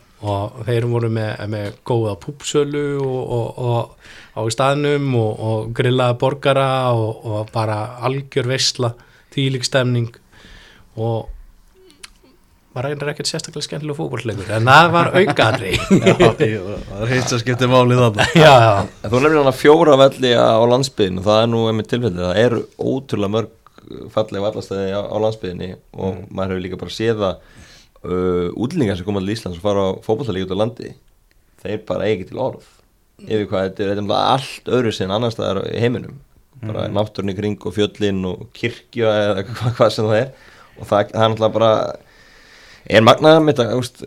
og 0.23 0.63
þeir 0.67 0.87
voru 0.91 1.11
með, 1.13 1.31
með 1.51 1.77
góða 1.89 2.15
púpsölu 2.23 2.87
og, 3.03 3.21
og, 3.37 3.63
og 3.67 4.39
á 4.39 4.41
staðnum 4.55 5.13
og, 5.19 5.33
og 5.43 5.71
grillaða 5.77 6.19
borgara 6.21 6.67
og, 6.95 7.23
og 7.27 7.53
bara 7.55 7.99
algjör 8.07 8.51
veisla 8.53 8.93
þýlik 9.35 9.67
stemning. 9.67 10.11
Og 10.97 11.31
var 12.73 12.87
reynir 12.89 13.11
ekkert 13.13 13.29
sérstaklega 13.29 13.67
skemmtilega 13.67 13.99
fókvöldleikur 13.99 14.53
en 14.57 14.69
það 14.71 14.87
var 14.95 15.11
aukaðri 15.13 15.73
það 16.09 16.45
er 16.47 17.11
heitt 17.11 17.29
sem 17.29 17.43
skiptir 17.43 17.69
málið 17.69 18.01
þarna. 18.01 18.29
Já, 18.45 18.53
já, 18.65 18.71
En 19.03 19.13
Þú 19.13 19.21
nefnir 19.21 19.43
hana 19.43 19.57
fjóra 19.57 19.97
velli 20.01 20.31
á 20.33 20.63
landsbyðinu 20.71 21.25
Það 21.27 21.43
er 21.43 21.51
nú 21.53 21.67
einmitt 21.69 21.91
tilfellið. 21.93 22.23
Það 22.23 22.41
eru 22.47 22.63
ótrúlega 22.79 23.35
mörg 23.37 23.59
fallega 24.15 24.45
vallastæði 24.47 24.95
á, 24.97 25.01
á 25.05 25.17
landsbyðinni 25.21 25.69
og 25.93 26.23
maður 26.31 26.55
hefur 26.55 26.65
líka 26.65 26.81
bara 26.81 26.95
séð 26.95 27.21
það 27.21 27.61
uh, 28.05 28.51
útlendingar 28.55 28.99
sem 28.99 29.09
koma 29.09 29.23
til 29.23 29.35
Íslands 29.35 29.59
og 29.61 29.65
fara 29.65 29.89
á 29.89 29.91
fótballtalík 30.05 30.47
út 30.47 30.55
á 30.55 30.63
landi 30.63 30.93
þeir 31.63 31.83
bara 31.89 32.07
eigi 32.09 32.21
ekki 32.21 32.31
til 32.33 32.43
orð. 32.43 32.69
Yfir 33.23 33.49
hvað 33.51 33.67
þetta 33.69 33.83
er, 33.83 33.91
þetta 33.93 33.93
er 33.93 33.99
náttúrulega 34.03 34.37
allt 34.37 34.71
öðru 34.77 34.95
sem 34.97 35.13
annars 35.15 35.37
staðar 35.37 35.63
í 35.71 35.83
heiminum. 35.83 36.17
Bara 36.63 36.87
mm. 36.89 36.97
náttúrunni 36.97 37.37
kring 37.39 37.67
og 37.67 37.77
fjöllin 37.77 38.25
og 38.27 38.49
kirkja 38.57 39.13
eða 39.27 39.45
hvað, 39.51 39.77
hvað 39.79 39.93
sem 39.95 40.09
það 40.09 40.23
er. 40.23 40.33
Og 40.79 40.89
það, 40.89 41.13
það 41.13 41.27
er 41.27 41.33
náttúrulega 41.35 41.57
bara 41.59 41.75
er 42.91 43.05
magnaðar 43.07 43.45
með 43.47 43.59
þetta 43.61 43.79
úst, 43.79 44.03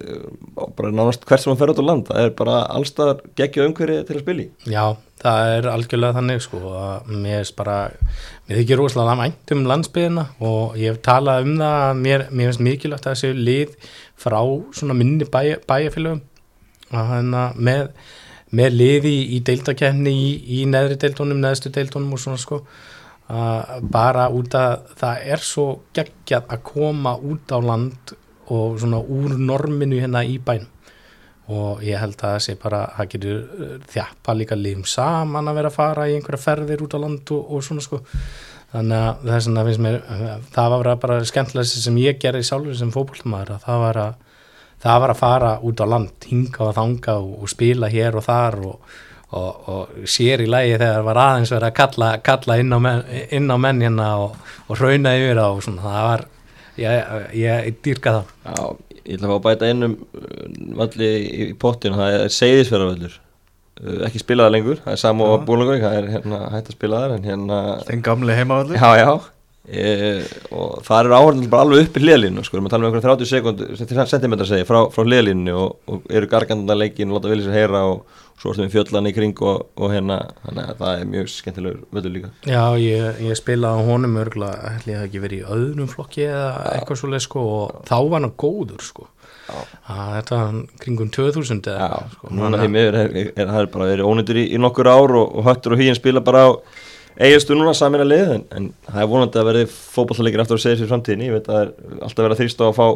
bara 0.76 0.92
nánast 0.92 1.26
hvert 1.28 1.44
sem 1.44 1.52
hann 1.52 1.60
fer 1.60 1.72
út 1.72 1.80
á 1.80 1.86
land 1.86 2.10
það 2.10 2.22
er 2.22 2.34
bara 2.36 2.56
allstaðar 2.76 3.22
geggja 3.40 3.68
umhverju 3.70 4.02
til 4.08 4.18
að 4.18 4.24
spila 4.26 4.44
í. 4.44 4.48
Já, 4.72 4.84
það 5.24 5.52
er 5.54 5.70
algjörlega 5.72 6.18
þannig 6.20 6.44
sko 6.44 6.62
að 6.82 7.14
mér 7.14 7.40
er 7.40 7.54
bara, 7.58 7.78
mér 8.46 8.62
þykir 8.62 8.80
rosalega 8.80 9.18
vænt 9.24 9.54
um 9.56 9.64
landsbyðina 9.70 10.26
og 10.46 10.76
ég 10.78 10.94
hef 10.94 11.02
talað 11.06 11.48
um 11.48 11.56
það 11.60 11.78
að 11.86 12.02
mér, 12.02 12.26
mér 12.30 12.52
finnst 12.52 12.66
mikilvægt 12.68 13.08
að 13.08 13.16
þessu 13.16 13.46
lið 13.48 13.72
frá 14.22 14.40
svona 14.78 14.98
minni 14.98 15.26
bæja, 15.26 15.58
bæjafélögum 15.66 16.22
að 16.94 17.10
hérna 17.14 17.46
með, 17.58 17.88
með 18.56 18.78
lið 18.82 19.08
í, 19.10 19.40
deildakefni 19.48 20.14
í, 20.14 20.30
í 20.60 20.66
neðri 20.70 21.00
deildunum, 21.02 21.42
neðstu 21.42 21.74
deildunum 21.74 22.14
og 22.14 22.22
svona 22.22 22.42
sko. 22.42 22.62
Að 23.26 23.88
bara 23.90 24.28
út 24.30 24.54
að 24.54 24.92
það 25.00 25.24
er 25.34 25.42
svo 25.42 25.66
geggjað 25.98 26.52
að 26.54 26.62
koma 26.68 27.16
út 27.18 27.50
á 27.50 27.58
land 27.58 28.14
og 28.54 28.78
svona 28.78 29.00
úr 29.02 29.34
norminu 29.42 29.98
hérna 29.98 30.22
í 30.22 30.38
bænum 30.38 30.70
og 31.54 31.84
ég 31.86 32.02
held 32.02 32.18
að 32.18 32.24
það 32.24 32.44
sé 32.46 32.58
bara 32.62 32.82
það 32.96 33.10
getur 33.14 33.40
uh, 33.40 33.78
þjappa 33.92 34.36
líka 34.38 34.58
lífum 34.58 34.86
saman 34.90 35.50
að 35.52 35.60
vera 35.60 35.72
að 35.72 35.78
fara 35.78 36.10
í 36.10 36.18
einhverja 36.18 36.42
ferðir 36.42 36.86
út 36.86 36.98
á 36.98 37.00
land 37.04 37.34
og, 37.36 37.50
og 37.54 37.66
svona 37.66 37.86
sko. 37.86 38.02
Þannig 38.76 38.98
að 38.98 39.26
það 39.28 39.36
er 39.36 39.44
svona 39.46 39.66
finnst 39.68 39.84
mér 39.86 39.98
uh, 40.02 40.30
það 40.56 40.76
var 40.76 40.92
bara 41.06 41.18
skemmtilega 41.30 41.72
sem 41.86 42.00
ég 42.02 42.22
gerði 42.22 42.46
sjálfur 42.50 42.80
sem 42.80 42.94
fótbollmaður 42.94 43.56
að 43.58 43.68
það 43.68 43.84
var 43.86 44.02
að 44.06 44.22
það 44.86 45.02
var 45.02 45.14
að 45.14 45.22
fara 45.22 45.52
út 45.66 45.82
á 45.82 45.86
land 45.90 46.30
hinga 46.30 46.64
og 46.68 46.78
þanga 46.78 47.18
og, 47.22 47.36
og 47.42 47.52
spila 47.52 47.90
hér 47.90 48.18
og 48.20 48.26
þar 48.26 48.58
og, 48.70 48.96
og, 49.36 49.94
sér 50.10 50.44
í 50.46 50.50
lægi 50.50 50.78
þegar 50.78 51.06
var 51.08 51.22
aðeins 51.24 51.54
verið 51.54 51.70
að 51.70 51.78
kalla, 51.80 52.10
kalla 52.26 52.58
inn 52.62 52.76
á 52.76 52.80
menn, 52.82 53.04
inn 53.34 53.50
á 53.50 53.58
menn 53.62 53.82
hérna 53.86 54.10
og 54.22 54.74
hrauna 54.78 55.16
yfir 55.18 55.40
það 55.40 55.56
og 55.56 55.64
svona. 55.66 55.86
Það 55.86 56.10
var 56.10 56.26
ég, 56.82 57.16
ég, 57.40 57.66
ég 57.70 57.80
dýrka 57.86 58.18
það. 58.18 58.34
Já, 58.46 58.95
ég 59.06 59.20
ætla 59.20 59.30
að 59.30 59.34
fá 59.34 59.38
að 59.38 59.46
bæta 59.46 59.70
einnum 59.70 59.96
valli 60.80 61.12
í, 61.26 61.48
pottinu, 61.62 62.00
það 62.00 62.18
er 62.18 62.36
seyðisverðarvöllur 62.40 63.22
ekki 64.08 64.22
spilaða 64.22 64.54
lengur, 64.56 64.82
það 64.84 64.94
er 64.94 65.00
Samó 65.02 65.30
Já. 65.34 65.40
Búlangói, 65.48 65.80
það 65.84 65.96
er 66.00 66.12
hérna 66.14 66.42
hægt 66.54 66.70
að 66.70 66.78
spila 66.78 67.00
þar 67.04 67.16
en 67.18 67.26
hérna, 67.28 67.62
Þinn 67.90 68.04
gamli 68.06 68.38
heimavalli 68.38 68.80
já 68.80 68.92
já. 69.02 69.10
E, 69.66 69.86
og 70.54 70.84
það 70.86 71.00
eru 71.00 71.16
áhörðan 71.18 71.50
bara 71.50 71.66
alveg 71.66 71.88
upp 71.88 71.98
í 71.98 72.04
hliðalínu, 72.04 72.44
sko, 72.46 72.60
við 72.62 72.72
tala 72.72 72.86
um 72.86 72.92
einhverjum 72.92 73.18
30 73.26 73.30
sekund, 73.32 73.64
centimetra 74.12 74.48
segi, 74.48 74.68
frá, 74.70 74.84
frá 74.94 75.04
hliðalínu 75.04 75.56
og, 75.58 75.80
og 75.90 76.06
eru 76.14 76.30
gargandana 76.32 76.78
leikin 76.84 77.10
og 77.10 77.18
láta 77.18 77.32
vilja 77.34 77.48
sér 77.50 77.58
heyra 77.58 77.82
og 77.90 78.22
svo 78.36 78.52
erum 78.52 78.68
við 78.68 78.76
fjöllana 78.76 79.12
í 79.12 79.16
kring 79.16 79.42
og, 79.48 79.66
og 79.80 79.94
hérna, 79.94 80.18
þannig 80.44 80.70
að 80.72 80.80
það 80.82 81.02
er 81.02 81.10
mjög 81.14 81.30
skemmtilegur 81.32 81.84
völlur 81.96 82.16
líka 82.16 82.32
Já, 82.50 82.64
ég, 82.82 83.20
ég 83.26 83.40
spilaði 83.40 83.84
á 83.84 83.88
honum 83.88 84.18
örgulega, 84.22 84.72
ætli 84.76 84.98
hafi 84.98 85.10
ekki 85.10 85.22
verið 85.24 85.44
í 85.44 85.52
öðrum 85.56 85.92
flokki 85.92 86.26
eða 86.28 86.50
eitthvað 86.74 87.02
svoleið 87.02 87.26
sko 87.28 87.46
og 87.56 87.78
þá 87.88 87.96
var 88.02 88.26
hann 88.26 88.36
góður 88.46 88.84
sko 88.84 89.08
Já. 89.46 89.60
að 89.94 90.12
þetta 90.18 90.42
var 90.42 90.60
kringum 90.82 91.14
2000 91.14 91.72
eða 91.72 91.88
Já, 91.92 92.12
sko. 92.16 92.34
núna 92.34 92.60
því 92.60 92.70
miður 92.76 93.00
er, 93.00 93.12
er, 93.14 93.32
er, 93.36 93.50
það 93.54 93.62
er 93.62 93.72
bara 93.78 93.90
verið 93.92 94.12
ónýttur 94.12 94.42
í, 94.42 94.46
í 94.52 94.62
nokkur 94.62 94.90
ár 94.90 95.16
og, 95.22 95.26
og 95.40 95.50
höttur 95.50 95.76
og 95.76 95.82
huginn 95.82 95.98
spila 95.98 96.24
bara 96.26 96.46
á 96.50 96.52
eigastu 97.16 97.56
núna 97.56 97.76
samin 97.78 98.04
að 98.04 98.12
lið 98.12 98.32
en, 98.36 98.46
en 98.58 98.72
það 98.90 99.04
er 99.04 99.12
vonandi 99.12 99.40
að 99.40 99.50
verði 99.52 99.68
fótballleikir 99.72 100.42
eftir 100.44 100.58
að 100.58 100.64
segja 100.66 100.80
sér 100.82 100.90
framtíðinni, 100.90 101.30
ég 101.30 101.38
veit 101.38 101.46
að 101.48 101.54
það 101.54 101.62
er 101.62 102.02
alltaf 102.08 102.26
verið 102.26 102.36
að 102.36 102.42
þrýsta 102.42 102.68
að 102.68 102.80
fá 102.80 102.88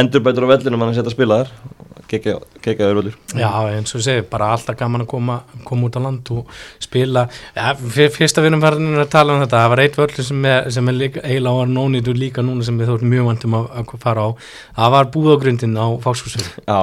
endurbætur 0.00 0.48
á 0.48 0.52
vellinu 0.56 0.80
mann 0.80 0.92
að 0.92 1.00
setja 1.00 1.12
að 1.12 1.16
spila 1.16 1.40
þar 1.42 1.90
kekja 2.12 2.88
þau 2.88 2.96
völlur 2.98 3.14
Já, 3.36 3.48
eins 3.72 3.94
og 3.94 4.00
ég 4.00 4.06
segi, 4.06 4.24
bara 4.30 4.50
alltaf 4.52 4.76
gaman 4.78 5.04
að 5.04 5.10
koma, 5.12 5.38
koma 5.64 5.88
út 5.88 5.96
á 5.96 6.00
land 6.04 6.32
og 6.34 6.50
spila. 6.82 7.24
Ja, 7.56 7.72
fyr, 7.78 8.10
fyrsta 8.12 8.44
við 8.44 8.52
erum 8.52 8.64
farin 8.64 9.00
að 9.00 9.08
tala 9.12 9.36
um 9.36 9.40
þetta. 9.44 9.62
Það 9.62 9.72
var 9.72 9.82
eitt 9.84 9.98
völlur 10.00 10.28
sem 10.28 10.44
er, 10.50 10.68
sem 10.74 10.92
er 10.92 10.98
líka, 10.98 11.24
eiginlega 11.24 11.62
var 11.62 11.72
nónýtur 11.72 12.18
líka 12.18 12.44
núna 12.44 12.66
sem 12.66 12.78
við 12.80 12.92
þóttum 12.92 13.12
mjög 13.14 13.30
vantum 13.30 13.56
að, 13.58 13.66
að 13.80 13.96
fara 14.04 14.28
á. 14.28 14.30
Það 14.76 14.94
var 14.96 15.10
búðagrindin 15.16 15.80
á 15.80 15.86
Fáskúsum 16.04 16.46
Já, 16.66 16.82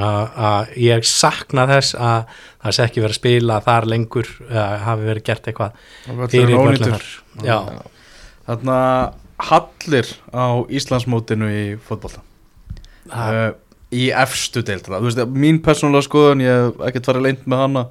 að 0.00 0.74
ég 0.78 1.06
sakna 1.08 1.66
þess 1.70 1.96
að 1.98 2.36
það 2.60 2.76
sé 2.76 2.84
ekki 2.84 3.04
verið 3.04 3.14
að 3.16 3.20
spila 3.20 3.62
þar 3.64 3.88
lengur 3.94 4.34
að 4.50 4.76
hafi 4.86 5.08
verið 5.08 5.26
gert 5.30 5.50
eitthvað 5.50 5.80
fyrir 6.34 6.84
þar. 6.84 7.08
Já, 7.46 7.58
Þarna 8.50 8.76
hallir 9.50 10.12
á 10.30 10.62
Íslandsmótinu 10.70 11.50
í 11.50 11.64
fótbolta. 11.86 12.22
Það, 13.10 13.40
uh, 13.40 13.50
í 13.90 14.10
efstu 14.14 14.62
deildra 14.66 15.00
þú 15.00 15.08
veist, 15.08 15.24
mín 15.34 15.58
persónulega 15.64 16.06
skoðun 16.06 16.44
ég 16.44 16.60
hef 16.60 16.86
ekkert 16.88 17.10
farið 17.10 17.26
leint 17.26 17.50
með 17.50 17.64
hana. 17.64 17.84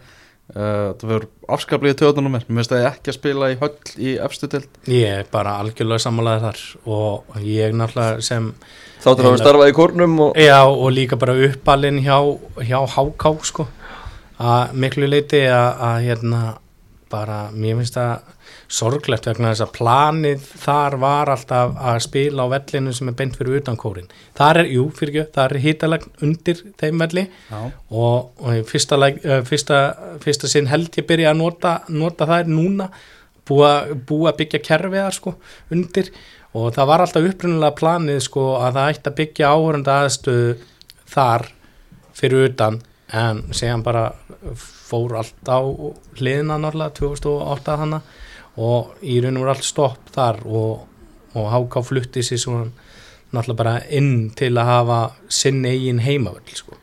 Uh, 0.49 0.95
það 0.97 1.03
verður 1.11 1.25
afskaplega 1.53 2.09
á 2.09 2.21
mér. 2.25 2.45
Mér 2.47 2.57
finnst 2.57 2.71
það 2.73 2.85
ekki 2.89 3.11
að 3.11 3.17
spila 3.19 3.49
í 3.51 3.57
höll 3.59 3.73
í 4.01 4.13
efstu 4.25 4.47
deild. 4.49 4.79
Ég 4.89 5.19
er 5.19 5.27
bara 5.29 5.59
algjörlega 5.61 6.01
sammálaði 6.01 6.41
þar 6.47 6.63
og 6.95 7.35
ég 7.45 7.75
náttúrulega 7.77 8.23
sem 8.25 8.47
þáttur 9.03 9.27
að 9.27 9.29
hafa 9.29 9.41
starfað 9.43 9.69
í 9.69 9.75
kórnum 9.77 10.15
og 10.25 10.39
Já, 10.41 10.63
og 10.65 10.89
líka 10.95 11.19
bara 11.21 11.37
uppalinn 11.45 12.01
hjá, 12.01 12.17
hjá 12.65 12.79
HK 12.95 13.35
sko. 13.51 13.67
Að 14.39 14.73
miklu 14.81 15.11
leiti 15.11 15.43
að, 15.51 15.69
að 15.85 16.01
hérna 16.07 16.41
bara, 17.13 17.39
mér 17.53 17.77
finnst 17.83 17.99
það 17.99 18.38
sorglegt 18.69 19.25
vegna 19.25 19.49
þess 19.49 19.65
að 19.65 19.71
planið 19.75 20.47
þar 20.61 20.95
var 21.01 21.31
alltaf 21.33 21.77
að 21.91 21.99
spila 22.05 22.45
á 22.45 22.51
vellinu 22.53 22.93
sem 22.93 23.09
er 23.09 23.15
beint 23.17 23.37
fyrir 23.37 23.59
utan 23.63 23.77
kórin. 23.79 24.09
Það 24.37 24.61
er, 24.61 24.69
jú, 24.75 24.83
fyrir 24.95 25.15
ekki, 25.15 25.33
það 25.35 25.45
er 25.45 25.63
hítalegn 25.63 26.25
undir 26.27 26.61
þeim 26.81 27.03
velli 27.03 27.23
og, 27.57 28.29
og 28.45 28.59
fyrsta, 28.69 28.99
uh, 29.01 29.39
fyrsta, 29.47 29.79
fyrsta 30.21 30.51
sinn 30.51 30.69
held 30.69 30.93
ég 31.01 31.07
byrja 31.09 31.33
að 31.33 31.41
nota, 31.41 31.73
nota 31.89 32.29
þær 32.29 32.51
núna 32.51 32.91
búa, 33.49 33.73
búa 34.05 34.35
byggja 34.37 34.61
kerfiðar 34.61 35.17
sko 35.17 35.35
undir. 35.73 36.13
Og 36.57 36.71
það 36.73 36.89
var 36.89 37.05
alltaf 37.05 37.25
upprunalega 37.29 37.77
planið 37.77 38.23
sko 38.25 38.45
að 38.61 38.77
það 38.77 38.93
ætti 38.93 39.09
að 39.09 39.19
byggja 39.23 39.51
áhörunda 39.53 39.97
aðstöðu 40.03 40.55
þar 41.09 41.49
fyrir 42.17 42.49
utan 42.49 42.79
en 43.17 43.43
séðan 43.55 43.83
bara 43.85 44.09
fór 44.57 45.17
allt 45.17 45.49
á 45.49 45.59
hliðina 46.19 46.57
náttúrulega 46.61 46.97
2008 46.99 47.77
hana 47.81 48.01
og 48.59 48.99
í 49.01 49.19
raun 49.23 49.37
og 49.39 49.43
voru 49.45 49.53
allt 49.55 49.67
stopp 49.67 50.11
þar 50.15 50.41
og, 50.45 50.85
og 51.37 51.49
háká 51.53 51.83
flutti 51.85 52.23
sér 52.25 52.41
svona 52.41 52.69
náttúrulega 53.29 53.59
bara 53.61 53.75
inn 53.93 54.31
til 54.35 54.55
að 54.57 54.69
hafa 54.71 54.99
sinn 55.29 55.65
eigin 55.69 55.99
heimavöld 56.01 56.55
sko. 56.57 56.75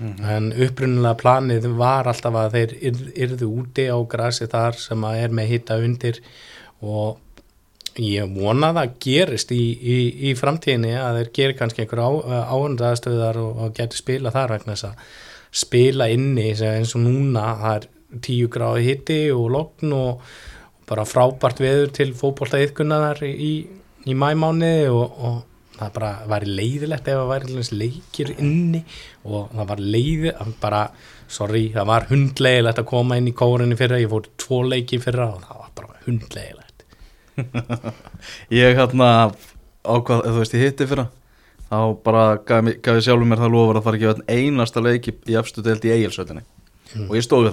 en 0.00 0.46
upprunalega 0.56 1.18
planið 1.20 1.66
var 1.76 2.06
alltaf 2.08 2.36
að 2.40 2.54
þeir 2.54 2.70
yrð- 2.88 3.10
yrðu 3.24 3.48
úti 3.60 3.84
á 3.92 3.98
grasi 4.08 4.46
þar 4.48 4.78
sem 4.80 5.02
að 5.04 5.18
er 5.24 5.34
með 5.36 5.50
hitta 5.50 5.76
undir 5.76 6.20
og 6.80 7.18
ég 8.00 8.30
vona 8.32 8.70
að 8.70 8.78
það 8.78 8.94
gerist 9.04 9.52
í, 9.52 9.60
í, 9.76 9.96
í 10.30 10.34
framtíðinni 10.38 10.94
að 10.96 11.18
þeir 11.18 11.30
gerir 11.36 11.58
kannski 11.58 11.82
einhver 11.84 12.00
áhundaðstöðar 12.06 13.40
og, 13.42 13.60
og 13.60 13.74
getur 13.76 14.00
spila 14.00 14.32
þar 14.32 14.54
vegna 14.54 14.72
þess 14.78 14.88
að 14.88 15.04
spila 15.64 16.08
inni 16.08 16.46
eins 16.54 16.94
og 16.96 17.04
núna 17.04 17.44
það 17.60 17.74
er 17.76 17.88
tíu 18.24 18.48
gráði 18.48 18.86
hitti 18.86 19.18
og 19.34 19.50
logn 19.52 19.92
og 19.98 20.22
bara 20.90 21.06
frábært 21.06 21.62
veður 21.62 21.92
til 21.94 22.10
fótbolta 22.18 22.60
yðkunnaðar 22.64 23.22
í, 23.26 23.52
í 24.06 24.16
mæmáni 24.18 24.74
og, 24.90 25.20
og 25.22 25.38
það 25.80 25.92
bara 25.96 26.10
væri 26.28 26.56
leiðilegt 26.58 27.08
ef 27.08 27.20
það 27.20 27.46
dæmis 27.46 27.72
leikir 27.72 28.32
inni 28.36 28.82
og 29.24 29.52
það 29.54 29.70
var 29.70 29.84
leiði 29.94 30.34
bara, 30.60 30.82
sorry, 31.30 31.68
það 31.74 31.88
var 31.92 32.08
hundlegilegt 32.10 32.82
að 32.82 32.90
koma 32.90 33.20
inn 33.20 33.30
í 33.30 33.36
kórinni 33.36 33.78
fyrra, 33.78 34.00
ég 34.02 34.10
fór 34.12 34.28
tvo 34.40 34.60
leiki 34.66 35.00
fyrra 35.02 35.30
og 35.36 35.46
það 35.46 35.62
var 35.62 35.72
bara 35.80 36.04
hundlegilegt 36.06 36.84
ég 38.60 38.76
hérna 38.76 39.10
ákvað, 39.86 40.26
þú 40.26 40.38
veist, 40.42 40.56
ég 40.58 40.66
hitti 40.68 40.88
fyrra 40.90 41.06
þá 41.70 41.78
bara 42.04 42.24
gaf, 42.44 42.66
ég 42.66 43.04
sjálfur 43.06 43.28
mér 43.30 43.44
það 43.44 43.54
lofur 43.54 43.78
að 43.78 43.86
fara 43.86 44.00
að 44.00 44.04
gefa 44.04 44.24
einn 44.26 44.50
einasta 44.50 44.82
leiki 44.84 45.14
í 45.30 45.38
efstu 45.38 45.64
deild 45.64 45.86
í 45.86 45.94
eigilsveitinni 45.94 46.44
og 47.06 47.14
ég 47.16 47.24
stóð 47.24 47.46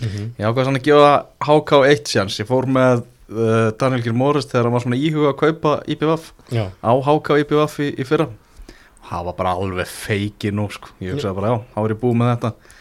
við 0.00 0.12
það 0.16 0.42
ég 0.42 0.50
ákvað 0.50 0.68
svona 0.68 0.80
að 0.82 0.86
gefa 0.90 1.12
HK 1.46 1.80
eitt 1.90 2.12
sjans 2.14 2.38
ég 2.40 2.48
fór 2.48 2.68
með 2.70 3.02
uh, 3.04 3.70
Daniel 3.80 4.04
Gil 4.04 4.16
Morris 4.16 4.48
þegar 4.50 4.68
hann 4.68 4.76
var 4.76 4.84
svona 4.84 5.00
íhuga 5.00 5.32
að 5.32 5.40
kaupa 5.44 5.74
IPVF 5.94 6.30
Já, 6.56 6.64
á 6.72 6.92
HK 7.06 7.40
IPVF 7.44 7.78
í, 7.84 7.88
í 8.00 8.06
fyrra. 8.08 8.28
Það 9.10 9.24
var 9.26 9.38
bara 9.40 9.54
alveg 9.58 9.88
feiki 9.90 10.52
nú 10.54 10.68
sko. 10.70 10.92
ég 11.02 11.16
hugsaði 11.16 11.38
bara 11.40 11.54
já, 11.54 11.56
þá 11.74 11.80
er 11.82 11.94
ég 11.94 12.02
búið 12.02 12.20
með 12.20 12.30
þetta. 12.34 12.76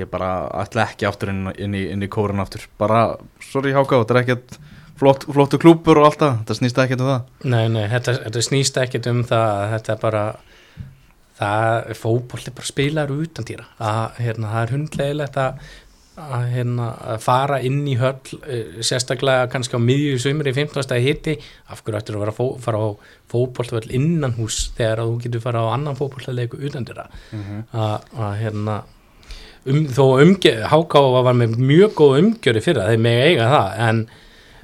Ég 0.00 0.08
bara 0.10 0.30
ætla 0.62 0.86
ekki 0.88 1.06
aftur 1.06 1.30
inn, 1.30 1.42
inn, 1.60 1.74
í, 1.76 1.82
inn 1.92 2.02
í 2.02 2.08
kórin 2.10 2.40
aftur. 2.42 2.64
Bara, 2.80 3.02
sorry 3.44 3.74
HK, 3.76 4.00
þetta 4.00 4.14
er 4.16 4.20
ekkert 4.22 4.56
flott, 4.98 5.26
flottu 5.28 5.60
klúpur 5.60 6.00
og 6.00 6.08
allt 6.08 6.22
það, 6.22 6.40
þetta 6.40 6.56
snýst 6.58 6.80
ekkert 6.82 7.04
um 7.04 7.10
það. 7.12 7.28
Nei, 7.52 7.64
nei, 7.76 7.84
þetta, 7.92 8.16
þetta 8.24 8.44
snýst 8.48 8.80
ekkit 8.80 9.10
um 9.12 9.22
það 9.28 9.46
að 9.52 9.74
þetta 9.74 9.94
er 9.94 10.02
bara 10.02 10.24
það 11.38 11.90
er 11.90 11.98
fótbolti 11.98 12.54
bara 12.54 12.70
spilar 12.70 13.12
utan 13.14 13.46
dýra. 13.48 13.66
Að 13.82 14.20
hérna, 14.24 14.52
það 14.54 14.64
er 14.64 14.74
hundlegilegt 14.76 15.38
að 15.44 15.70
að, 16.20 16.44
hérna, 16.52 16.88
að 17.14 17.20
fara 17.24 17.58
inn 17.66 17.80
í 17.90 17.96
höll 17.98 18.16
eh, 18.46 18.80
sérstaklega 18.86 19.48
kannski 19.52 19.78
á 19.78 19.82
miðju 19.82 20.18
sumri 20.22 20.52
í 20.52 20.56
15. 20.56 20.94
hitti, 21.02 21.34
af 21.72 21.82
hverju 21.82 21.98
ættir 22.00 22.18
að 22.18 22.24
vera 22.24 22.34
fó, 22.36 22.44
fara 22.62 22.78
á 22.80 22.88
fótboltvöll 23.32 23.88
innan 23.98 24.36
hús 24.38 24.60
þegar 24.78 25.02
að 25.02 25.10
þú 25.12 25.16
getur 25.24 25.44
fara 25.44 25.64
á 25.66 25.74
annan 25.74 25.98
fótboltleiku 25.98 26.60
utan 26.68 26.86
dýra 26.86 27.08
að, 27.74 28.10
að 28.14 28.36
hérna 28.42 28.76
um, 29.66 29.84
þó 29.90 30.04
umgjör, 30.22 30.62
Hákáfa 30.70 31.24
var 31.26 31.38
með 31.40 31.56
mjög 31.58 31.96
góð 31.98 32.18
umgjöri 32.22 32.62
fyrir 32.64 32.90
þeir 32.92 33.02
með 33.08 33.22
eiga 33.28 33.50
það 33.54 33.80
en, 33.88 34.04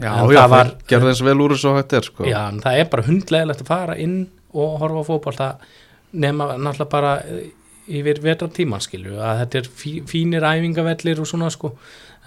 Já, 0.00 0.10
en 0.16 0.30
já, 0.32 0.38
það 0.40 0.50
var 0.54 0.68
gerði 0.88 1.10
þess 1.10 1.24
vel 1.26 1.40
úr 1.44 1.52
þessu 1.52 1.72
hægt 1.76 1.92
er 1.98 2.06
sko. 2.06 2.24
já, 2.24 2.40
það 2.62 2.78
er 2.80 2.86
bara 2.94 3.02
hundlegilegt 3.10 3.64
að 3.66 3.68
fara 3.74 3.96
inn 4.00 4.14
og 4.56 4.78
horfa 4.80 5.02
á 5.02 5.08
fótbolta 5.10 5.48
nema 6.12 6.46
náttúrulega 6.56 6.90
bara 6.94 7.10
eh, 7.26 7.50
yfir 7.98 8.22
vetratíman 8.24 8.82
skilju 8.84 9.18
að 9.18 9.42
þetta 9.42 9.60
er 9.60 9.70
fí, 9.80 9.92
fínir 10.06 10.46
æfingavellir 10.46 11.20
og 11.22 11.28
svona 11.28 11.50
sko. 11.50 11.74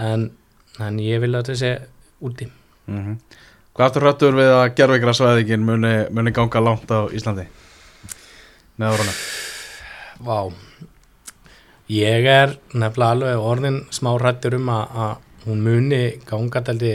En, 0.02 0.28
en 0.84 1.00
ég 1.02 1.22
vil 1.24 1.34
að 1.34 1.48
þetta 1.48 1.60
sé 1.62 1.74
úti. 2.24 2.50
Mm 2.92 3.18
Hvað 3.74 3.88
aftur 3.88 4.04
hrættur 4.06 4.36
við 4.38 4.52
að 4.54 4.68
gerðvigrasvæðingin 4.78 5.64
muni, 5.66 5.94
muni 6.14 6.30
ganga 6.30 6.60
langt 6.62 6.92
á 6.94 7.10
Íslandi? 7.10 7.48
Með 8.78 8.92
árunum 8.92 9.16
Vá. 10.28 10.54
Ég 11.90 12.28
er 12.30 12.54
nefnilega 12.78 13.16
alveg 13.16 13.48
orðin 13.50 13.80
smá 13.90 14.12
rættur 14.22 14.60
um 14.60 14.70
að, 14.70 14.94
að 14.94 15.48
hún 15.48 15.66
muni 15.66 16.02
ganga 16.30 16.62
daldi 16.68 16.94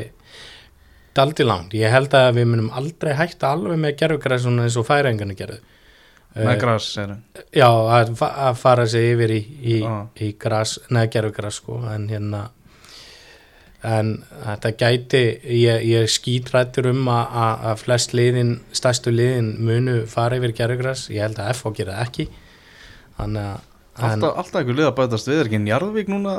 daldi 1.19 1.49
langt. 1.49 1.75
Ég 1.75 1.91
held 1.91 2.14
að 2.14 2.31
við 2.39 2.47
munum 2.53 2.71
aldrei 2.79 3.16
hætta 3.19 3.51
alveg 3.57 3.81
með 3.83 3.97
gerfugræsuna 4.05 4.69
eins 4.69 4.79
og 4.79 4.87
færingarnir 4.87 5.39
gerðu. 5.41 5.59
Með 6.37 6.53
Eh, 6.53 6.61
græs 6.61 6.87
Já, 7.57 7.68
að, 7.68 8.12
að 8.20 8.57
fara 8.61 8.87
sig 8.87 9.12
yfir 9.14 9.33
í, 9.35 9.41
í, 9.62 9.81
Já. 9.83 9.95
í 10.20 10.33
gras, 10.39 10.79
neða 10.91 11.11
gerðu 11.16 11.33
gras 11.39 11.59
sko, 11.62 11.81
en 11.95 12.09
hérna 12.12 12.49
en 13.89 14.09
þetta 14.43 14.72
gæti 14.74 15.22
ég, 15.55 15.85
ég 15.87 16.09
skítrættur 16.11 16.89
um 16.91 17.07
að, 17.12 17.35
að, 17.45 17.64
að 17.70 17.83
flest 17.85 18.14
liðin, 18.18 18.53
stærstu 18.74 19.12
liðin 19.14 19.53
munu 19.62 20.01
fara 20.11 20.39
yfir 20.41 20.55
gerðu 20.59 20.79
gras, 20.83 21.05
ég 21.14 21.22
held 21.22 21.39
að 21.39 21.53
FH 21.55 21.74
gera 21.79 22.01
ekki. 22.05 22.26
Þannig 23.18 23.45
að 23.45 23.61
en, 23.99 24.09
alltaf, 24.09 24.41
alltaf 24.43 24.61
einhver 24.62 24.79
lið 24.81 24.89
að 24.91 24.97
bætast 24.99 25.31
við. 25.31 25.39
Er 25.43 25.51
ekki 25.51 25.62
Njarðvík 25.62 26.11
núna 26.11 26.35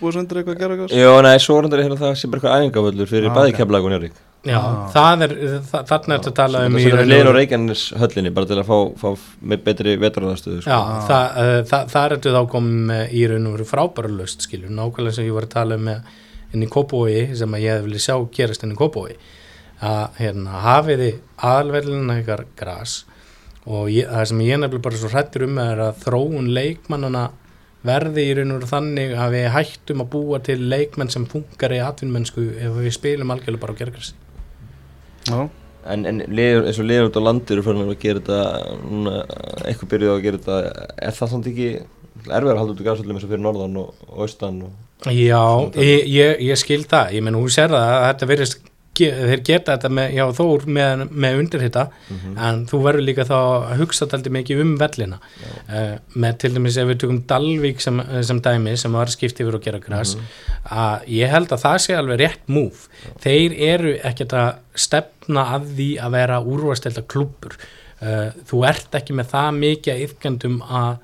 búið 0.00 0.14
svo 0.16 0.20
undir 0.24 0.38
eitthvað 0.42 0.54
að 0.56 0.60
gera 0.64 0.76
græs 0.82 0.92
Já, 0.96 1.10
nei, 1.24 1.34
svo 1.44 1.56
er 1.58 1.66
þetta 1.68 1.82
hérna 1.84 1.98
það 2.00 2.14
sem 2.20 2.30
er 2.32 2.38
eitthvað 2.40 2.60
æfingavöllur 2.60 3.10
fyrir 3.10 3.28
Ah, 3.28 3.32
ah, 3.32 3.40
bæði 3.40 3.52
ok. 3.52 3.58
kemlaug 3.62 3.88
og 4.42 4.50
já, 4.50 4.60
það 4.94 5.22
er 5.26 5.32
þa- 5.70 5.82
þarna 5.90 6.16
ertu 6.18 6.30
að 6.32 6.36
tala 6.40 6.62
um 6.66 6.72
Það 6.76 6.82
í 6.82 6.90
raun 6.92 7.02
og 7.02 7.12
á 7.12 7.18
veru- 7.22 7.34
Reykjanes 7.36 7.82
höllinni 8.00 8.32
bara 8.34 8.46
til 8.50 8.56
að 8.58 8.66
fá, 8.66 8.78
fá 8.98 9.08
með 9.52 9.62
betri 9.68 9.96
vetrarðarstöðu 10.02 10.62
sko. 10.64 10.70
Já, 10.70 10.80
það, 11.08 11.36
uh, 11.42 11.62
það, 11.70 11.92
það 11.94 12.16
ertu 12.16 12.32
þá 12.34 12.42
komið 12.56 13.12
í 13.12 13.22
raun 13.30 13.46
og 13.46 13.54
veru 13.58 13.68
frábæra 13.70 14.10
löst 14.18 14.42
skilur, 14.48 14.70
nákvæmlega 14.74 15.14
sem 15.14 15.28
ég 15.28 15.36
var 15.36 15.46
að 15.46 15.54
tala 15.54 15.78
um 15.78 15.88
inn 16.52 16.62
í 16.66 16.68
Kópói 16.68 17.36
sem 17.38 17.54
að 17.54 17.62
ég 17.64 17.76
hef 17.78 17.84
vilja 17.86 18.02
sjá 18.08 18.16
gerast 18.34 18.64
inn 18.66 18.74
í 18.74 18.78
Kópói 18.82 19.14
að 19.82 20.18
hérna, 20.18 20.58
hafiði 20.62 21.12
aðalverðina 21.42 22.18
ykkar 22.22 22.44
gras 22.58 23.04
og 23.66 23.88
ég, 23.94 24.08
það 24.10 24.26
sem 24.32 24.42
ég 24.42 24.58
nefnilega 24.58 24.82
bara 24.88 24.98
svo 25.00 25.08
hrættur 25.14 25.44
um 25.46 25.58
er 25.62 25.80
að 25.86 26.02
þróun 26.04 26.50
leikmannana 26.54 27.28
verði 27.86 28.24
í 28.30 28.34
raun 28.38 28.52
og 28.58 28.66
þannig 28.70 29.14
að 29.18 29.32
við 29.34 29.48
hættum 29.56 30.02
að 30.04 30.10
búa 30.12 30.38
til 30.46 30.58
leikmenn 30.70 31.10
sem 31.10 31.24
funkar 31.30 31.72
í 31.74 31.80
atvinnmennsku 31.82 32.44
ef 32.62 32.76
við 32.78 32.92
spilum 32.94 33.32
algjörlega 33.34 33.62
bara 33.64 33.74
á 33.74 33.80
gergrasi 33.80 34.14
Já, 35.28 35.48
En, 35.82 36.04
en 36.06 36.20
liður, 36.30 36.68
eins 36.70 36.78
og 36.78 36.86
liður 36.86 37.08
út 37.08 37.16
á 37.18 37.22
landir 37.26 37.56
eru 37.56 37.64
fyrir 37.66 37.88
að 37.90 37.96
gera 37.98 38.20
þetta 38.20 38.76
núna, 38.86 39.14
eitthvað 39.66 39.88
byrjuð 39.90 40.12
á 40.12 40.14
að 40.14 40.20
gera 40.22 40.38
þetta 40.38 40.84
er 41.08 41.16
það 41.16 41.32
samt 41.32 41.48
ekki 41.50 41.70
erfiðar 42.22 42.52
að 42.52 42.60
halda 42.60 42.74
út 42.76 42.82
í 42.82 42.86
gasöllum 42.86 43.18
eins 43.18 43.26
og 43.26 43.32
fyrir 43.32 43.42
norðan 43.42 43.80
og, 43.82 44.04
austan 44.14 44.60
og, 44.68 44.76
Já, 45.10 45.42
ég, 45.82 46.04
ég, 46.06 46.44
ég 46.46 46.60
skil 46.60 46.84
það. 46.86 47.16
Ég 47.16 47.24
menn 47.26 47.34
hún 47.34 47.50
sér 47.50 47.72
það 47.72 47.88
að 47.96 48.04
þetta 48.06 48.28
verðist 48.30 48.60
þeir 48.98 49.42
geta 49.46 49.76
þetta 49.76 49.90
með, 49.96 50.14
já 50.18 50.24
þór 50.36 50.64
með, 50.76 51.04
með 51.24 51.38
undirhita 51.40 51.84
en 52.46 52.62
þú 52.68 52.80
verður 52.86 53.06
líka 53.06 53.26
þá 53.28 53.36
að 53.40 53.82
hugsa 53.82 54.08
taldi 54.10 54.32
mikið 54.34 54.62
um 54.64 54.72
vellina. 54.80 55.20
Uh, 55.68 55.94
með 56.14 56.38
til 56.42 56.52
dæmis 56.56 56.78
ef 56.80 56.90
við 56.90 57.00
tökum 57.02 57.22
Dalvík 57.28 57.80
sem, 57.80 58.02
sem 58.22 58.42
dæmi 58.44 58.76
sem 58.76 58.92
var 58.92 59.12
skipt 59.12 59.40
yfir 59.40 59.58
og 59.58 59.64
gera 59.64 59.80
græs 59.82 60.16
að 60.64 61.08
ég 61.16 61.32
held 61.32 61.52
að 61.52 61.64
það 61.64 61.78
sé 61.86 61.96
alveg 61.96 62.20
rétt 62.20 62.52
múf 62.52 62.88
þeir 63.22 63.56
eru 63.72 63.96
ekkert 64.02 64.36
að 64.36 64.50
stefna 64.74 65.46
að 65.56 65.72
því 65.76 65.88
að 66.02 66.18
vera 66.18 66.42
úrvastelta 66.42 67.06
klúpur 67.08 67.56
uh, 67.56 68.28
þú 68.48 68.62
ert 68.68 69.00
ekki 69.00 69.16
með 69.16 69.32
það 69.32 69.50
mikið 69.62 69.94
að 69.94 70.06
yfkendum 70.08 70.62
að 70.68 71.00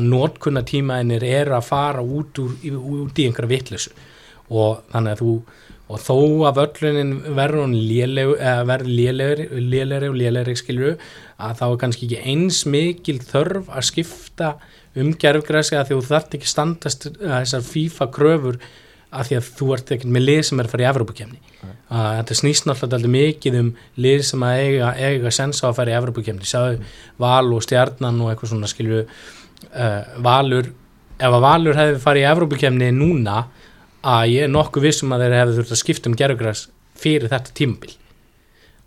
notkunna 0.00 0.62
tímaðinir 0.64 1.24
eru 1.26 1.56
að 1.56 1.66
fara 1.66 2.02
út, 2.02 2.38
úr, 2.40 2.54
út 2.78 3.18
í 3.18 3.26
einhverja 3.28 3.50
vitleysu. 3.50 3.92
Og 4.52 4.82
þannig 4.92 5.16
að 5.16 5.22
þú 5.22 5.34
og 5.92 6.00
þó 6.00 6.16
að 6.48 6.60
völlunin 6.60 7.14
verður 7.36 7.66
hún 7.66 7.74
lélegu, 7.76 8.36
eða 8.40 8.66
verður 8.70 8.92
lélegri, 8.98 9.48
lélegri 9.60 10.10
og 10.10 10.18
lélegri 10.18 10.54
skilju 10.58 10.92
að 11.42 11.58
þá 11.60 11.64
er 11.68 11.80
kannski 11.82 12.08
ekki 12.08 12.22
eins 12.32 12.62
mikil 12.70 13.18
þörf 13.22 13.68
að 13.72 13.88
skipta 13.90 14.54
um 14.98 15.12
gerfgræsi 15.16 15.76
að 15.78 15.92
þú 15.92 16.00
þarft 16.08 16.38
ekki 16.38 16.50
standast 16.50 17.08
þessar 17.20 17.66
FIFA 17.66 18.08
kröfur 18.14 18.58
að 19.12 19.28
því 19.28 19.38
að 19.38 19.48
þú 19.58 19.70
ert 19.76 19.90
ekkert 19.92 20.12
með 20.12 20.26
lið 20.28 20.42
sem 20.48 20.60
er 20.60 20.68
að 20.68 20.72
fara 20.72 20.84
í 20.84 20.88
Evropakefni 20.88 21.40
að 21.92 22.12
þetta 22.18 22.36
snýst 22.38 22.68
náttúrulega 22.68 23.12
mikið 23.12 23.58
um 23.60 23.70
lið 24.00 24.22
sem 24.28 24.44
að 24.46 24.60
eiga, 24.62 24.92
eiga 24.96 25.32
sens 25.34 25.60
á 25.60 25.68
að 25.68 25.76
fara 25.80 25.92
í 25.92 25.96
Evropakefni, 25.98 26.48
sjáðu 26.48 26.78
Val 27.20 27.50
og 27.52 27.64
Stjarnan 27.66 28.20
og 28.24 28.32
eitthvað 28.32 28.54
svona 28.54 28.70
skilju 28.70 29.02
uh, 29.02 30.00
Valur. 30.24 30.70
Ef 31.20 31.36
að 31.36 31.44
Valur 31.44 31.78
hefði 31.78 32.00
farið 32.02 32.24
í 32.24 32.30
Evrópukemni 32.30 32.88
núna 32.96 33.42
að 34.02 34.28
ég 34.32 34.46
er 34.46 34.52
nokkuð 34.52 34.86
vissum 34.88 35.14
að 35.14 35.26
þeir 35.26 35.38
hefði 35.38 35.56
þurft 35.58 35.74
að 35.74 35.82
skipta 35.82 36.10
um 36.10 36.18
gerugræs 36.18 36.66
fyrir 36.98 37.30
þetta 37.32 37.54
tímabil. 37.58 37.94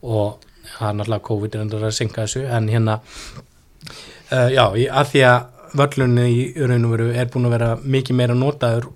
Og 0.06 0.46
það 0.76 0.88
er 0.90 0.98
náttúrulega 1.00 1.28
COVID 1.30 1.56
er 1.56 1.66
endur 1.66 1.86
að 1.88 1.98
synga 1.98 2.26
þessu 2.26 2.46
en 2.58 2.70
hérna 2.72 3.00
uh, 3.00 4.50
já, 4.52 4.66
að 4.66 5.12
því 5.14 5.26
að 5.30 5.40
völlunni 5.76 6.28
í 6.32 6.68
raun 6.68 6.88
og 6.88 6.94
veru 6.96 7.10
er 7.16 7.32
búin 7.32 7.48
að 7.50 7.56
vera 7.58 7.72
mikið 7.84 8.20
meira 8.20 8.38
notaður 8.38 8.90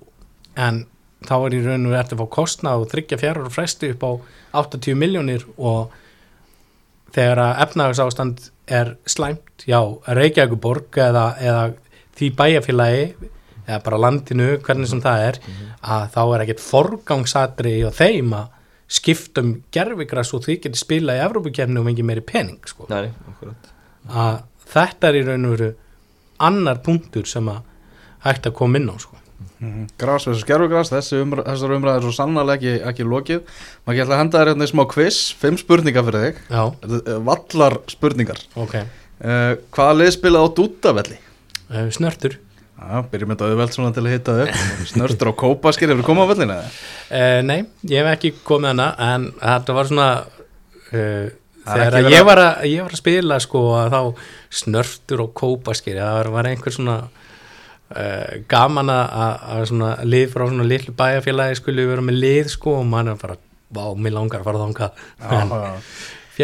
en 0.59 0.83
þá 1.27 1.33
er 1.37 1.55
í 1.57 1.63
raun 1.65 1.87
og 1.87 1.93
veru 1.93 2.01
eftir 2.01 2.17
að 2.17 2.21
fá 2.21 2.35
kostna 2.35 2.75
og 2.79 2.87
þryggja 2.91 3.19
fjara 3.19 3.43
og 3.43 3.55
fresti 3.55 3.91
upp 3.93 4.05
á 4.05 4.11
80 4.63 4.99
miljónir 4.99 5.43
og 5.57 5.91
þegar 7.15 7.43
að 7.43 7.61
efnagsástand 7.65 8.47
er 8.69 8.93
slæmt, 9.09 9.65
já, 9.65 9.81
Reykjavíkuborg 10.05 10.99
eða, 11.01 11.25
eða 11.41 11.63
því 12.19 12.31
bæjarfélagi 12.37 13.29
eða 13.69 13.81
bara 13.85 13.99
landinu, 14.01 14.47
hvernig 14.65 14.89
sem 14.89 15.01
það 15.03 15.25
er 15.27 15.39
að 15.79 16.07
þá 16.15 16.21
er 16.25 16.43
ekkert 16.45 16.63
forgangsatri 16.65 17.75
og 17.87 17.93
þeim 17.97 18.33
að 18.39 18.47
skipta 18.89 19.43
um 19.45 19.51
gerfigras 19.75 20.33
og 20.33 20.41
því 20.47 20.57
getur 20.63 20.81
spila 20.81 21.13
í 21.17 21.21
Evrópukefni 21.21 21.77
og 21.77 21.85
fengi 21.85 22.05
meiri 22.09 22.23
pening 22.25 22.57
sko. 22.65 22.87
Nei, 22.89 23.11
akkurat. 23.29 23.69
Að 24.09 24.39
þetta 24.73 25.11
er 25.11 25.19
í 25.19 25.23
raun 25.27 25.45
og 25.45 25.55
veru 25.55 25.71
annar 26.49 26.79
punktur 26.85 27.27
sem 27.29 27.49
að 27.51 27.61
hægt 28.25 28.49
að 28.49 28.57
koma 28.57 28.79
inn 28.81 28.89
á 28.89 28.97
sko. 28.97 29.15
Gras 29.99 30.25
versus 30.27 30.43
gerfugras, 30.47 30.89
þessi 30.91 31.19
umr 31.23 31.41
þessar 31.45 31.73
umræðir 31.75 31.99
er 32.01 32.05
svo 32.07 32.11
sannlega 32.15 32.55
ekki, 32.57 32.73
ekki 32.89 33.05
lokið. 33.07 33.39
Maður 33.85 33.97
geta 33.99 34.13
að 34.15 34.19
henda 34.23 34.41
þér 34.41 34.51
hérna 34.53 34.67
í 34.67 34.71
smá 34.71 34.81
quiz 34.91 35.19
fimm 35.39 35.57
spurningar 35.59 36.05
fyrir 36.07 36.25
þig, 36.25 36.41
Já, 36.49 36.61
eh, 36.89 37.17
vallar 37.29 37.77
spurningar 37.91 38.41
ok. 38.55 38.75
Uh, 39.19 39.53
hvaða 39.75 39.97
lið 39.99 40.13
spilaði 40.15 40.47
á 40.47 40.55
dútavelli? 40.55 41.17
uh, 41.69 41.87
Snörtur 41.91 42.37
Já, 42.79 43.01
byrjum 43.11 43.33
þetta 43.33 43.47
auðvelt 43.49 43.75
svona 43.75 43.91
til 43.95 44.05
að 44.05 44.13
hitta 44.13 44.35
þau 44.37 44.85
Snörtur 44.93 45.31
á 45.31 45.39
kópaskir, 45.41 45.91
hefur 45.91 46.07
komað 46.07 46.29
á 46.29 46.31
vellina? 46.31 46.57
Uh, 47.09 47.39
nei, 47.45 47.59
ég 47.91 47.99
hef 47.99 48.11
ekki 48.13 48.31
komið 48.47 48.71
hana 48.71 48.87
en 49.09 49.27
þetta 49.41 49.75
var 49.75 49.89
svona 49.89 50.07
uh, 50.23 51.25
þegar 51.65 51.97
að 51.99 52.11
ég, 52.13 52.25
var 52.27 52.43
að, 52.43 52.63
ég 52.71 52.85
var 52.85 52.95
að 52.95 53.01
spila 53.01 53.39
sko 53.43 53.63
að 53.77 53.95
þá 53.95 54.01
snörftur 54.61 55.25
og 55.25 55.33
kópaskir 55.37 55.99
það 55.99 56.31
var, 56.37 56.49
einhver 56.53 56.75
svona 56.77 56.97
uh, 57.09 58.39
gaman 58.51 58.93
að, 58.95 59.67
svona 59.73 59.91
lið 60.07 60.31
frá 60.33 60.47
svona 60.47 60.69
litlu 60.71 60.95
bæjarfélagi 61.03 61.59
skulle 61.59 61.89
vera 61.89 62.05
með 62.05 62.23
lið 62.23 62.53
sko 62.55 62.79
og 62.79 62.87
mann 62.87 63.11
er 63.11 63.19
bara 63.19 63.37
vá, 63.69 63.83
mér 63.93 64.15
langar 64.15 64.41
að 64.41 64.47
fara 64.49 64.63
þangað. 64.63 65.03
En 65.29 65.51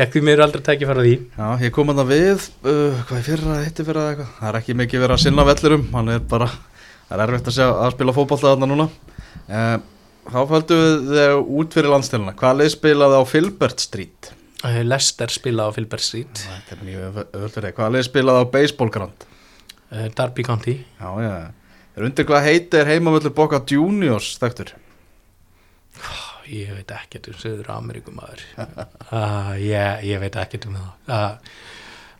fekk 0.03 0.15
því 0.17 0.21
mér 0.27 0.41
aldrei 0.45 0.63
tæki 0.65 0.87
fara 0.89 1.03
því. 1.05 1.13
Já, 1.39 1.47
ég 1.63 1.73
kom 1.75 1.91
að 1.93 1.99
það 2.01 2.09
við 2.11 2.45
uh, 2.67 3.01
hvað 3.07 3.17
er 3.21 3.25
fyrra, 3.29 3.57
hitti 3.65 3.85
fyrra 3.87 4.01
eða 4.05 4.13
eitthvað. 4.15 4.31
Það 4.39 4.49
er 4.51 4.57
ekki 4.59 4.75
mikið 4.81 5.03
verið 5.05 5.15
að 5.15 5.21
sinna 5.25 5.45
vellurum 5.47 5.85
hann 5.95 6.13
er 6.15 6.23
bara, 6.35 6.47
það 7.09 7.17
er 7.17 7.23
erfitt 7.29 7.51
að 7.51 7.57
sjá 7.59 7.67
að 7.71 7.93
spila 7.95 8.15
fótbolta 8.17 8.51
þarna 8.53 8.69
núna. 8.73 8.87
Uh, 9.45 9.75
þá 10.31 10.39
földu 10.51 10.79
við 10.81 11.19
þau 11.21 11.43
út 11.61 11.77
fyrir 11.77 11.93
landstilina 11.93 12.33
hvaða 12.39 12.59
lið 12.63 12.71
spilaði 12.75 13.19
á 13.19 13.23
Filbert 13.29 13.83
Street? 13.85 14.31
uh, 14.65 14.79
Lester 14.87 15.31
spila 15.35 15.67
á 15.67 15.75
Filbert 15.75 16.03
Street. 16.03 16.43
Þetta 16.47 16.75
er 16.79 16.85
mjög 16.89 17.19
fyrir 17.53 17.69
þig. 17.69 17.75
Hvaða 17.79 17.93
lið 17.95 18.07
spilaði 18.09 18.41
á 18.41 18.45
Baseball 18.57 18.91
Ground? 18.95 19.27
uh, 19.93 20.07
Darby 20.17 20.43
County. 20.47 20.79
Já, 20.99 21.09
já, 21.23 21.35
er 21.95 22.07
undir 22.09 22.25
hvað 22.27 22.47
heiti 22.49 22.81
er 22.81 22.89
heimavöldur 22.95 23.31
Boca 23.37 23.61
Juniors 23.71 24.33
þekktur? 24.41 24.73
Ég 26.51 26.73
veit 26.75 26.91
ekkert 26.95 27.31
um 27.31 27.39
Söður 27.39 27.71
Ameríkum 27.75 28.19
maður 28.19 28.43
uh, 28.59 29.53
ég, 29.73 30.05
ég 30.09 30.21
veit 30.21 30.37
ekkert 30.41 30.67
um 30.69 30.77
það. 30.77 30.93
Uh, 31.07 31.55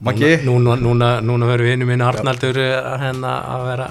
Maggi? 0.05 0.31
núna, 0.43 0.75
núna, 0.79 1.11
núna 1.23 1.47
verður 1.49 1.71
vinnu 1.71 1.87
minn 1.89 2.03
Arnaldur 2.03 2.59
uh, 2.59 2.95
hérna 3.01 3.37
að 3.55 3.67
vera 3.69 3.89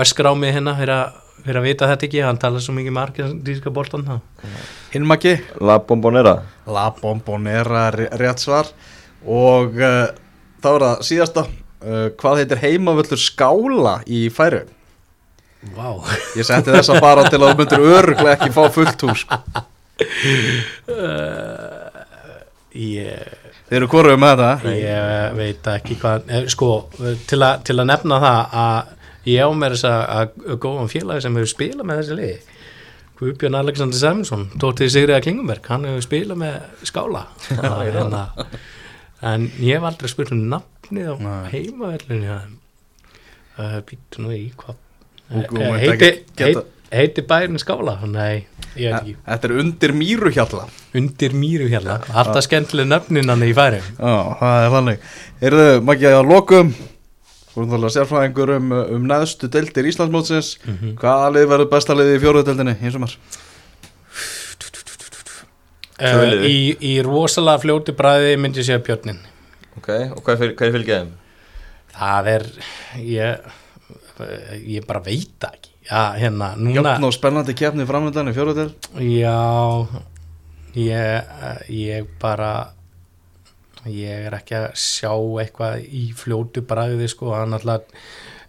öskra 0.00 0.30
á 0.30 0.34
mig 0.38 0.54
hérna 0.54 0.76
fyrir 0.78 0.94
að, 0.94 1.16
fyrir 1.44 1.60
að 1.60 1.66
vita 1.66 1.88
þetta 1.90 2.06
ekki, 2.08 2.22
hann 2.26 2.40
talar 2.42 2.62
svo 2.64 2.76
mikið 2.76 2.96
margindíska 2.98 3.72
boltan 3.74 4.06
það 4.06 4.20
Hinmaki? 4.90 5.36
La 5.62 5.78
Bombonera. 5.78 6.34
La 6.66 6.88
Bombonera 6.94 7.86
er 7.92 8.08
rétt 8.18 8.42
svar. 8.42 8.66
Og 9.22 9.76
uh, 9.78 10.08
þá 10.62 10.68
er 10.72 10.84
það 10.86 11.04
síðasta. 11.06 11.44
Uh, 11.80 12.08
hvað 12.18 12.42
heitir 12.42 12.60
heimavöldur 12.64 13.20
skála 13.20 14.00
í 14.10 14.24
færu? 14.34 14.64
Vá. 15.60 15.90
Ég 16.38 16.46
setti 16.48 16.72
þessa 16.72 16.96
bara 17.02 17.26
til 17.28 17.40
að 17.42 17.50
þú 17.50 17.56
myndir 17.58 17.82
öruglega 17.84 18.36
ekki 18.38 18.52
fá 18.54 18.62
fullt 18.72 19.02
hús 19.04 19.26
sko. 19.26 19.40
ég, 22.80 23.34
Þeir 23.68 23.76
eru 23.82 23.88
hvoruðu 23.92 24.20
með 24.22 24.40
þetta? 24.40 24.72
Ég 24.78 25.36
veit 25.36 25.68
ekki 25.74 25.98
hvað 26.00 26.32
eh, 26.32 26.46
sko, 26.50 26.70
til, 27.28 27.42
a, 27.44 27.52
til 27.66 27.76
að 27.76 27.90
nefna 27.92 28.22
það 28.24 28.56
að 28.62 29.28
ég 29.30 29.44
á 29.44 29.48
mér 29.52 29.76
þess 29.76 29.88
að, 29.90 30.00
að 30.16 30.56
góðan 30.64 30.90
félagi 30.94 31.26
sem 31.26 31.36
hefur 31.38 31.52
spilað 31.52 31.90
með 31.90 32.00
þessi 32.00 32.18
liði 32.22 32.38
Guðbjörn 33.20 33.60
Alexander 33.60 34.00
Sæmsson 34.00 34.46
Dóttir 34.56 34.88
Sigriða 34.88 35.20
Klingenberg, 35.20 35.66
hann 35.68 35.84
hefur 35.84 36.06
spilað 36.06 36.40
með 36.40 36.54
skála. 36.88 37.26
En, 37.52 38.14
að, 38.16 38.46
en 39.28 39.44
ég 39.60 39.76
hef 39.76 39.84
aldrei 39.90 40.08
spurt 40.08 40.32
um 40.32 40.46
nafnið 40.48 41.10
á 41.12 41.44
heimavellinu 41.52 42.38
uh, 42.40 43.76
býttu 43.84 44.24
nú 44.24 44.32
í 44.32 44.46
hvað 44.56 44.80
Eh, 45.30 45.42
heiti, 45.78 45.92
ekki 45.94 46.22
geta- 46.36 46.46
heit, 46.46 46.70
heiti 46.90 47.22
bærin 47.30 47.58
skála? 47.62 47.98
Nei, 48.10 48.46
ég 48.74 48.90
veit 48.90 49.00
ekki. 49.00 49.16
Þetta 49.28 49.48
er 49.50 49.52
undir 49.62 49.92
mýruhjalla 49.94 50.64
undir 50.98 51.34
mýru 51.38 51.68
hérna, 51.70 52.00
alltaf 52.10 52.42
skemmtileg 52.48 52.88
nöfninann 52.90 53.44
í 53.46 53.52
færi 53.54 53.78
Já, 53.78 54.14
það 54.40 54.64
er 54.64 54.72
þannig. 54.74 55.04
Erðu, 55.40 55.68
Maggi, 55.86 56.08
að 56.10 56.26
lokum 56.32 56.74
Þú 57.50 57.60
erum 57.64 57.70
þarlega 57.74 57.94
sérfræðingur 57.96 58.50
um, 58.56 58.72
um 58.96 59.06
neðstu 59.10 59.48
deildir 59.50 59.86
Íslandsmótsins. 59.90 60.52
Mhm. 60.64 60.92
Hvaða 61.00 61.32
lið 61.34 61.48
verður 61.50 61.70
besta 61.72 61.96
liði 61.98 62.12
í 62.14 62.20
fjóruðu 62.22 62.44
deildinni 62.46 62.76
eins 62.78 62.94
og 62.94 63.02
maður? 63.02 63.16
uh, 66.00 66.44
í, 66.48 66.76
í 66.80 66.92
rosalega 67.04 67.62
fljóti 67.64 67.94
bræði 67.96 68.36
myndi 68.40 68.62
ég 68.62 68.68
segja 68.70 68.82
Björnin 68.86 69.18
Ok, 69.78 69.88
og 70.14 70.22
hvað 70.26 70.44
er, 70.46 70.54
hvað 70.58 70.66
er 70.70 70.74
fylgið 70.76 70.94
þeim? 71.00 71.10
það 72.00 72.30
er 72.34 72.46
ég, 73.04 73.50
ég 74.70 74.86
bara 74.88 75.02
veit 75.04 75.32
það 75.40 75.56
ekki. 75.58 75.72
Já, 75.90 76.02
hérna, 76.20 76.52
núna 76.60 76.76
Jöfn 76.94 77.06
og 77.08 77.14
spennandi 77.16 77.54
keppni 77.58 77.86
framöndan 77.88 78.30
í 78.30 78.34
fjóruðu 78.36 78.66
deild. 78.66 78.90
Já 79.02 79.38
ég, 80.76 81.32
ég 81.74 82.10
bara 82.20 82.52
ég 83.88 84.28
er 84.28 84.36
ekki 84.36 84.58
að 84.58 84.66
sjá 84.78 85.12
eitthvað 85.42 85.86
í 85.86 86.04
fljótu 86.16 86.62
bræði 86.68 87.08
sko, 87.10 87.32
hann 87.34 87.56
alltaf 87.56 87.88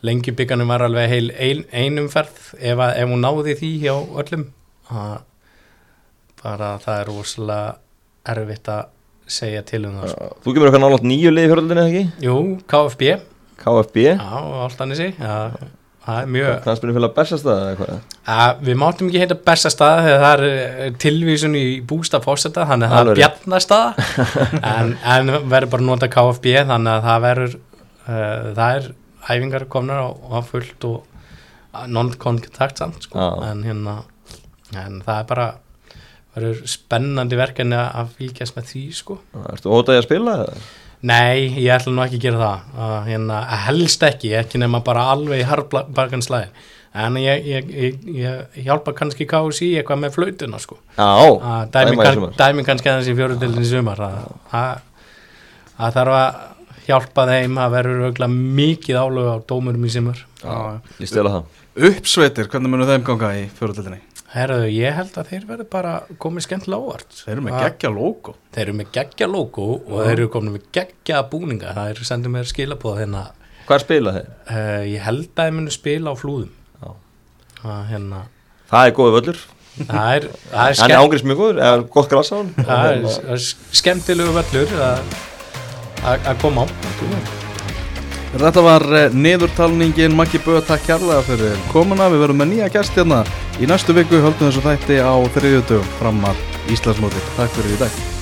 lengi 0.05 0.34
bygganum 0.36 0.72
var 0.74 0.84
alveg 0.86 1.09
heil 1.11 1.28
ein, 1.38 1.65
einumferð 1.72 2.55
ef, 2.57 2.78
að, 2.78 2.95
ef 2.99 3.11
hún 3.11 3.22
náði 3.24 3.57
því 3.59 3.72
hjá 3.84 3.93
öllum. 3.95 4.47
Að 4.91 5.19
bara 6.41 6.72
það 6.82 6.99
er 6.99 7.11
rosalega 7.11 7.76
erfitt 8.34 8.72
að 8.74 8.88
segja 9.32 9.61
til 9.65 9.86
um 9.88 9.99
það 10.01 10.13
sko. 10.13 10.32
Þú 10.43 10.55
kemur 10.55 10.69
eitthvað 10.69 10.84
nálátt 10.86 11.05
nýju 11.07 11.32
lið 11.32 11.45
í 11.45 11.51
fjöröldinni, 11.51 11.84
ekki? 11.88 12.26
Jú, 12.28 12.38
KFB 12.72 13.11
já, 13.62 13.66
KFB 13.66 14.05
Áltanesi 14.66 15.07
já, 15.12 15.36
það 16.05 16.22
er 16.22 16.32
mjög 16.36 16.55
Knastbyrni 16.66 16.95
fylgja 16.97 17.12
bestastað 17.18 17.62
eða 17.62 17.74
eitthvað 17.76 18.18
að 18.36 18.64
við 18.68 18.80
máttum 18.82 19.09
ekki 19.12 19.22
heita 19.24 19.38
bestastað 19.49 20.01
þegar 20.05 20.24
það 20.24 20.34
er 20.34 20.45
eh, 20.47 20.89
tilvísun 21.01 21.57
í 21.59 21.66
bústa 21.91 22.22
fórseta 22.24 22.66
þannig 22.70 22.88
að 22.88 22.95
það 22.95 23.01
er 23.01 23.12
rétt. 23.12 23.22
bjarnastað 23.22 24.01
en, 24.76 24.95
en 25.16 25.34
verður 25.51 25.72
bara 25.76 25.88
nota 25.91 26.09
KFB 26.12 26.57
þannig 26.72 26.93
að 26.95 27.07
það 27.09 27.24
verður 27.28 27.55
uh, 27.57 28.51
það 28.57 28.76
er 28.80 28.91
æfingar 29.30 29.68
komnar 29.70 30.01
á, 30.01 30.09
á 30.09 30.39
fullt 30.45 30.88
og 30.89 30.99
non-kontakt 31.88 32.82
samt 32.82 33.05
sko. 33.05 33.20
En 33.47 33.62
hérna 33.64 34.01
en 34.76 35.01
það 35.05 35.18
er 35.18 35.28
bara 35.30 35.47
verður 36.36 36.62
spennandi 36.70 37.38
verkefni 37.39 37.78
að 37.78 38.14
fylgjast 38.18 38.55
með 38.55 38.70
því 38.72 38.84
sko 38.95 39.18
Ertu 39.51 39.72
ótaði 39.72 39.99
að 40.01 40.07
spila? 40.07 40.36
eða? 40.45 40.62
Nei, 41.02 41.47
ég 41.58 41.72
ætla 41.74 41.93
nú 41.95 42.04
ekki 42.04 42.20
að 42.20 42.26
gera 42.28 42.41
það 42.41 42.84
að, 42.86 42.97
hérna, 43.08 43.39
helst 43.66 44.04
ekki, 44.06 44.36
ekki 44.38 44.62
nema 44.62 44.84
bara 44.86 45.08
alveg 45.16 45.41
í 45.41 45.47
harbarkan 45.49 46.22
slæðin 46.22 46.54
en 46.91 47.18
ég, 47.22 47.45
ég, 47.47 47.70
ég, 47.72 47.99
ég 48.20 48.64
hjálpa 48.66 48.91
kannski 48.95 49.26
KSI 49.30 49.70
eitthvað 49.80 50.02
með 50.02 50.16
flautuna 50.18 50.60
sko. 50.60 50.78
Já, 50.97 51.08
að 51.08 51.70
dæmi, 51.72 51.93
í 51.93 51.99
kann, 52.02 52.18
sumar. 52.18 52.34
dæmi 52.41 52.66
kannski 52.68 52.91
aðeins 52.91 53.08
í 53.08 53.16
fjórundildin 53.16 53.64
í 53.64 53.70
sumar 53.70 54.02
að, 54.04 54.18
að, 54.60 54.82
að 55.80 55.95
þarf 55.95 56.18
að 56.18 56.41
hjálpa 56.89 57.28
þeim 57.30 57.58
að 57.64 57.74
verður 57.78 58.04
auðvitað 58.06 58.38
mikið 58.60 58.99
álög 58.99 59.32
á 59.32 59.38
dómurum 59.54 59.88
í 59.88 59.93
sumar 59.93 60.22
Já, 60.41 60.56
ég 60.99 61.12
stela 61.12 61.36
það 61.38 61.60
Uppsveitir, 61.72 62.49
hvernig 62.52 62.74
munum 62.74 62.89
þeim 62.89 63.04
ganga 63.08 63.30
í 63.39 63.45
fjóruðu 63.56 63.80
deildinni? 63.80 64.02
Herðu, 64.32 64.67
ég 64.71 64.95
held 64.95 65.17
að 65.19 65.32
þeir 65.34 65.45
verður 65.49 65.67
bara 65.73 65.93
komið 66.21 66.45
skemmtilega 66.45 66.86
ávart 66.86 67.17
Þeir 67.17 67.34
eru 67.34 67.43
með 67.43 67.57
geggja 67.59 67.89
logo. 67.91 68.36
Þeir 68.55 68.63
eru 68.63 68.75
með 68.77 68.91
geggja 68.95 69.27
logo 69.27 69.65
og 69.75 70.05
þeir 70.05 70.13
eru 70.13 70.27
komin 70.32 70.55
með 70.55 70.69
geggja 70.77 71.23
búninga. 71.32 71.73
Það 71.75 71.91
er 71.91 72.07
sendið 72.07 72.34
mér 72.38 72.47
skilabóð 72.51 73.01
hérna. 73.01 73.25
Hvað 73.65 73.75
er 73.75 73.86
spila 73.86 74.15
þeir? 74.15 74.29
Uh, 74.47 74.84
ég 74.88 75.03
held 75.09 75.27
að 75.36 75.51
ég 75.51 75.57
muni 75.57 75.75
spila 75.75 76.15
á 76.15 76.21
flúðum. 76.21 76.55
Já. 76.79 76.89
að 77.65 77.84
hérna. 77.91 78.23
Það 78.71 78.88
er 78.88 78.97
góði 79.01 79.15
völlur. 79.17 79.43
Það 79.82 79.91
er, 79.91 79.91
það 79.91 80.15
er, 80.15 80.32
Hann 80.55 80.71
er 80.71 80.79
skemmt, 80.79 80.97
ángriðs 81.01 81.27
mjög 81.27 81.43
góður, 81.43 81.61
eða 81.67 81.86
gott 81.99 82.11
gras 82.15 82.32
á 82.32 82.36
hann. 82.39 82.55
Það 82.57 82.89
er, 82.95 83.05
það 83.11 83.36
er 83.36 83.45
skemmtilegu 83.84 84.39
völlur 84.39 84.75
að 86.01 86.36
koma 86.41 86.63
á 86.63 87.51
Þetta 88.32 88.63
var 88.63 88.86
eh, 88.95 89.11
niðurtalningin. 89.11 90.15
Maggi 90.15 90.39
Böð, 90.45 90.63
takk 90.69 90.88
kærlega 90.88 91.25
fyrir 91.27 91.59
komuna. 91.73 92.07
Við 92.13 92.23
verðum 92.23 92.41
með 92.43 92.53
nýja 92.53 92.71
gæst 92.77 92.95
hérna 92.95 93.25
Í 93.59 93.67
næstu 93.69 93.97
viku. 93.97 94.23
Höldum 94.23 94.47
þessu 94.47 94.63
þætti 94.65 95.03
á 95.03 95.13
þriðjutugum 95.36 95.93
fram 95.99 96.25
að 96.32 96.41
Íslandsmóti 96.71 97.29
Takk 97.36 97.55
fyrir 97.59 97.75
í 97.75 97.84
dag 97.84 98.20